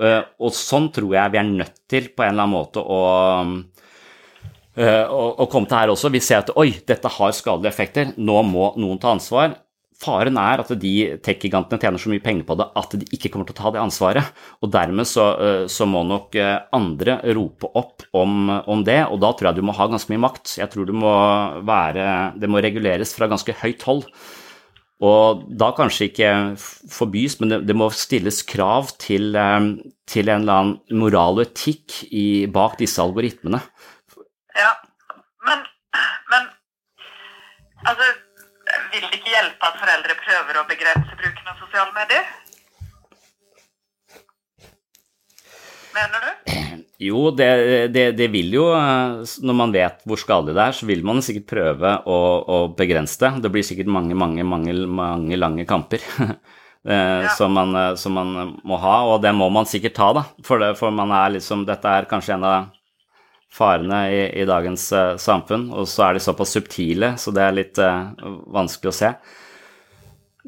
Uh, 0.01 0.23
og 0.43 0.55
sånn 0.55 0.89
tror 0.95 1.17
jeg 1.17 1.33
vi 1.35 1.39
er 1.41 1.49
nødt 1.49 1.81
til 1.91 2.13
på 2.15 2.23
en 2.25 2.33
eller 2.33 2.47
annen 2.47 2.55
måte 2.55 2.83
å, 2.83 3.01
uh, 4.79 5.07
å, 5.11 5.25
å 5.45 5.49
komme 5.51 5.71
til 5.71 5.79
her 5.79 5.95
også. 5.95 6.13
Vi 6.15 6.23
ser 6.25 6.45
at 6.45 6.55
oi, 6.59 6.73
dette 6.87 7.11
har 7.11 7.35
skadelige 7.37 7.73
effekter, 7.75 8.15
nå 8.19 8.39
må 8.47 8.73
noen 8.81 9.03
ta 9.03 9.13
ansvar. 9.15 9.59
Faren 10.01 10.39
er 10.41 10.63
at 10.63 10.71
de 10.81 10.93
tech-gigantene 11.21 11.83
tjener 11.83 12.01
så 12.01 12.09
mye 12.09 12.23
penger 12.25 12.47
på 12.49 12.57
det 12.57 12.71
at 12.81 12.95
de 12.97 13.09
ikke 13.13 13.29
kommer 13.35 13.51
til 13.51 13.59
å 13.59 13.61
ta 13.61 13.75
det 13.75 13.83
ansvaret. 13.83 14.31
Og 14.65 14.71
dermed 14.73 15.07
så, 15.11 15.27
uh, 15.37 15.65
så 15.71 15.87
må 15.91 16.03
nok 16.09 16.39
andre 16.75 17.21
rope 17.37 17.71
opp 17.79 18.07
om, 18.17 18.47
om, 18.65 18.87
det, 18.87 19.03
og 19.07 19.21
da 19.23 19.35
tror 19.35 19.53
jeg 19.53 19.61
du 19.61 19.67
må 19.69 19.77
ha 19.77 19.91
ganske 19.91 20.15
mye 20.15 20.27
makt. 20.27 20.57
Jeg 20.63 20.73
tror 20.73 20.95
må 20.97 21.17
være 21.67 22.07
Det 22.41 22.51
må 22.51 22.63
reguleres 22.63 23.15
fra 23.15 23.31
ganske 23.31 23.59
høyt 23.63 23.85
hold. 23.87 24.07
Og 25.01 25.45
da 25.61 25.71
kanskje 25.73 26.11
ikke 26.11 26.31
forbys, 26.93 27.39
men 27.41 27.55
det, 27.55 27.61
det 27.71 27.77
må 27.77 27.89
stilles 27.97 28.43
krav 28.45 28.93
til, 29.01 29.33
eh, 29.33 29.69
til, 30.11 30.29
en 30.29 30.45
eller 30.45 30.61
annen 30.61 31.01
moral 31.01 31.41
og 31.41 31.47
etikk 31.47 32.03
i, 32.13 32.45
bak 32.53 32.77
disse 32.81 33.01
algoritmene. 33.01 33.63
Ja, 34.59 34.75
men, 35.49 35.65
men 36.33 36.51
altså, 37.89 38.11
vil 38.93 39.07
det 39.09 39.23
ikke 39.23 39.33
hjelpe 39.33 39.71
at 39.73 39.81
foreldre 39.81 40.19
prøver 40.21 40.61
å 40.61 40.69
begrense 40.69 41.17
bruken 41.23 41.53
av 41.55 41.65
sosiale 41.65 41.97
medier? 41.97 42.29
Mener 45.97 46.29
du? 46.29 46.70
Jo, 47.01 47.31
det, 47.33 47.49
det, 47.95 48.05
det, 48.19 48.27
vil 48.29 48.53
jo 48.53 48.67
Når 48.77 49.57
man 49.57 49.73
vet 49.73 50.03
hvor 50.09 50.21
skadelig 50.21 50.53
det 50.57 50.65
er, 50.67 50.77
så 50.77 50.89
vil 50.89 51.05
man 51.07 51.23
sikkert 51.25 51.47
prøve 51.49 51.93
å, 52.05 52.19
å 52.45 52.59
begrense 52.77 53.17
det. 53.23 53.31
Det 53.47 53.53
blir 53.55 53.65
sikkert 53.65 53.89
mange, 53.93 54.17
mange, 54.19 54.45
mange, 54.45 54.75
mange 54.85 55.39
lange 55.41 55.65
kamper 55.69 56.05
eh, 56.21 57.23
ja. 57.25 57.33
som, 57.39 57.57
man, 57.57 57.73
som, 57.97 58.19
man, 58.19 58.53
må 58.69 58.81
ha, 58.83 58.99
og 59.09 59.25
det 59.25 59.33
må 59.37 59.49
man 59.53 59.69
sikkert 59.69 59.97
ta, 59.97 60.11
da. 60.19 60.27
For, 60.45 60.61
det, 60.61 60.75
for 60.81 60.93
man 60.93 61.15
er 61.17 61.39
liksom 61.39 61.65
Dette 61.69 61.89
er 61.89 62.09
kanskje 62.11 62.37
en 62.37 62.47
av 62.51 62.69
farene 63.51 64.05
i, 64.13 64.21
i 64.43 64.47
dagens 64.47 64.91
samfunn, 65.19 65.71
og 65.75 65.89
så 65.91 66.07
er 66.07 66.19
de 66.19 66.23
såpass 66.23 66.53
subtile, 66.55 67.15
så 67.19 67.33
det 67.35 67.43
er 67.43 67.57
litt 67.57 67.81
uh, 67.83 68.13
vanskelig 68.55 68.93
å 68.93 68.99
se. 69.01 69.11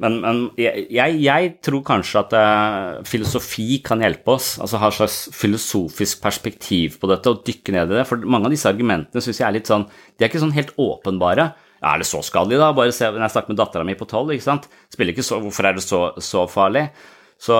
Men, 0.01 0.15
men 0.23 0.39
jeg, 0.57 0.87
jeg, 1.21 1.51
tror 1.65 1.83
kanskje 1.85 2.23
at 2.23 2.33
uh, 2.33 3.03
filosofi 3.05 3.83
kan 3.85 4.01
hjelpe 4.01 4.37
oss. 4.39 4.55
altså 4.63 4.81
Ha 4.81 4.89
et 4.89 4.97
slags 4.97 5.19
filosofisk 5.37 6.23
perspektiv 6.25 6.97
på 7.03 7.11
dette 7.11 7.33
og 7.33 7.43
dykke 7.47 7.77
ned 7.77 7.93
i 7.93 7.99
det. 7.99 8.07
For 8.09 8.25
mange 8.25 8.49
av 8.49 8.55
disse 8.55 8.71
argumentene 8.71 9.25
syns 9.25 9.43
jeg 9.43 9.49
er 9.49 9.59
litt 9.59 9.69
sånn 9.69 9.85
De 9.85 10.25
er 10.25 10.33
ikke 10.33 10.43
sånn 10.43 10.57
helt 10.57 10.73
åpenbare. 10.81 11.51
Er 11.83 11.99
det 11.99 12.09
så 12.09 12.23
skadelig, 12.25 12.61
da? 12.63 12.71
Bare 12.77 12.95
se 12.95 13.11
når 13.11 13.27
jeg 13.27 13.35
snakker 13.35 13.53
med 13.53 13.59
dattera 13.59 13.85
mi 13.85 13.99
på 13.99 14.09
tolv, 14.09 14.33
ikke 14.33 14.49
sant. 14.49 14.71
Spiller 14.93 15.13
ikke 15.13 15.27
så 15.27 15.43
Hvorfor 15.43 15.69
er 15.69 15.77
det 15.77 15.85
så, 15.85 16.05
så 16.23 16.47
farlig? 16.49 16.87
Så, 17.43 17.57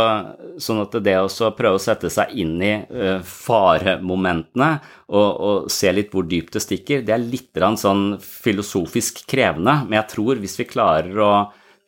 sånn 0.63 0.85
at 0.85 0.93
det 1.03 1.17
å 1.19 1.49
prøve 1.59 1.75
å 1.75 1.83
sette 1.83 2.07
seg 2.13 2.37
inn 2.39 2.55
i 2.63 2.75
uh, 2.87 3.19
faremomentene 3.27 4.77
og, 5.11 5.27
og, 5.27 5.57
se 5.75 5.91
litt 5.91 6.13
hvor 6.15 6.29
dypt 6.31 6.55
det 6.55 6.63
stikker, 6.63 7.03
det 7.03 7.17
er 7.17 7.25
litt 7.25 7.59
sånn 7.83 8.15
filosofisk 8.23 9.25
krevende. 9.27 9.81
Men 9.89 9.99
jeg 9.99 10.13
tror 10.15 10.39
hvis 10.39 10.55
vi 10.61 10.69
klarer 10.71 11.19
å 11.19 11.33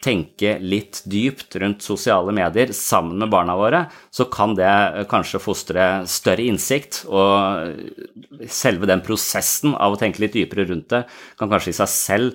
tenke 0.04 0.56
litt 0.60 1.00
dypt 1.10 1.56
rundt 1.60 1.84
sosiale 1.84 2.32
medier 2.36 2.72
sammen 2.76 3.22
med 3.22 3.32
barna 3.32 3.56
våre, 3.58 3.84
så 4.12 4.26
kan 4.32 4.54
det 4.58 4.68
eh, 4.68 5.04
kanskje 5.10 5.42
fostre 5.42 5.86
større 6.10 6.44
innsikt. 6.44 7.04
Og 7.08 8.44
selve 8.52 8.88
den 8.90 9.04
prosessen 9.04 9.74
av 9.74 9.94
å 9.94 10.00
tenke 10.00 10.22
litt 10.24 10.36
dypere 10.36 10.68
rundt 10.68 10.90
det 10.92 11.04
kan 11.38 11.50
kanskje 11.50 11.72
i 11.72 11.78
seg 11.78 11.90
selv 11.90 12.32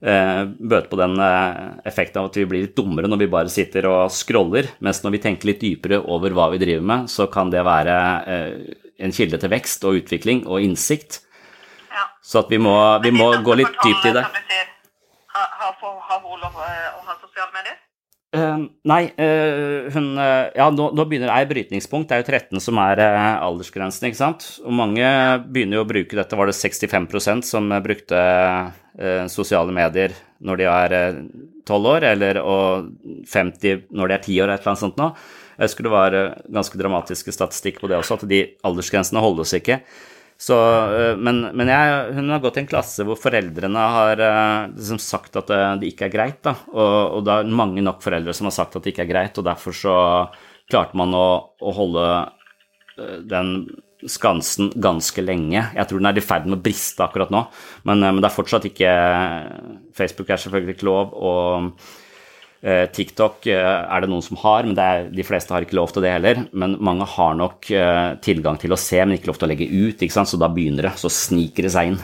eh, 0.00 0.42
bøte 0.48 0.90
på 0.90 1.00
den 1.00 1.16
eh, 1.20 1.62
effekten 1.90 2.22
av 2.22 2.30
at 2.30 2.40
vi 2.40 2.48
blir 2.48 2.66
litt 2.66 2.76
dummere 2.78 3.10
når 3.10 3.24
vi 3.24 3.32
bare 3.36 3.52
sitter 3.52 3.90
og 3.90 4.14
scroller, 4.14 4.72
mens 4.80 5.02
når 5.04 5.16
vi 5.16 5.24
tenker 5.28 5.52
litt 5.52 5.62
dypere 5.64 6.00
over 6.00 6.36
hva 6.36 6.50
vi 6.54 6.62
driver 6.62 6.86
med, 6.94 7.10
så 7.12 7.28
kan 7.32 7.52
det 7.52 7.66
være 7.66 7.98
en 9.00 9.14
kilde 9.16 9.40
til 9.40 9.52
vekst 9.52 9.84
og 9.88 10.02
utvikling 10.02 10.44
og 10.48 10.64
innsikt. 10.64 11.22
Ja. 11.90 12.08
Så 12.24 12.44
at 12.44 12.52
vi 12.52 12.60
må, 12.62 12.76
vi 13.04 13.12
må 13.14 13.32
gå 13.44 13.56
litt 13.60 13.80
dypt 13.84 14.10
i 14.10 14.14
det. 14.16 14.26
Har, 15.60 15.76
har 15.80 16.20
hun 16.24 16.42
lov 16.42 16.58
å 16.58 16.66
ha 17.06 17.16
sosiale 17.20 17.52
medier? 17.54 17.78
Uh, 18.30 18.68
nei, 18.86 19.08
uh, 19.18 19.90
hun 19.90 20.12
uh, 20.14 20.46
Ja, 20.54 20.68
nå, 20.70 20.92
nå, 20.94 21.06
begynner 21.10 21.32
det 21.32 21.50
brytningspunkt. 21.50 22.10
Det 22.10 22.18
er 22.18 22.22
jo 22.22 22.28
13 22.30 22.62
som 22.62 22.78
er 22.78 23.02
aldersgrensen, 23.42 24.06
ikke 24.06 24.20
sant. 24.20 24.46
Og 24.62 24.74
mange 24.76 25.06
begynner 25.50 25.80
jo 25.80 25.84
å 25.84 25.88
bruke 25.90 26.18
dette. 26.18 26.38
Var 26.38 26.50
det 26.50 26.58
65% 26.58 27.48
som 27.48 27.70
brukte 27.82 28.22
sosiale 29.32 29.72
medier 29.72 30.12
når 30.44 30.58
de 30.60 30.64
er 30.68 30.94
12 31.64 31.86
år, 31.88 32.04
eller 32.10 32.40
og 32.42 32.90
50 33.30 33.86
når 33.96 34.10
de 34.10 34.16
er 34.16 34.24
10 34.26 34.40
år, 34.44 34.52
et 34.52 34.60
eller 34.60 34.72
annet 34.72 34.82
sånt 34.82 34.98
nå. 35.00 35.06
Jeg 35.54 35.70
husker 35.70 35.86
det 35.86 35.92
var 35.92 36.16
ganske 36.52 36.80
dramatiske 36.80 37.32
statistikk 37.32 37.80
på 37.80 37.88
det 37.88 37.96
også, 38.00 38.18
at 38.18 38.28
de 38.28 38.42
aldersgrensene 38.66 39.22
holdes 39.22 39.54
ikke. 39.56 39.78
Så, 40.40 40.56
eh, 40.96 41.16
men, 41.20 41.42
men 41.52 41.68
jeg, 41.68 42.14
hun 42.16 42.32
har 42.32 42.40
gått 42.40 42.56
i 42.56 42.62
en 42.62 42.70
klasse 42.70 43.04
hvor 43.04 43.18
foreldrene 43.20 43.82
har 43.96 44.22
eh, 44.24 44.70
liksom 44.72 45.00
sagt 45.02 45.36
at 45.36 45.50
det, 45.52 45.60
det, 45.82 45.90
ikke 45.92 46.08
er 46.08 46.14
greit. 46.14 46.40
Da. 46.46 46.54
Og, 46.72 46.96
og 47.18 47.26
det 47.26 47.34
er 47.34 47.52
mange 47.60 47.84
nok 47.84 48.00
foreldre 48.04 48.32
som 48.36 48.48
har 48.48 48.56
sagt 48.56 48.78
at 48.78 48.86
det 48.86 48.94
ikke 48.94 49.04
er 49.04 49.12
greit, 49.12 49.36
og 49.36 49.46
derfor 49.50 49.76
så 49.76 49.94
klarte 50.70 50.96
man 50.96 51.12
å, 51.16 51.28
å 51.60 51.76
holde 51.76 52.08
eh, 52.16 53.20
den 53.28 53.54
skansen 54.08 54.70
ganske 54.80 55.20
lenge. 55.20 55.60
Jeg 55.76 55.88
tror 55.88 56.00
den 56.00 56.08
er 56.08 56.16
i 56.16 56.24
ferd 56.24 56.46
med 56.48 56.56
å 56.56 56.64
briste 56.64 57.04
akkurat 57.04 57.32
nå, 57.34 57.44
men, 57.84 58.00
men, 58.06 58.22
det 58.22 58.30
er 58.30 58.38
fortsatt 58.38 58.68
ikke 58.70 58.92
Facebook 59.96 60.32
er 60.32 60.40
selvfølgelig 60.40 60.78
ikke 60.78 60.88
lov, 60.88 61.12
og 61.20 61.42
eh, 61.58 61.98
TikTok 62.60 63.46
er 63.48 64.02
det 64.04 64.08
noen 64.10 64.24
som 64.24 64.36
har, 64.42 64.66
men 64.68 64.76
er, 64.76 65.06
de 65.08 65.24
fleste 65.24 65.54
har 65.54 65.64
ikke 65.64 65.78
lov 65.78 65.94
til 65.94 66.04
det 66.04 66.10
heller. 66.12 66.42
Men 66.52 66.74
mange 66.84 67.06
har 67.08 67.38
nok 67.38 67.70
eh, 67.72 68.16
tilgang 68.20 68.58
til 68.60 68.74
å 68.76 68.78
se, 68.80 68.98
men 69.00 69.16
ikke 69.16 69.30
lov 69.30 69.40
til 69.40 69.48
å 69.48 69.50
legge 69.52 69.68
ut, 69.70 70.02
ikke 70.04 70.12
sant? 70.12 70.28
så 70.28 70.40
da 70.40 70.50
begynner 70.52 70.90
det. 70.90 70.94
Så 71.00 71.08
sniker 71.14 71.64
det 71.64 71.72
seg 71.72 71.94
inn. 71.94 71.96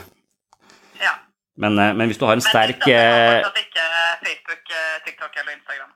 Ja. 1.02 1.12
Men, 1.61 1.76
men 1.76 2.09
hvis 2.09 2.20
du 2.20 2.24
har 2.28 2.38
en 2.38 2.44
sterk 2.44 2.88
Men 2.88 3.61
ikke 3.61 3.84
Facebook, 4.24 4.72
TikTok 5.04 5.36
eller 5.42 5.59
Instagram? 5.59 5.92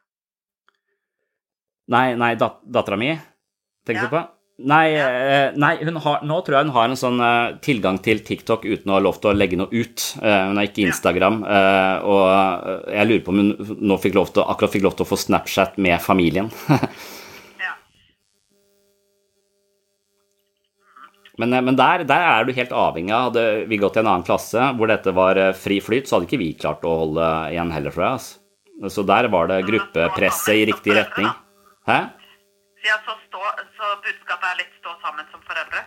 Nei, 1.91 2.07
nei 2.21 2.35
dat 2.39 2.61
dattera 2.63 3.01
mi, 3.01 3.15
tenker 3.89 4.05
ja. 4.05 4.11
du 4.11 4.15
på? 4.15 4.27
Nei, 4.61 4.93
eh, 4.93 5.55
nei 5.57 5.77
har, 5.81 6.25
nå 6.27 6.37
tror 6.45 6.57
jeg 6.59 6.67
hun 6.67 6.75
har 6.75 6.91
en 6.91 6.99
sånn 6.99 7.23
uh, 7.23 7.57
tilgang 7.65 7.97
til 8.05 8.19
TikTok 8.27 8.67
uten 8.67 8.91
å 8.93 8.99
ha 8.99 9.05
lov 9.07 9.17
til 9.23 9.31
å 9.31 9.37
legge 9.37 9.57
noe 9.57 9.73
ut. 9.73 10.05
Uh, 10.21 10.51
hun 10.51 10.61
har 10.61 10.69
ikke 10.69 10.85
Instagram. 10.85 11.41
Og 11.41 12.91
jeg 12.93 13.09
lurer 13.09 13.23
på 13.25 13.33
om 13.33 13.41
hun 13.41 13.79
nå 13.81 13.99
fikk 14.03 14.19
lov 14.19 14.35
til, 14.35 14.45
akkurat 14.45 14.75
fikk 14.75 14.85
lov 14.85 14.99
til 14.99 15.07
å 15.07 15.09
få 15.09 15.21
Snapchat 15.23 15.81
med 15.81 15.97
familien. 16.05 16.53
Men, 21.41 21.55
men 21.65 21.73
der, 21.73 22.03
der, 22.05 22.21
er 22.21 22.45
du 22.45 22.51
helt 22.53 22.73
avhengig 22.77 23.15
av 23.17 23.31
Hadde 23.31 23.43
vi 23.71 23.79
gått 23.81 23.95
i 23.97 24.01
en 24.03 24.11
annen 24.11 24.27
klasse 24.27 24.67
hvor 24.77 24.91
dette 24.91 25.15
var 25.17 25.39
fri 25.57 25.79
flyt, 25.81 26.05
så 26.05 26.19
hadde 26.19 26.27
ikke 26.29 26.41
vi 26.43 26.51
klart 26.53 26.85
å 26.85 26.93
holde 26.99 27.29
igjen 27.55 27.71
heller, 27.73 27.95
tror 27.95 28.05
jeg. 28.05 28.19
Altså. 28.19 28.91
Så 28.93 29.05
der 29.09 29.31
var 29.33 29.49
det 29.49 29.63
gruppepresset 29.65 30.59
i 30.59 30.67
riktig 30.69 30.99
retning. 30.99 31.31
Hæ? 31.89 31.97
Ja, 32.87 32.97
så, 33.05 33.17
stå, 33.29 33.43
så 33.77 33.97
budskapet 34.05 34.47
er 34.53 34.63
litt 34.63 34.79
stå 34.81 34.95
sammen 35.03 35.27
som 35.33 35.43
foreldre? 35.45 35.85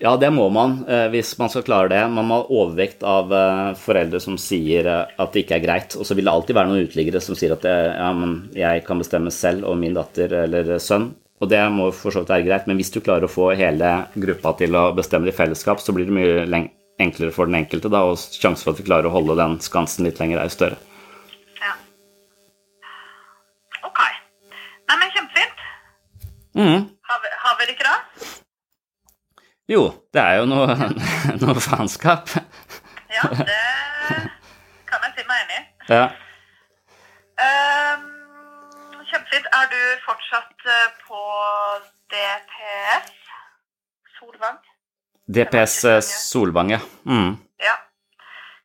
Ja, 0.00 0.14
det 0.16 0.30
må 0.32 0.46
man 0.48 0.78
eh, 0.88 1.06
hvis 1.12 1.34
man 1.38 1.50
skal 1.52 1.64
klare 1.66 1.90
det. 1.92 2.00
Man 2.08 2.26
må 2.26 2.40
ha 2.40 2.46
overvekt 2.48 3.04
av 3.04 3.32
eh, 3.36 3.72
foreldre 3.78 4.20
som 4.24 4.38
sier 4.40 4.88
eh, 4.88 5.12
at 5.20 5.34
det 5.34 5.44
ikke 5.44 5.58
er 5.58 5.64
greit. 5.66 5.96
Og 6.00 6.08
så 6.08 6.16
vil 6.16 6.26
det 6.26 6.32
alltid 6.32 6.56
være 6.56 6.72
noen 6.72 6.88
uteliggere 6.88 7.20
som 7.22 7.36
sier 7.36 7.52
at 7.54 7.66
ja, 7.68 8.10
jeg 8.56 8.86
kan 8.86 9.02
bestemme 9.02 9.32
selv 9.34 9.68
og 9.68 9.76
min 9.78 9.94
datter 9.96 10.32
eller 10.46 10.78
sønn. 10.80 11.10
Og 11.40 11.48
det 11.52 11.60
må 11.72 11.90
for 11.96 12.12
så 12.12 12.24
vidt 12.24 12.32
være 12.32 12.48
greit, 12.48 12.66
men 12.68 12.80
hvis 12.80 12.92
du 12.92 13.00
klarer 13.04 13.28
å 13.28 13.32
få 13.32 13.52
hele 13.56 13.92
gruppa 14.12 14.52
til 14.58 14.76
å 14.76 14.90
bestemme 14.96 15.28
det 15.28 15.32
i 15.32 15.38
fellesskap, 15.38 15.80
så 15.80 15.94
blir 15.96 16.08
det 16.08 16.16
mye 16.16 16.66
enklere 17.00 17.32
for 17.32 17.48
den 17.48 17.62
enkelte, 17.62 17.88
da, 17.92 18.02
og 18.04 18.20
sjansen 18.20 18.66
for 18.66 18.74
at 18.74 18.82
vi 18.82 18.88
klarer 18.88 19.08
å 19.08 19.14
holde 19.14 19.38
den 19.38 19.56
skansen 19.64 20.04
litt 20.04 20.20
lenger, 20.20 20.42
er 20.42 20.50
jo 20.50 20.56
større. 20.58 20.80
Mm. 26.54 26.80
Har, 27.08 27.18
vi, 27.22 27.28
har 27.44 27.58
vi 27.58 27.66
det 27.66 27.74
ikke 27.76 27.88
det? 27.90 28.00
Jo, 29.70 29.82
det 30.14 30.22
er 30.22 30.34
jo 30.40 30.46
noe, 30.50 30.74
noe 31.42 31.60
faenskap. 31.62 32.32
ja, 33.16 33.22
det 33.30 33.60
kan 34.90 35.04
jeg 35.06 35.12
si 35.16 35.26
meg 35.28 35.44
enig 35.44 35.60
i. 35.60 35.62
Ja. 35.94 36.06
Um, 37.40 38.08
kjempefint. 39.10 39.46
Er 39.60 39.70
du 39.74 39.80
fortsatt 40.08 40.66
eh, 40.74 40.88
på 41.06 41.22
DPS 42.12 43.14
Solvang? 44.18 44.58
DPS 45.38 45.84
eh, 45.84 46.00
Solvang, 46.02 46.74
ja. 46.74 46.80
Mm. 47.06 47.36
Ja. 47.62 47.76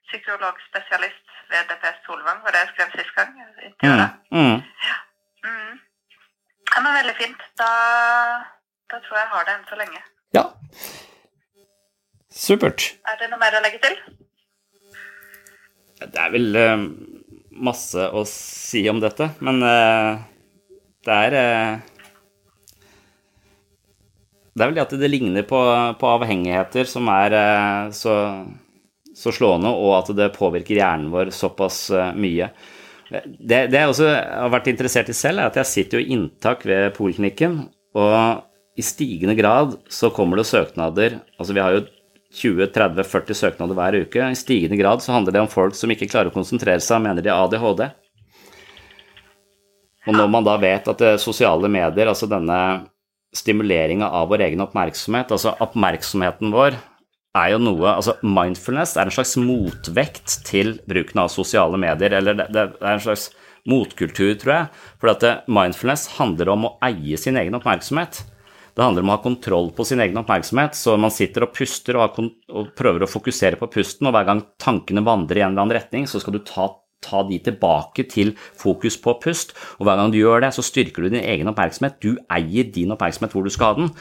Psykologspesialist 0.10 1.26
ved 1.54 1.70
DPS 1.70 2.02
Solvang, 2.08 2.42
var 2.44 2.52
det 2.52 2.66
jeg 2.66 2.74
skrev 2.74 2.98
sist 2.98 3.16
gang? 3.16 3.36
Mm. 3.38 4.06
Mm. 4.42 4.58
Ja. 4.90 4.98
Mm. 5.46 5.80
Ja, 6.76 6.82
men 6.84 6.94
Veldig 6.98 7.16
fint. 7.16 7.44
Da, 7.56 7.72
da 8.92 9.00
tror 9.00 9.16
jeg 9.16 9.24
jeg 9.24 9.32
har 9.32 9.48
det 9.48 9.54
enn 9.56 9.68
så 9.70 9.80
lenge. 9.80 10.02
Ja. 10.36 10.44
Supert. 12.36 12.90
Er 13.08 13.20
det 13.22 13.30
noe 13.32 13.40
mer 13.40 13.56
å 13.56 13.62
legge 13.64 13.80
til? 13.86 13.96
Det 16.04 16.20
er 16.20 16.34
vel 16.34 16.60
uh, 16.60 16.84
masse 17.64 18.10
å 18.12 18.26
si 18.28 18.84
om 18.92 19.00
dette, 19.00 19.30
men 19.40 19.64
uh, 19.64 20.20
det 21.08 21.20
er 21.30 21.38
uh, 21.40 21.94
Det 24.52 24.64
er 24.64 24.68
vel 24.68 24.76
det 24.76 24.84
at 24.84 25.00
det 25.00 25.12
ligner 25.14 25.48
på, 25.48 25.62
på 26.00 26.12
avhengigheter 26.12 26.88
som 26.88 27.08
er 27.12 27.34
så, 27.96 28.14
så, 29.12 29.32
slående, 29.36 29.72
og 29.72 29.98
at 29.98 30.12
det 30.16 30.30
påvirker 30.36 30.80
hjernen 30.80 31.10
vår 31.12 31.32
såpass 31.36 31.90
mye. 32.16 32.48
Det, 33.10 33.22
det, 33.70 33.78
jeg 33.78 33.90
også 33.92 34.08
har 34.10 34.52
vært 34.54 34.70
interessert 34.72 35.10
i 35.12 35.16
selv, 35.16 35.42
er 35.42 35.52
at 35.52 35.60
jeg 35.62 35.72
sitter 35.72 36.00
jo 36.00 36.06
i 36.06 36.16
inntak 36.16 36.66
ved 36.66 36.96
poliklinikken, 36.98 37.60
og 37.96 38.46
i 38.76 38.84
stigende 38.84 39.36
grad 39.38 39.78
så 39.94 40.10
kommer 40.12 40.42
det 40.42 40.50
søknader 40.50 41.22
Altså 41.40 41.54
vi 41.56 41.62
har 41.64 41.78
jo 41.78 41.86
20-30-40 42.36 43.38
søknader 43.40 43.78
hver 43.78 43.96
uke. 44.04 44.20
I 44.20 44.36
stigende 44.36 44.76
grad 44.80 45.04
så 45.04 45.14
handler 45.16 45.32
det 45.32 45.44
om 45.46 45.52
folk 45.52 45.78
som 45.78 45.92
ikke 45.94 46.10
klarer 46.12 46.32
å 46.32 46.36
konsentrere 46.36 46.84
seg 46.84 47.00
mener 47.04 47.24
de 47.24 47.32
har 47.32 47.46
ADHD. 47.46 47.86
Og 50.06 50.18
når 50.18 50.28
man 50.30 50.46
da 50.46 50.58
vet 50.62 50.90
at 50.92 51.00
det 51.02 51.14
sosiale 51.24 51.70
medier, 51.72 52.10
altså 52.12 52.28
denne 52.30 52.58
stimuleringa 53.36 54.10
av 54.16 54.28
vår 54.32 54.46
egen 54.50 54.64
oppmerksomhet, 54.66 55.32
altså 55.34 55.56
oppmerksomheten 55.64 56.52
vår 56.54 56.78
er 57.36 57.54
jo 57.54 57.62
noe 57.62 57.96
Altså, 57.96 58.16
mindfulness 58.24 58.96
er 58.98 59.08
en 59.08 59.16
slags 59.16 59.36
motvekt 59.40 60.40
til 60.48 60.78
bruken 60.88 61.26
av 61.26 61.34
sosiale 61.34 61.80
medier, 61.82 62.16
eller 62.20 62.38
det, 62.38 62.48
det 62.56 62.70
er 62.80 62.94
en 62.94 63.04
slags 63.04 63.30
motkultur, 63.70 64.36
tror 64.42 64.54
jeg. 64.54 64.86
For 65.02 65.12
eh, 65.16 65.44
mindfulness 65.50 66.08
handler 66.20 66.54
om 66.54 66.70
å 66.70 66.74
eie 66.86 67.20
sin 67.20 67.38
egen 67.42 67.58
oppmerksomhet. 67.58 68.24
Det 68.76 68.84
handler 68.84 69.06
om 69.06 69.12
å 69.14 69.16
ha 69.16 69.24
kontroll 69.24 69.70
på 69.76 69.86
sin 69.88 70.02
egen 70.04 70.20
oppmerksomhet, 70.20 70.76
så 70.76 70.98
man 71.00 71.14
sitter 71.14 71.46
og 71.46 71.54
puster 71.56 71.96
og, 71.96 72.18
og 72.52 72.74
prøver 72.76 73.06
å 73.06 73.10
fokusere 73.10 73.60
på 73.60 73.70
pusten, 73.72 74.10
og 74.10 74.16
hver 74.16 74.28
gang 74.28 74.42
tankene 74.62 75.06
vandrer 75.06 75.40
i 75.40 75.46
en 75.46 75.54
eller 75.54 75.64
annen 75.64 75.78
retning, 75.78 76.10
så 76.12 76.20
skal 76.20 76.36
du 76.36 76.42
ta, 76.44 76.68
ta 77.06 77.24
de 77.30 77.40
tilbake 77.46 78.04
til 78.12 78.34
fokus 78.60 79.00
på 79.00 79.16
pust, 79.24 79.56
og 79.80 79.88
hver 79.88 80.02
gang 80.02 80.12
du 80.12 80.20
gjør 80.20 80.44
det, 80.44 80.52
så 80.58 80.66
styrker 80.66 81.08
du 81.08 81.14
din 81.16 81.24
egen 81.24 81.52
oppmerksomhet. 81.54 82.02
Du 82.04 82.20
eier 82.28 82.68
din 82.76 82.92
oppmerksomhet 82.92 83.38
hvor 83.38 83.48
du 83.48 83.54
skal 83.54 83.72
ha 83.72 83.80
den 83.80 83.94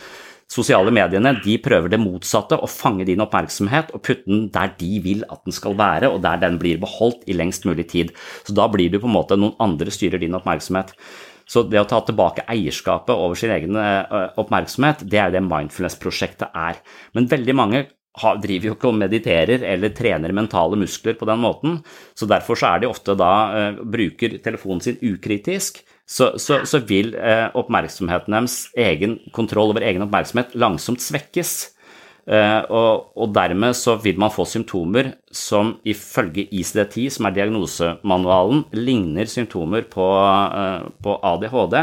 sosiale 0.55 0.93
mediene 0.95 1.35
de 1.43 1.57
prøver 1.59 1.91
det 1.91 1.99
motsatte, 1.99 2.55
å 2.55 2.71
fange 2.71 3.07
din 3.09 3.23
oppmerksomhet 3.25 3.91
og 3.95 4.05
putte 4.07 4.31
den 4.31 4.47
der 4.55 4.71
de 4.79 5.01
vil 5.03 5.25
at 5.27 5.43
den 5.43 5.57
skal 5.57 5.75
være, 5.79 6.13
og 6.13 6.23
der 6.23 6.39
den 6.45 6.61
blir 6.63 6.79
beholdt 6.83 7.27
i 7.27 7.35
lengst 7.35 7.67
mulig 7.67 7.89
tid. 7.91 8.15
Så 8.47 8.55
da 8.55 8.69
blir 8.71 8.93
du 8.93 9.01
på 9.01 9.11
en 9.11 9.17
måte 9.17 9.39
noen 9.41 9.57
andre 9.63 9.91
styrer 9.95 10.23
din 10.23 10.37
oppmerksomhet. 10.39 10.95
Så 11.51 11.67
det 11.69 11.77
å 11.77 11.89
ta 11.89 11.99
tilbake 12.07 12.47
eierskapet 12.49 13.13
over 13.13 13.37
sin 13.37 13.53
egen 13.53 13.77
oppmerksomhet, 14.41 15.03
det 15.11 15.21
er 15.21 15.35
det 15.35 15.43
mindfulness-prosjektet 15.45 16.55
er. 16.57 16.79
Men 17.13 17.29
veldig 17.29 17.57
mange 17.59 17.83
driver 18.15 18.71
jo 18.71 18.77
ikke 18.77 18.89
og 18.93 19.01
mediterer 19.03 19.67
eller 19.75 19.91
trener 19.93 20.33
mentale 20.33 20.79
muskler 20.79 21.19
på 21.19 21.27
den 21.29 21.43
måten, 21.43 21.81
så 22.15 22.29
derfor 22.31 22.57
så 22.57 22.71
er 22.71 22.85
de 22.85 22.89
ofte 22.89 23.17
da 23.19 23.33
bruker 23.83 24.39
telefonen 24.45 24.81
sin 24.87 25.03
ukritisk 25.03 25.83
så, 26.05 26.35
så, 26.39 26.61
så 26.69 26.81
vil 26.85 27.15
eh, 27.17 27.47
oppmerksomheten 27.57 28.35
deres, 28.37 28.59
egen 28.77 29.17
kontroll 29.33 29.73
over 29.73 29.85
egen 29.87 30.05
oppmerksomhet, 30.05 30.53
langsomt 30.61 31.01
svekkes. 31.01 31.55
Eh, 32.25 32.61
og, 32.73 33.11
og, 33.17 33.33
dermed 33.37 33.77
så 33.77 33.97
vil 34.01 34.21
man 34.21 34.33
få 34.33 34.47
symptomer 34.49 35.11
som 35.33 35.75
ifølge 35.85 36.47
ICD-10, 36.49 37.09
som 37.17 37.29
er 37.29 37.37
diagnosemanualen, 37.37 38.67
ligner 38.77 39.29
symptomer 39.29 39.85
på, 39.89 40.11
eh, 40.61 40.87
på 41.05 41.17
ADHD. 41.33 41.81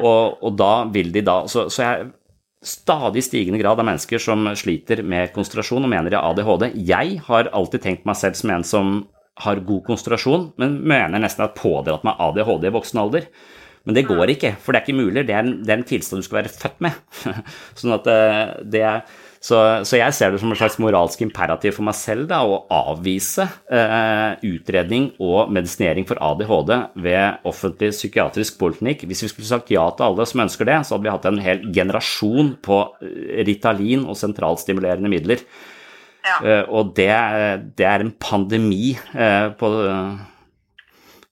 Og, 0.00 0.38
og, 0.38 0.50
da 0.54 0.72
vil 0.86 1.10
de 1.10 1.22
da 1.26 1.40
Så, 1.50 1.66
så 1.66 1.82
jeg 1.82 2.10
stadig 2.62 3.24
stigende 3.24 3.58
grad 3.58 3.80
av 3.80 3.86
mennesker 3.88 4.20
som 4.22 4.44
sliter 4.54 5.00
med 5.02 5.32
konsentrasjon 5.34 5.82
og 5.82 5.90
mener 5.90 6.12
de 6.12 6.18
har 6.18 6.30
ADHD. 6.30 6.68
Jeg 6.86 7.18
har 7.26 7.50
alltid 7.56 7.82
tenkt 7.82 8.06
meg 8.06 8.18
selv 8.20 8.38
som 8.38 8.52
en 8.54 8.66
som 8.66 8.92
har 9.44 9.64
god 9.66 9.86
konsentrasjon, 9.86 10.50
men 10.60 10.80
mener 10.88 11.22
nesten 11.22 11.46
at 11.46 11.56
pådratt 11.58 12.04
meg 12.06 12.20
ADHD 12.20 12.68
i 12.68 12.74
voksen 12.74 13.02
alder. 13.02 13.30
Men 13.88 13.96
det 13.96 14.04
går 14.10 14.34
ikke, 14.34 14.52
for 14.60 14.72
det 14.72 14.82
er 14.82 14.88
ikke 14.88 15.00
mulig. 15.00 15.24
Det 15.26 15.34
er 15.34 15.42
en, 15.44 15.56
det 15.64 15.72
er 15.72 15.80
en 15.80 15.88
tilstand 15.88 16.20
du 16.20 16.26
skal 16.26 16.42
være 16.42 16.52
født 16.52 16.82
med. 16.84 16.96
sånn 17.80 17.96
at 17.96 18.08
eh, 18.12 18.40
det 18.74 18.82
er, 18.84 19.00
så, 19.40 19.56
så, 19.88 19.96
jeg 19.96 20.12
ser 20.12 20.34
det 20.34 20.42
som 20.42 20.52
en 20.52 20.58
slags 20.60 20.76
moralsk 20.82 21.22
imperativ 21.24 21.78
for 21.78 21.86
meg 21.88 21.96
selv 21.96 22.26
da, 22.28 22.42
å 22.44 22.58
avvise 22.76 23.46
eh, 23.72 24.36
utredning 24.50 25.08
og 25.16 25.48
medisinering 25.56 26.04
for 26.08 26.20
ADHD 26.20 26.74
ved 27.00 27.48
offentlig 27.48 27.94
psykiatrisk 27.96 28.60
poliklinikk. 28.60 29.06
Hvis 29.08 29.24
vi 29.24 29.32
skulle 29.32 29.48
sagt 29.48 29.72
ja 29.72 29.86
til 29.96 30.10
alle 30.10 30.28
som 30.28 30.44
ønsker 30.44 30.68
det, 30.68 30.82
så 30.84 30.98
hadde 30.98 31.08
vi 31.08 31.14
hatt 31.16 31.28
en 31.32 31.40
hel 31.40 31.64
generasjon 31.72 32.54
på 32.60 32.82
eh, 33.00 33.40
Ritalin 33.48 34.04
og 34.04 34.20
sentralstimulerende 34.20 35.12
midler. 35.12 35.48
Ja. 36.20 36.36
Uh, 36.44 36.64
og 36.76 36.92
det, 36.98 37.08
det, 37.78 37.86
er 37.86 38.04
en 38.04 38.12
pandemi 38.20 38.92
uh, 39.14 39.50
på, 39.56 39.70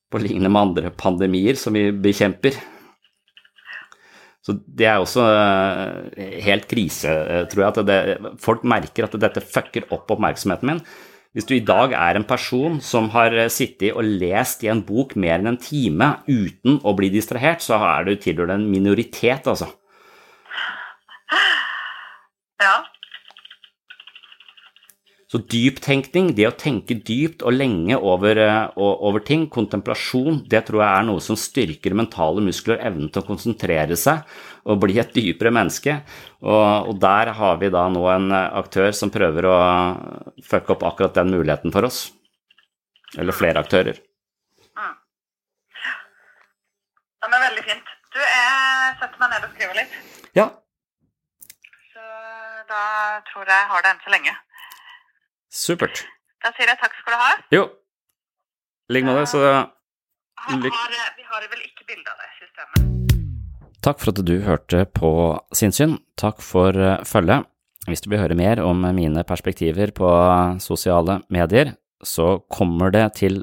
på 0.09 0.23
lignende 0.23 0.51
med 0.53 0.63
andre 0.63 0.93
pandemier 0.97 1.59
som 1.61 1.77
vi 1.77 1.91
bekjemper. 1.93 2.57
Så 4.45 4.55
det 4.65 4.89
er 4.89 5.03
også 5.03 5.27
uh, 5.29 6.17
helt 6.45 6.69
krise, 6.71 7.13
tror 7.53 7.65
jeg. 7.65 7.69
At 7.69 7.85
det, 7.91 8.01
folk 8.41 8.65
merker 8.65 9.09
at 9.09 9.21
dette 9.21 9.45
fucker 9.45 9.89
opp 9.93 10.11
oppmerksomheten 10.17 10.73
min. 10.73 10.83
Hvis 11.37 11.45
du 11.45 11.53
i 11.59 11.63
dag 11.63 11.93
er 11.93 12.17
en 12.17 12.25
person 12.27 12.79
som 12.83 13.11
har 13.13 13.35
sittet 13.53 13.93
og 13.93 14.07
lest 14.07 14.65
i 14.65 14.71
en 14.73 14.81
bok 14.83 15.13
mer 15.21 15.37
enn 15.37 15.53
en 15.53 15.61
time 15.61 16.15
uten 16.25 16.81
å 16.81 16.95
bli 16.97 17.13
distrahert, 17.13 17.61
så 17.63 17.77
er 17.77 18.09
du 18.09 18.15
tilhører 18.17 18.57
en 18.57 18.65
minoritet, 18.73 19.45
altså. 19.45 19.69
Så 25.29 25.43
dyptenkning, 25.45 26.31
det 26.33 26.47
å 26.49 26.55
tenke 26.57 26.95
dypt 27.05 27.43
og 27.45 27.53
lenge 27.53 27.99
over, 28.01 28.39
eh, 28.41 28.71
over, 28.81 29.21
ting, 29.21 29.45
kontemplasjon, 29.53 30.39
det 30.49 30.63
tror 30.65 30.81
jeg 30.81 30.89
er 30.89 31.05
noe 31.05 31.21
som 31.21 31.37
styrker 31.37 31.93
mentale 31.93 32.41
muskler, 32.41 32.81
evnen 32.81 33.11
til 33.13 33.21
å 33.21 33.27
konsentrere 33.27 33.99
seg 34.01 34.25
og 34.65 34.81
bli 34.81 34.97
et 34.99 35.13
dypere 35.13 35.53
menneske. 35.53 35.99
Og, 36.41 36.89
og 36.89 36.97
der 37.05 37.35
har 37.37 37.61
vi 37.61 37.69
da 37.69 37.85
nå 37.93 38.07
en 38.09 38.33
aktør 38.33 38.89
som 38.97 39.13
prøver 39.13 39.51
å 39.51 39.59
fucke 40.49 40.73
opp 40.73 40.89
akkurat 40.89 41.21
den 41.21 41.37
muligheten 41.37 41.77
for 41.77 41.85
oss. 41.85 42.07
Eller 43.21 43.37
flere 43.37 43.61
aktører. 43.61 44.01
Mm. 44.81 44.97
Det 47.21 47.29
er 47.29 47.47
veldig 47.51 47.69
fint. 47.69 47.95
Du, 48.17 48.21
jeg 48.25 48.97
setter 48.97 49.21
meg 49.21 49.33
ned 49.37 49.45
og 49.45 49.53
skriver 49.53 49.81
litt. 49.83 50.03
Ja. 50.41 50.51
Så 51.93 52.05
da 52.73 52.85
tror 53.29 53.45
jeg 53.45 53.57
jeg 53.57 53.73
har 53.77 53.85
det 53.85 53.93
enn 53.93 54.07
så 54.09 54.17
lenge. 54.17 54.39
Supert. 55.59 56.05
Da 56.45 56.53
sier 56.55 56.71
jeg 56.71 56.79
takk 56.79 56.95
skal 57.01 57.17
du 57.17 57.19
ha. 57.19 57.33
Jo. 57.55 57.65
I 58.89 58.95
like 58.95 59.09
måte, 59.09 59.27
så 59.29 59.43
har, 59.43 59.67
har, 60.47 60.63
Vi 61.19 61.27
har 61.27 61.49
vel 61.51 61.65
ikke 61.67 61.89
bilde 61.89 62.13
av 62.13 62.23
det 62.23 62.31
systemet. 62.39 62.87
Takk 63.85 64.01
for 64.03 64.13
at 64.13 64.23
du 64.27 64.35
hørte 64.47 64.85
på 64.95 65.11
Sinnsyn. 65.55 65.99
Takk 66.19 66.41
for 66.45 66.79
uh, 66.79 67.03
følget. 67.07 67.47
Hvis 67.89 68.05
du 68.05 68.11
vil 68.13 68.21
høre 68.21 68.37
mer 68.39 68.61
om 68.63 68.83
mine 68.95 69.23
perspektiver 69.27 69.91
på 69.97 70.09
sosiale 70.63 71.23
medier, 71.33 71.73
så 72.05 72.37
kommer 72.53 72.93
det 72.95 73.07
til 73.19 73.41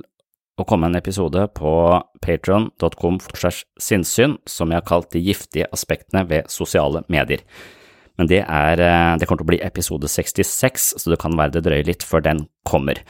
å 0.55 0.63
komme 0.67 0.87
en 0.87 0.95
episode 0.95 1.47
på 1.57 1.71
patron.com 2.23 3.17
sinnssyn 3.81 4.37
som 4.47 4.71
jeg 4.71 4.79
har 4.79 4.87
kalt 4.87 5.09
De 5.11 5.23
giftige 5.23 5.67
aspektene 5.75 6.23
ved 6.29 6.51
sosiale 6.53 7.03
medier. 7.11 7.41
Men 8.19 8.29
det, 8.31 8.41
er, 8.47 8.79
eh, 8.79 9.13
det 9.19 9.27
kommer 9.27 9.43
til 9.43 9.47
å 9.47 9.53
bli 9.53 9.61
episode 9.65 10.09
66, 10.11 10.93
så 11.01 11.11
det 11.11 11.19
kan 11.21 11.35
være 11.37 11.57
det 11.57 11.65
drøyer 11.67 11.89
litt 11.89 12.05
før 12.07 12.23
den 12.25 12.45
kommer. 12.67 13.01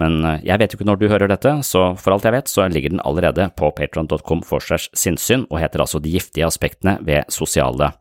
Men 0.00 0.20
eh, 0.24 0.44
jeg 0.48 0.60
vet 0.60 0.74
jo 0.74 0.80
ikke 0.80 0.88
når 0.90 1.00
du 1.00 1.08
hører 1.12 1.32
dette, 1.32 1.54
så 1.66 1.90
for 2.00 2.14
alt 2.14 2.28
jeg 2.28 2.36
vet, 2.36 2.52
så 2.52 2.68
ligger 2.68 2.94
den 2.94 3.04
allerede 3.08 3.50
på 3.56 3.72
patron.com 3.76 4.44
forsers 4.46 4.90
sinnssyn, 4.96 5.46
og 5.50 5.62
heter 5.62 5.84
altså 5.84 6.02
De 6.02 6.12
giftige 6.12 6.48
aspektene 6.48 6.98
ved 7.06 7.28
sosiale 7.32 7.94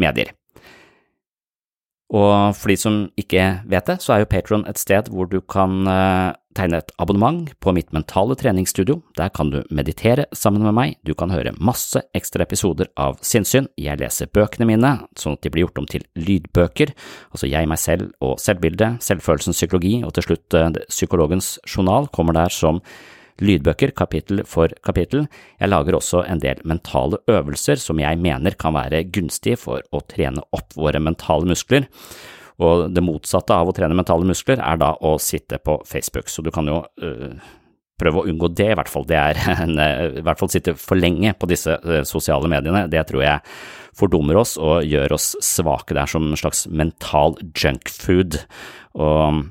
medier. 0.00 0.32
Og 2.14 2.54
for 2.54 2.70
de 2.70 2.78
som 2.78 2.96
ikke 3.18 3.44
vet 3.66 3.90
det, 3.90 3.98
så 4.04 4.14
er 4.14 4.22
jo 4.22 4.30
Patron 4.30 4.64
et 4.70 4.78
sted 4.78 5.10
hvor 5.10 5.26
du 5.30 5.40
kan 5.50 5.82
eh, 5.90 6.30
tegne 6.54 6.78
et 6.78 6.92
abonnement 7.02 7.48
på 7.58 7.72
mitt 7.74 7.90
mentale 7.96 8.36
treningsstudio. 8.38 9.00
Der 9.18 9.32
kan 9.34 9.50
du 9.50 9.62
meditere 9.74 10.28
sammen 10.36 10.62
med 10.62 10.76
meg, 10.76 10.94
du 11.02 11.14
kan 11.18 11.32
høre 11.34 11.56
masse 11.58 12.04
ekstra 12.14 12.46
episoder 12.46 12.90
av 13.00 13.18
sinnssyn, 13.24 13.66
jeg 13.80 13.98
leser 13.98 14.30
bøkene 14.30 14.68
mine 14.68 14.92
sånn 15.18 15.34
at 15.34 15.42
de 15.42 15.50
blir 15.50 15.66
gjort 15.66 15.82
om 15.82 15.90
til 15.90 16.06
lydbøker, 16.14 16.94
altså 17.34 17.50
jeg, 17.50 17.70
meg 17.70 17.82
selv 17.82 18.14
og 18.22 18.38
selvbildet, 18.42 19.02
selvfølelsens 19.04 19.58
psykologi, 19.58 19.96
og 20.06 20.14
til 20.14 20.28
slutt 20.28 20.58
eh, 20.60 20.70
psykologens 20.86 21.56
journal 21.66 22.06
kommer 22.14 22.38
der 22.38 22.54
som 22.54 22.82
lydbøker 23.42 23.94
kapittel 23.96 24.44
for 24.46 24.72
kapittel. 24.86 25.26
Jeg 25.60 25.72
lager 25.72 25.98
også 25.98 26.22
en 26.28 26.42
del 26.42 26.60
mentale 26.68 27.18
øvelser 27.30 27.80
som 27.82 27.98
jeg 28.02 28.20
mener 28.22 28.54
kan 28.60 28.76
være 28.76 29.04
gunstige 29.14 29.58
for 29.60 29.82
å 29.90 30.02
trene 30.10 30.44
opp 30.54 30.76
våre 30.78 31.02
mentale 31.02 31.48
muskler. 31.50 31.88
Og 32.62 32.86
det 32.94 33.02
motsatte 33.02 33.56
av 33.56 33.70
å 33.70 33.74
trene 33.74 33.96
mentale 33.98 34.26
muskler 34.28 34.62
er 34.62 34.78
da 34.78 34.94
å 35.02 35.16
sitte 35.18 35.58
på 35.58 35.80
Facebook, 35.88 36.30
så 36.30 36.44
du 36.44 36.52
kan 36.54 36.68
jo 36.70 36.84
øh, 37.02 37.32
prøve 37.98 38.22
å 38.22 38.28
unngå 38.30 38.50
det, 38.54 38.68
i 38.70 38.76
hvert 38.78 38.90
fall. 38.90 39.06
Det 39.10 39.18
er 39.18 39.40
en, 39.64 39.74
øh, 39.82 40.20
i 40.20 40.24
hvert 40.24 40.40
fall 40.40 40.52
sitte 40.52 40.76
for 40.78 41.00
lenge 41.00 41.34
på 41.38 41.50
disse 41.50 41.74
øh, 41.80 42.04
sosiale 42.06 42.50
mediene. 42.50 42.86
Det 42.92 43.02
tror 43.10 43.24
jeg 43.24 43.56
fordummer 43.94 44.38
oss 44.40 44.56
og 44.58 44.86
gjør 44.86 45.16
oss 45.18 45.32
svake. 45.42 45.94
Det 45.94 46.04
er 46.04 46.14
som 46.14 46.30
en 46.30 46.38
slags 46.38 46.66
mental 46.70 47.38
junkfood. 47.54 48.40
Og 48.94 49.44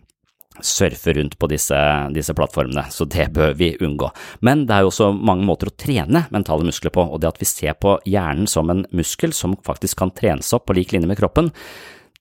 surfe 0.61 1.15
rundt 1.17 1.37
på 1.39 1.49
disse, 1.51 1.77
disse, 2.13 2.35
plattformene, 2.37 2.85
så 2.93 3.07
det 3.09 3.29
bør 3.33 3.55
vi 3.57 3.73
unngå. 3.81 4.11
Men 4.45 4.67
det 4.67 4.75
er 4.75 4.85
jo 4.85 4.91
også 4.91 5.09
mange 5.15 5.47
måter 5.47 5.71
å 5.71 5.75
trene 5.77 6.25
mentale 6.33 6.67
muskler 6.67 6.93
på, 6.93 7.07
og 7.07 7.23
det 7.23 7.31
at 7.33 7.41
vi 7.41 7.49
ser 7.49 7.77
på 7.79 7.97
hjernen 8.09 8.49
som 8.49 8.69
en 8.73 8.85
muskel 8.93 9.33
som 9.33 9.57
faktisk 9.65 10.01
kan 10.03 10.13
trenes 10.13 10.53
opp 10.53 10.67
på 10.69 10.77
lik 10.77 10.93
linje 10.93 11.09
med 11.09 11.19
kroppen, 11.19 11.51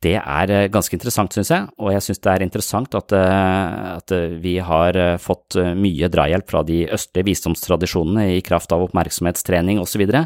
det 0.03 0.17
er 0.19 0.51
eh, 0.51 0.69
ganske 0.73 0.97
interessant, 0.97 1.35
synes 1.35 1.53
jeg, 1.53 1.69
og 1.79 1.93
jeg 1.95 2.03
synes 2.03 2.23
det 2.25 2.33
er 2.33 2.45
interessant 2.45 2.97
at, 2.99 3.15
eh, 3.15 3.77
at 3.93 4.15
vi 4.43 4.57
har 4.65 4.99
eh, 4.99 5.19
fått 5.23 5.59
mye 5.79 6.11
drahjelp 6.11 6.49
fra 6.51 6.65
de 6.67 6.83
østlige 6.91 7.29
visdomstradisjonene 7.31 8.27
i 8.35 8.43
kraft 8.45 8.75
av 8.75 8.83
oppmerksomhetstrening 8.89 9.79
osv. 9.79 9.93
Så, 9.93 10.01
videre. 10.01 10.25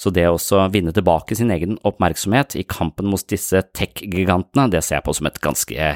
så 0.00 0.12
det 0.14 0.28
å 0.30 0.38
vinne 0.72 0.94
tilbake 0.96 1.36
sin 1.36 1.50
egen 1.52 1.74
oppmerksomhet 1.84 2.54
i 2.56 2.62
kampen 2.62 3.10
mot 3.10 3.24
disse 3.28 3.60
tech-gigantene, 3.76 4.70
det 4.72 4.84
ser 4.86 5.00
jeg 5.00 5.08
på 5.08 5.16
som 5.18 5.28
et 5.28 5.40
ganske 5.42 5.90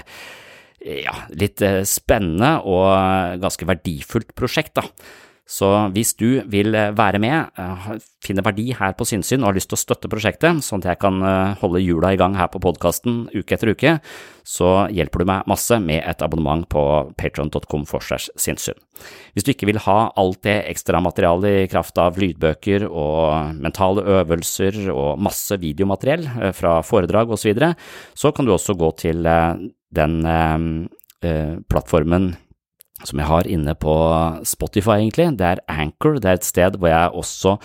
ja, 0.84 1.14
litt 1.32 1.62
eh, 1.64 1.82
spennende 1.88 2.58
og 2.68 3.40
ganske 3.42 3.68
verdifullt 3.68 4.34
prosjekt, 4.36 4.76
da. 4.76 4.84
Så 5.44 5.66
hvis 5.92 6.14
du 6.16 6.40
vil 6.48 6.72
eh, 6.72 6.92
være 6.96 7.20
med, 7.20 7.50
eh, 7.60 7.88
finne 8.24 8.44
verdi 8.44 8.70
her 8.76 8.94
på 8.96 9.04
Sinnsyn 9.08 9.42
og 9.42 9.50
har 9.50 9.58
lyst 9.58 9.68
til 9.72 9.76
å 9.76 9.82
støtte 9.82 10.08
prosjektet, 10.12 10.62
sånn 10.64 10.80
at 10.80 10.94
jeg 10.94 11.00
kan 11.02 11.20
holde 11.60 11.82
hjula 11.84 12.14
i 12.14 12.20
gang 12.20 12.36
her 12.38 12.48
på 12.52 12.62
podkasten 12.64 13.26
uke 13.34 13.56
etter 13.56 13.74
uke, 13.74 13.98
så 14.44 14.70
hjelper 14.92 15.20
du 15.20 15.28
meg 15.28 15.48
masse 15.48 15.76
med 15.84 16.00
et 16.00 16.24
abonnement 16.24 16.64
på 16.68 16.80
patron.com 17.20 17.84
for 17.88 18.00
sinnssyn. 18.00 18.80
Hvis 19.36 19.44
du 19.44 19.52
ikke 19.52 19.68
vil 19.68 19.82
ha 19.84 19.98
alt 20.20 20.40
det 20.48 20.62
ekstra 20.70 21.00
materialet 21.04 21.64
i 21.64 21.70
kraft 21.72 22.00
av 22.00 22.16
lydbøker 22.20 22.86
og 22.88 23.56
mentale 23.60 24.04
øvelser 24.20 24.86
og 24.92 25.20
masse 25.20 25.60
videomateriell 25.60 26.28
fra 26.56 26.78
foredrag 26.84 27.32
osv., 27.32 27.44
så, 27.44 27.52
videre, 27.52 27.74
så 28.16 28.32
kan 28.32 28.48
du 28.48 28.54
også 28.54 28.76
gå 28.80 28.88
til 29.04 29.26
den 29.96 30.20
eh, 30.28 31.28
eh, 31.28 31.54
plattformen 31.70 32.32
som 33.02 33.20
jeg 33.20 33.28
har 33.28 33.48
inne 33.50 33.74
på 33.76 33.94
Spotify, 34.48 34.98
egentlig. 35.02 35.26
Det 35.38 35.46
er 35.46 35.62
Anchor. 35.68 36.18
Det 36.20 36.30
er 36.30 36.38
et 36.38 36.46
sted 36.46 36.78
hvor 36.78 36.90
jeg 36.90 37.12
også 37.20 37.56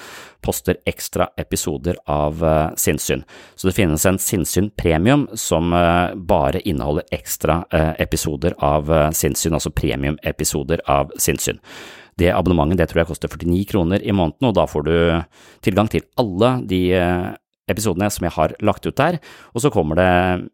poster 0.43 0.79
ekstra 0.89 1.29
episoder 1.39 1.99
av 2.09 2.43
uh, 2.43 2.71
sinnssyn. 2.79 3.23
Så 3.55 3.69
det 3.69 3.75
finnes 3.77 4.05
en 4.07 4.19
sinnssyn 4.19 4.69
premium 4.79 5.27
som 5.39 5.73
uh, 5.75 6.15
bare 6.15 6.63
inneholder 6.67 7.07
ekstra 7.15 7.61
uh, 7.73 7.93
episoder 8.01 8.55
av 8.63 8.91
uh, 8.91 9.09
sinnssyn, 9.15 9.55
altså 9.55 9.73
premiumepisoder 9.75 10.83
av 10.89 11.13
sinnssyn. 11.19 11.61
Det 12.19 12.33
abonnementet 12.35 12.81
det 12.81 12.89
tror 12.91 13.03
jeg 13.03 13.11
koster 13.13 13.31
49 13.31 13.63
kroner 13.69 14.03
i 14.03 14.15
måneden, 14.15 14.49
og 14.49 14.57
da 14.57 14.65
får 14.67 14.87
du 14.87 14.95
tilgang 15.63 15.87
til 15.91 16.03
alle 16.19 16.57
de 16.67 16.81
episodene 17.69 18.09
som 18.13 18.27
jeg 18.27 18.35
har 18.35 18.55
lagt 18.65 18.87
ut 18.87 18.97
der, 18.99 19.19
og 19.53 19.63
så 19.63 19.71
kommer 19.73 19.99
det 19.99 20.09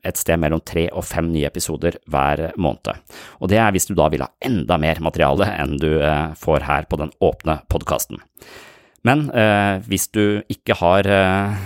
et 0.07 0.19
sted 0.19 0.39
mellom 0.41 0.63
tre 0.65 0.87
og 0.91 1.05
fem 1.07 1.31
nye 1.33 1.47
episoder 1.49 1.99
hver 2.11 2.51
måned. 2.61 2.93
Og 3.41 3.51
det 3.51 3.59
er 3.61 3.73
hvis 3.75 3.89
du 3.89 3.95
da 3.97 4.09
vil 4.11 4.25
ha 4.25 4.31
enda 4.45 4.77
mer 4.81 5.01
materiale 5.03 5.49
enn 5.55 5.77
du 5.81 5.91
eh, 5.99 6.35
får 6.39 6.67
her 6.67 6.87
på 6.89 6.99
den 7.01 7.13
åpne 7.23 7.59
podkasten. 7.71 8.21
Men 9.05 9.27
eh, 9.37 9.81
hvis 9.85 10.09
du 10.15 10.41
ikke 10.51 10.77
har 10.81 11.07
eh, 11.07 11.65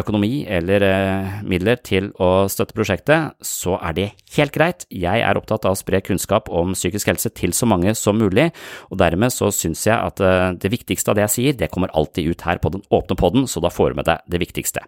økonomi 0.00 0.44
eller 0.48 0.84
eh, 0.86 1.38
midler 1.46 1.80
til 1.84 2.10
å 2.22 2.46
støtte 2.52 2.76
prosjektet, 2.76 3.36
så 3.44 3.76
er 3.80 3.96
det 3.96 4.08
helt 4.36 4.54
greit. 4.54 4.86
Jeg 4.92 5.22
er 5.24 5.38
opptatt 5.38 5.66
av 5.68 5.76
å 5.76 5.80
spre 5.80 6.02
kunnskap 6.04 6.50
om 6.52 6.74
psykisk 6.76 7.10
helse 7.12 7.32
til 7.36 7.54
så 7.56 7.68
mange 7.68 7.94
som 7.98 8.18
mulig, 8.20 8.50
og 8.90 9.00
dermed 9.02 9.34
så 9.34 9.50
syns 9.54 9.86
jeg 9.88 9.96
at 9.96 10.22
eh, 10.22 10.50
det 10.62 10.72
viktigste 10.72 11.12
av 11.12 11.18
det 11.18 11.26
jeg 11.26 11.34
sier, 11.36 11.58
det 11.58 11.70
kommer 11.72 11.94
alltid 11.96 12.32
ut 12.32 12.46
her 12.46 12.62
på 12.62 12.74
den 12.76 12.84
åpne 12.94 13.18
podden, 13.18 13.48
så 13.50 13.62
da 13.64 13.72
får 13.72 13.92
du 13.92 14.00
med 14.02 14.10
deg 14.10 14.24
det 14.32 14.42
viktigste. 14.42 14.84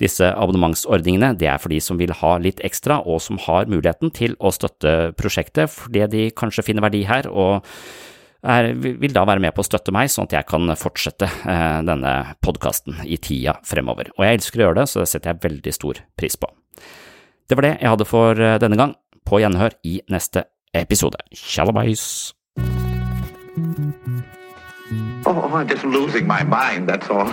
Disse 0.00 0.28
abonnementsordningene 0.28 1.32
det 1.40 1.48
er 1.48 1.60
for 1.60 1.72
de 1.72 1.78
som 1.80 1.96
vil 1.96 2.12
ha 2.18 2.34
litt 2.42 2.60
ekstra, 2.64 3.00
og 3.08 3.22
som 3.24 3.40
har 3.46 3.70
muligheten 3.70 4.12
til 4.16 4.36
å 4.38 4.52
støtte 4.52 5.14
prosjektet 5.16 5.72
fordi 5.72 6.04
de 6.12 6.26
kanskje 6.36 6.66
finner 6.66 6.84
verdi 6.84 7.06
her, 7.08 7.30
og 7.32 7.64
er, 8.46 8.70
vil 8.76 9.14
da 9.14 9.24
være 9.28 9.42
med 9.42 9.54
på 9.56 9.62
å 9.64 9.66
støtte 9.66 9.94
meg, 9.94 10.10
sånn 10.12 10.28
at 10.28 10.36
jeg 10.38 10.48
kan 10.48 10.70
fortsette 10.78 11.28
eh, 11.28 11.80
denne 11.86 12.12
podkasten 12.44 13.02
i 13.04 13.18
tida 13.22 13.56
fremover. 13.66 14.12
Og 14.16 14.26
jeg 14.26 14.40
elsker 14.40 14.62
å 14.62 14.68
gjøre 14.68 14.80
det, 14.80 14.86
så 14.92 15.02
det 15.02 15.10
setter 15.12 15.32
jeg 15.32 15.44
veldig 15.46 15.74
stor 15.74 16.00
pris 16.18 16.38
på. 16.40 16.50
Det 17.46 17.58
var 17.58 17.68
det 17.68 17.74
jeg 17.76 17.92
hadde 17.92 18.08
for 18.08 18.42
eh, 18.42 18.58
denne 18.62 18.78
gang. 18.80 18.96
På 19.26 19.40
gjenhør 19.42 19.74
i 19.86 19.98
neste 20.12 20.46
episode. 20.76 21.18
Tjallabais! 21.34 22.32
Oh, 25.26 25.50
I'm 25.52 25.66
just 25.66 25.84
losing 25.84 26.26
my 26.26 26.44
mind, 26.44 26.88
that's 26.88 27.10
all. 27.10 27.32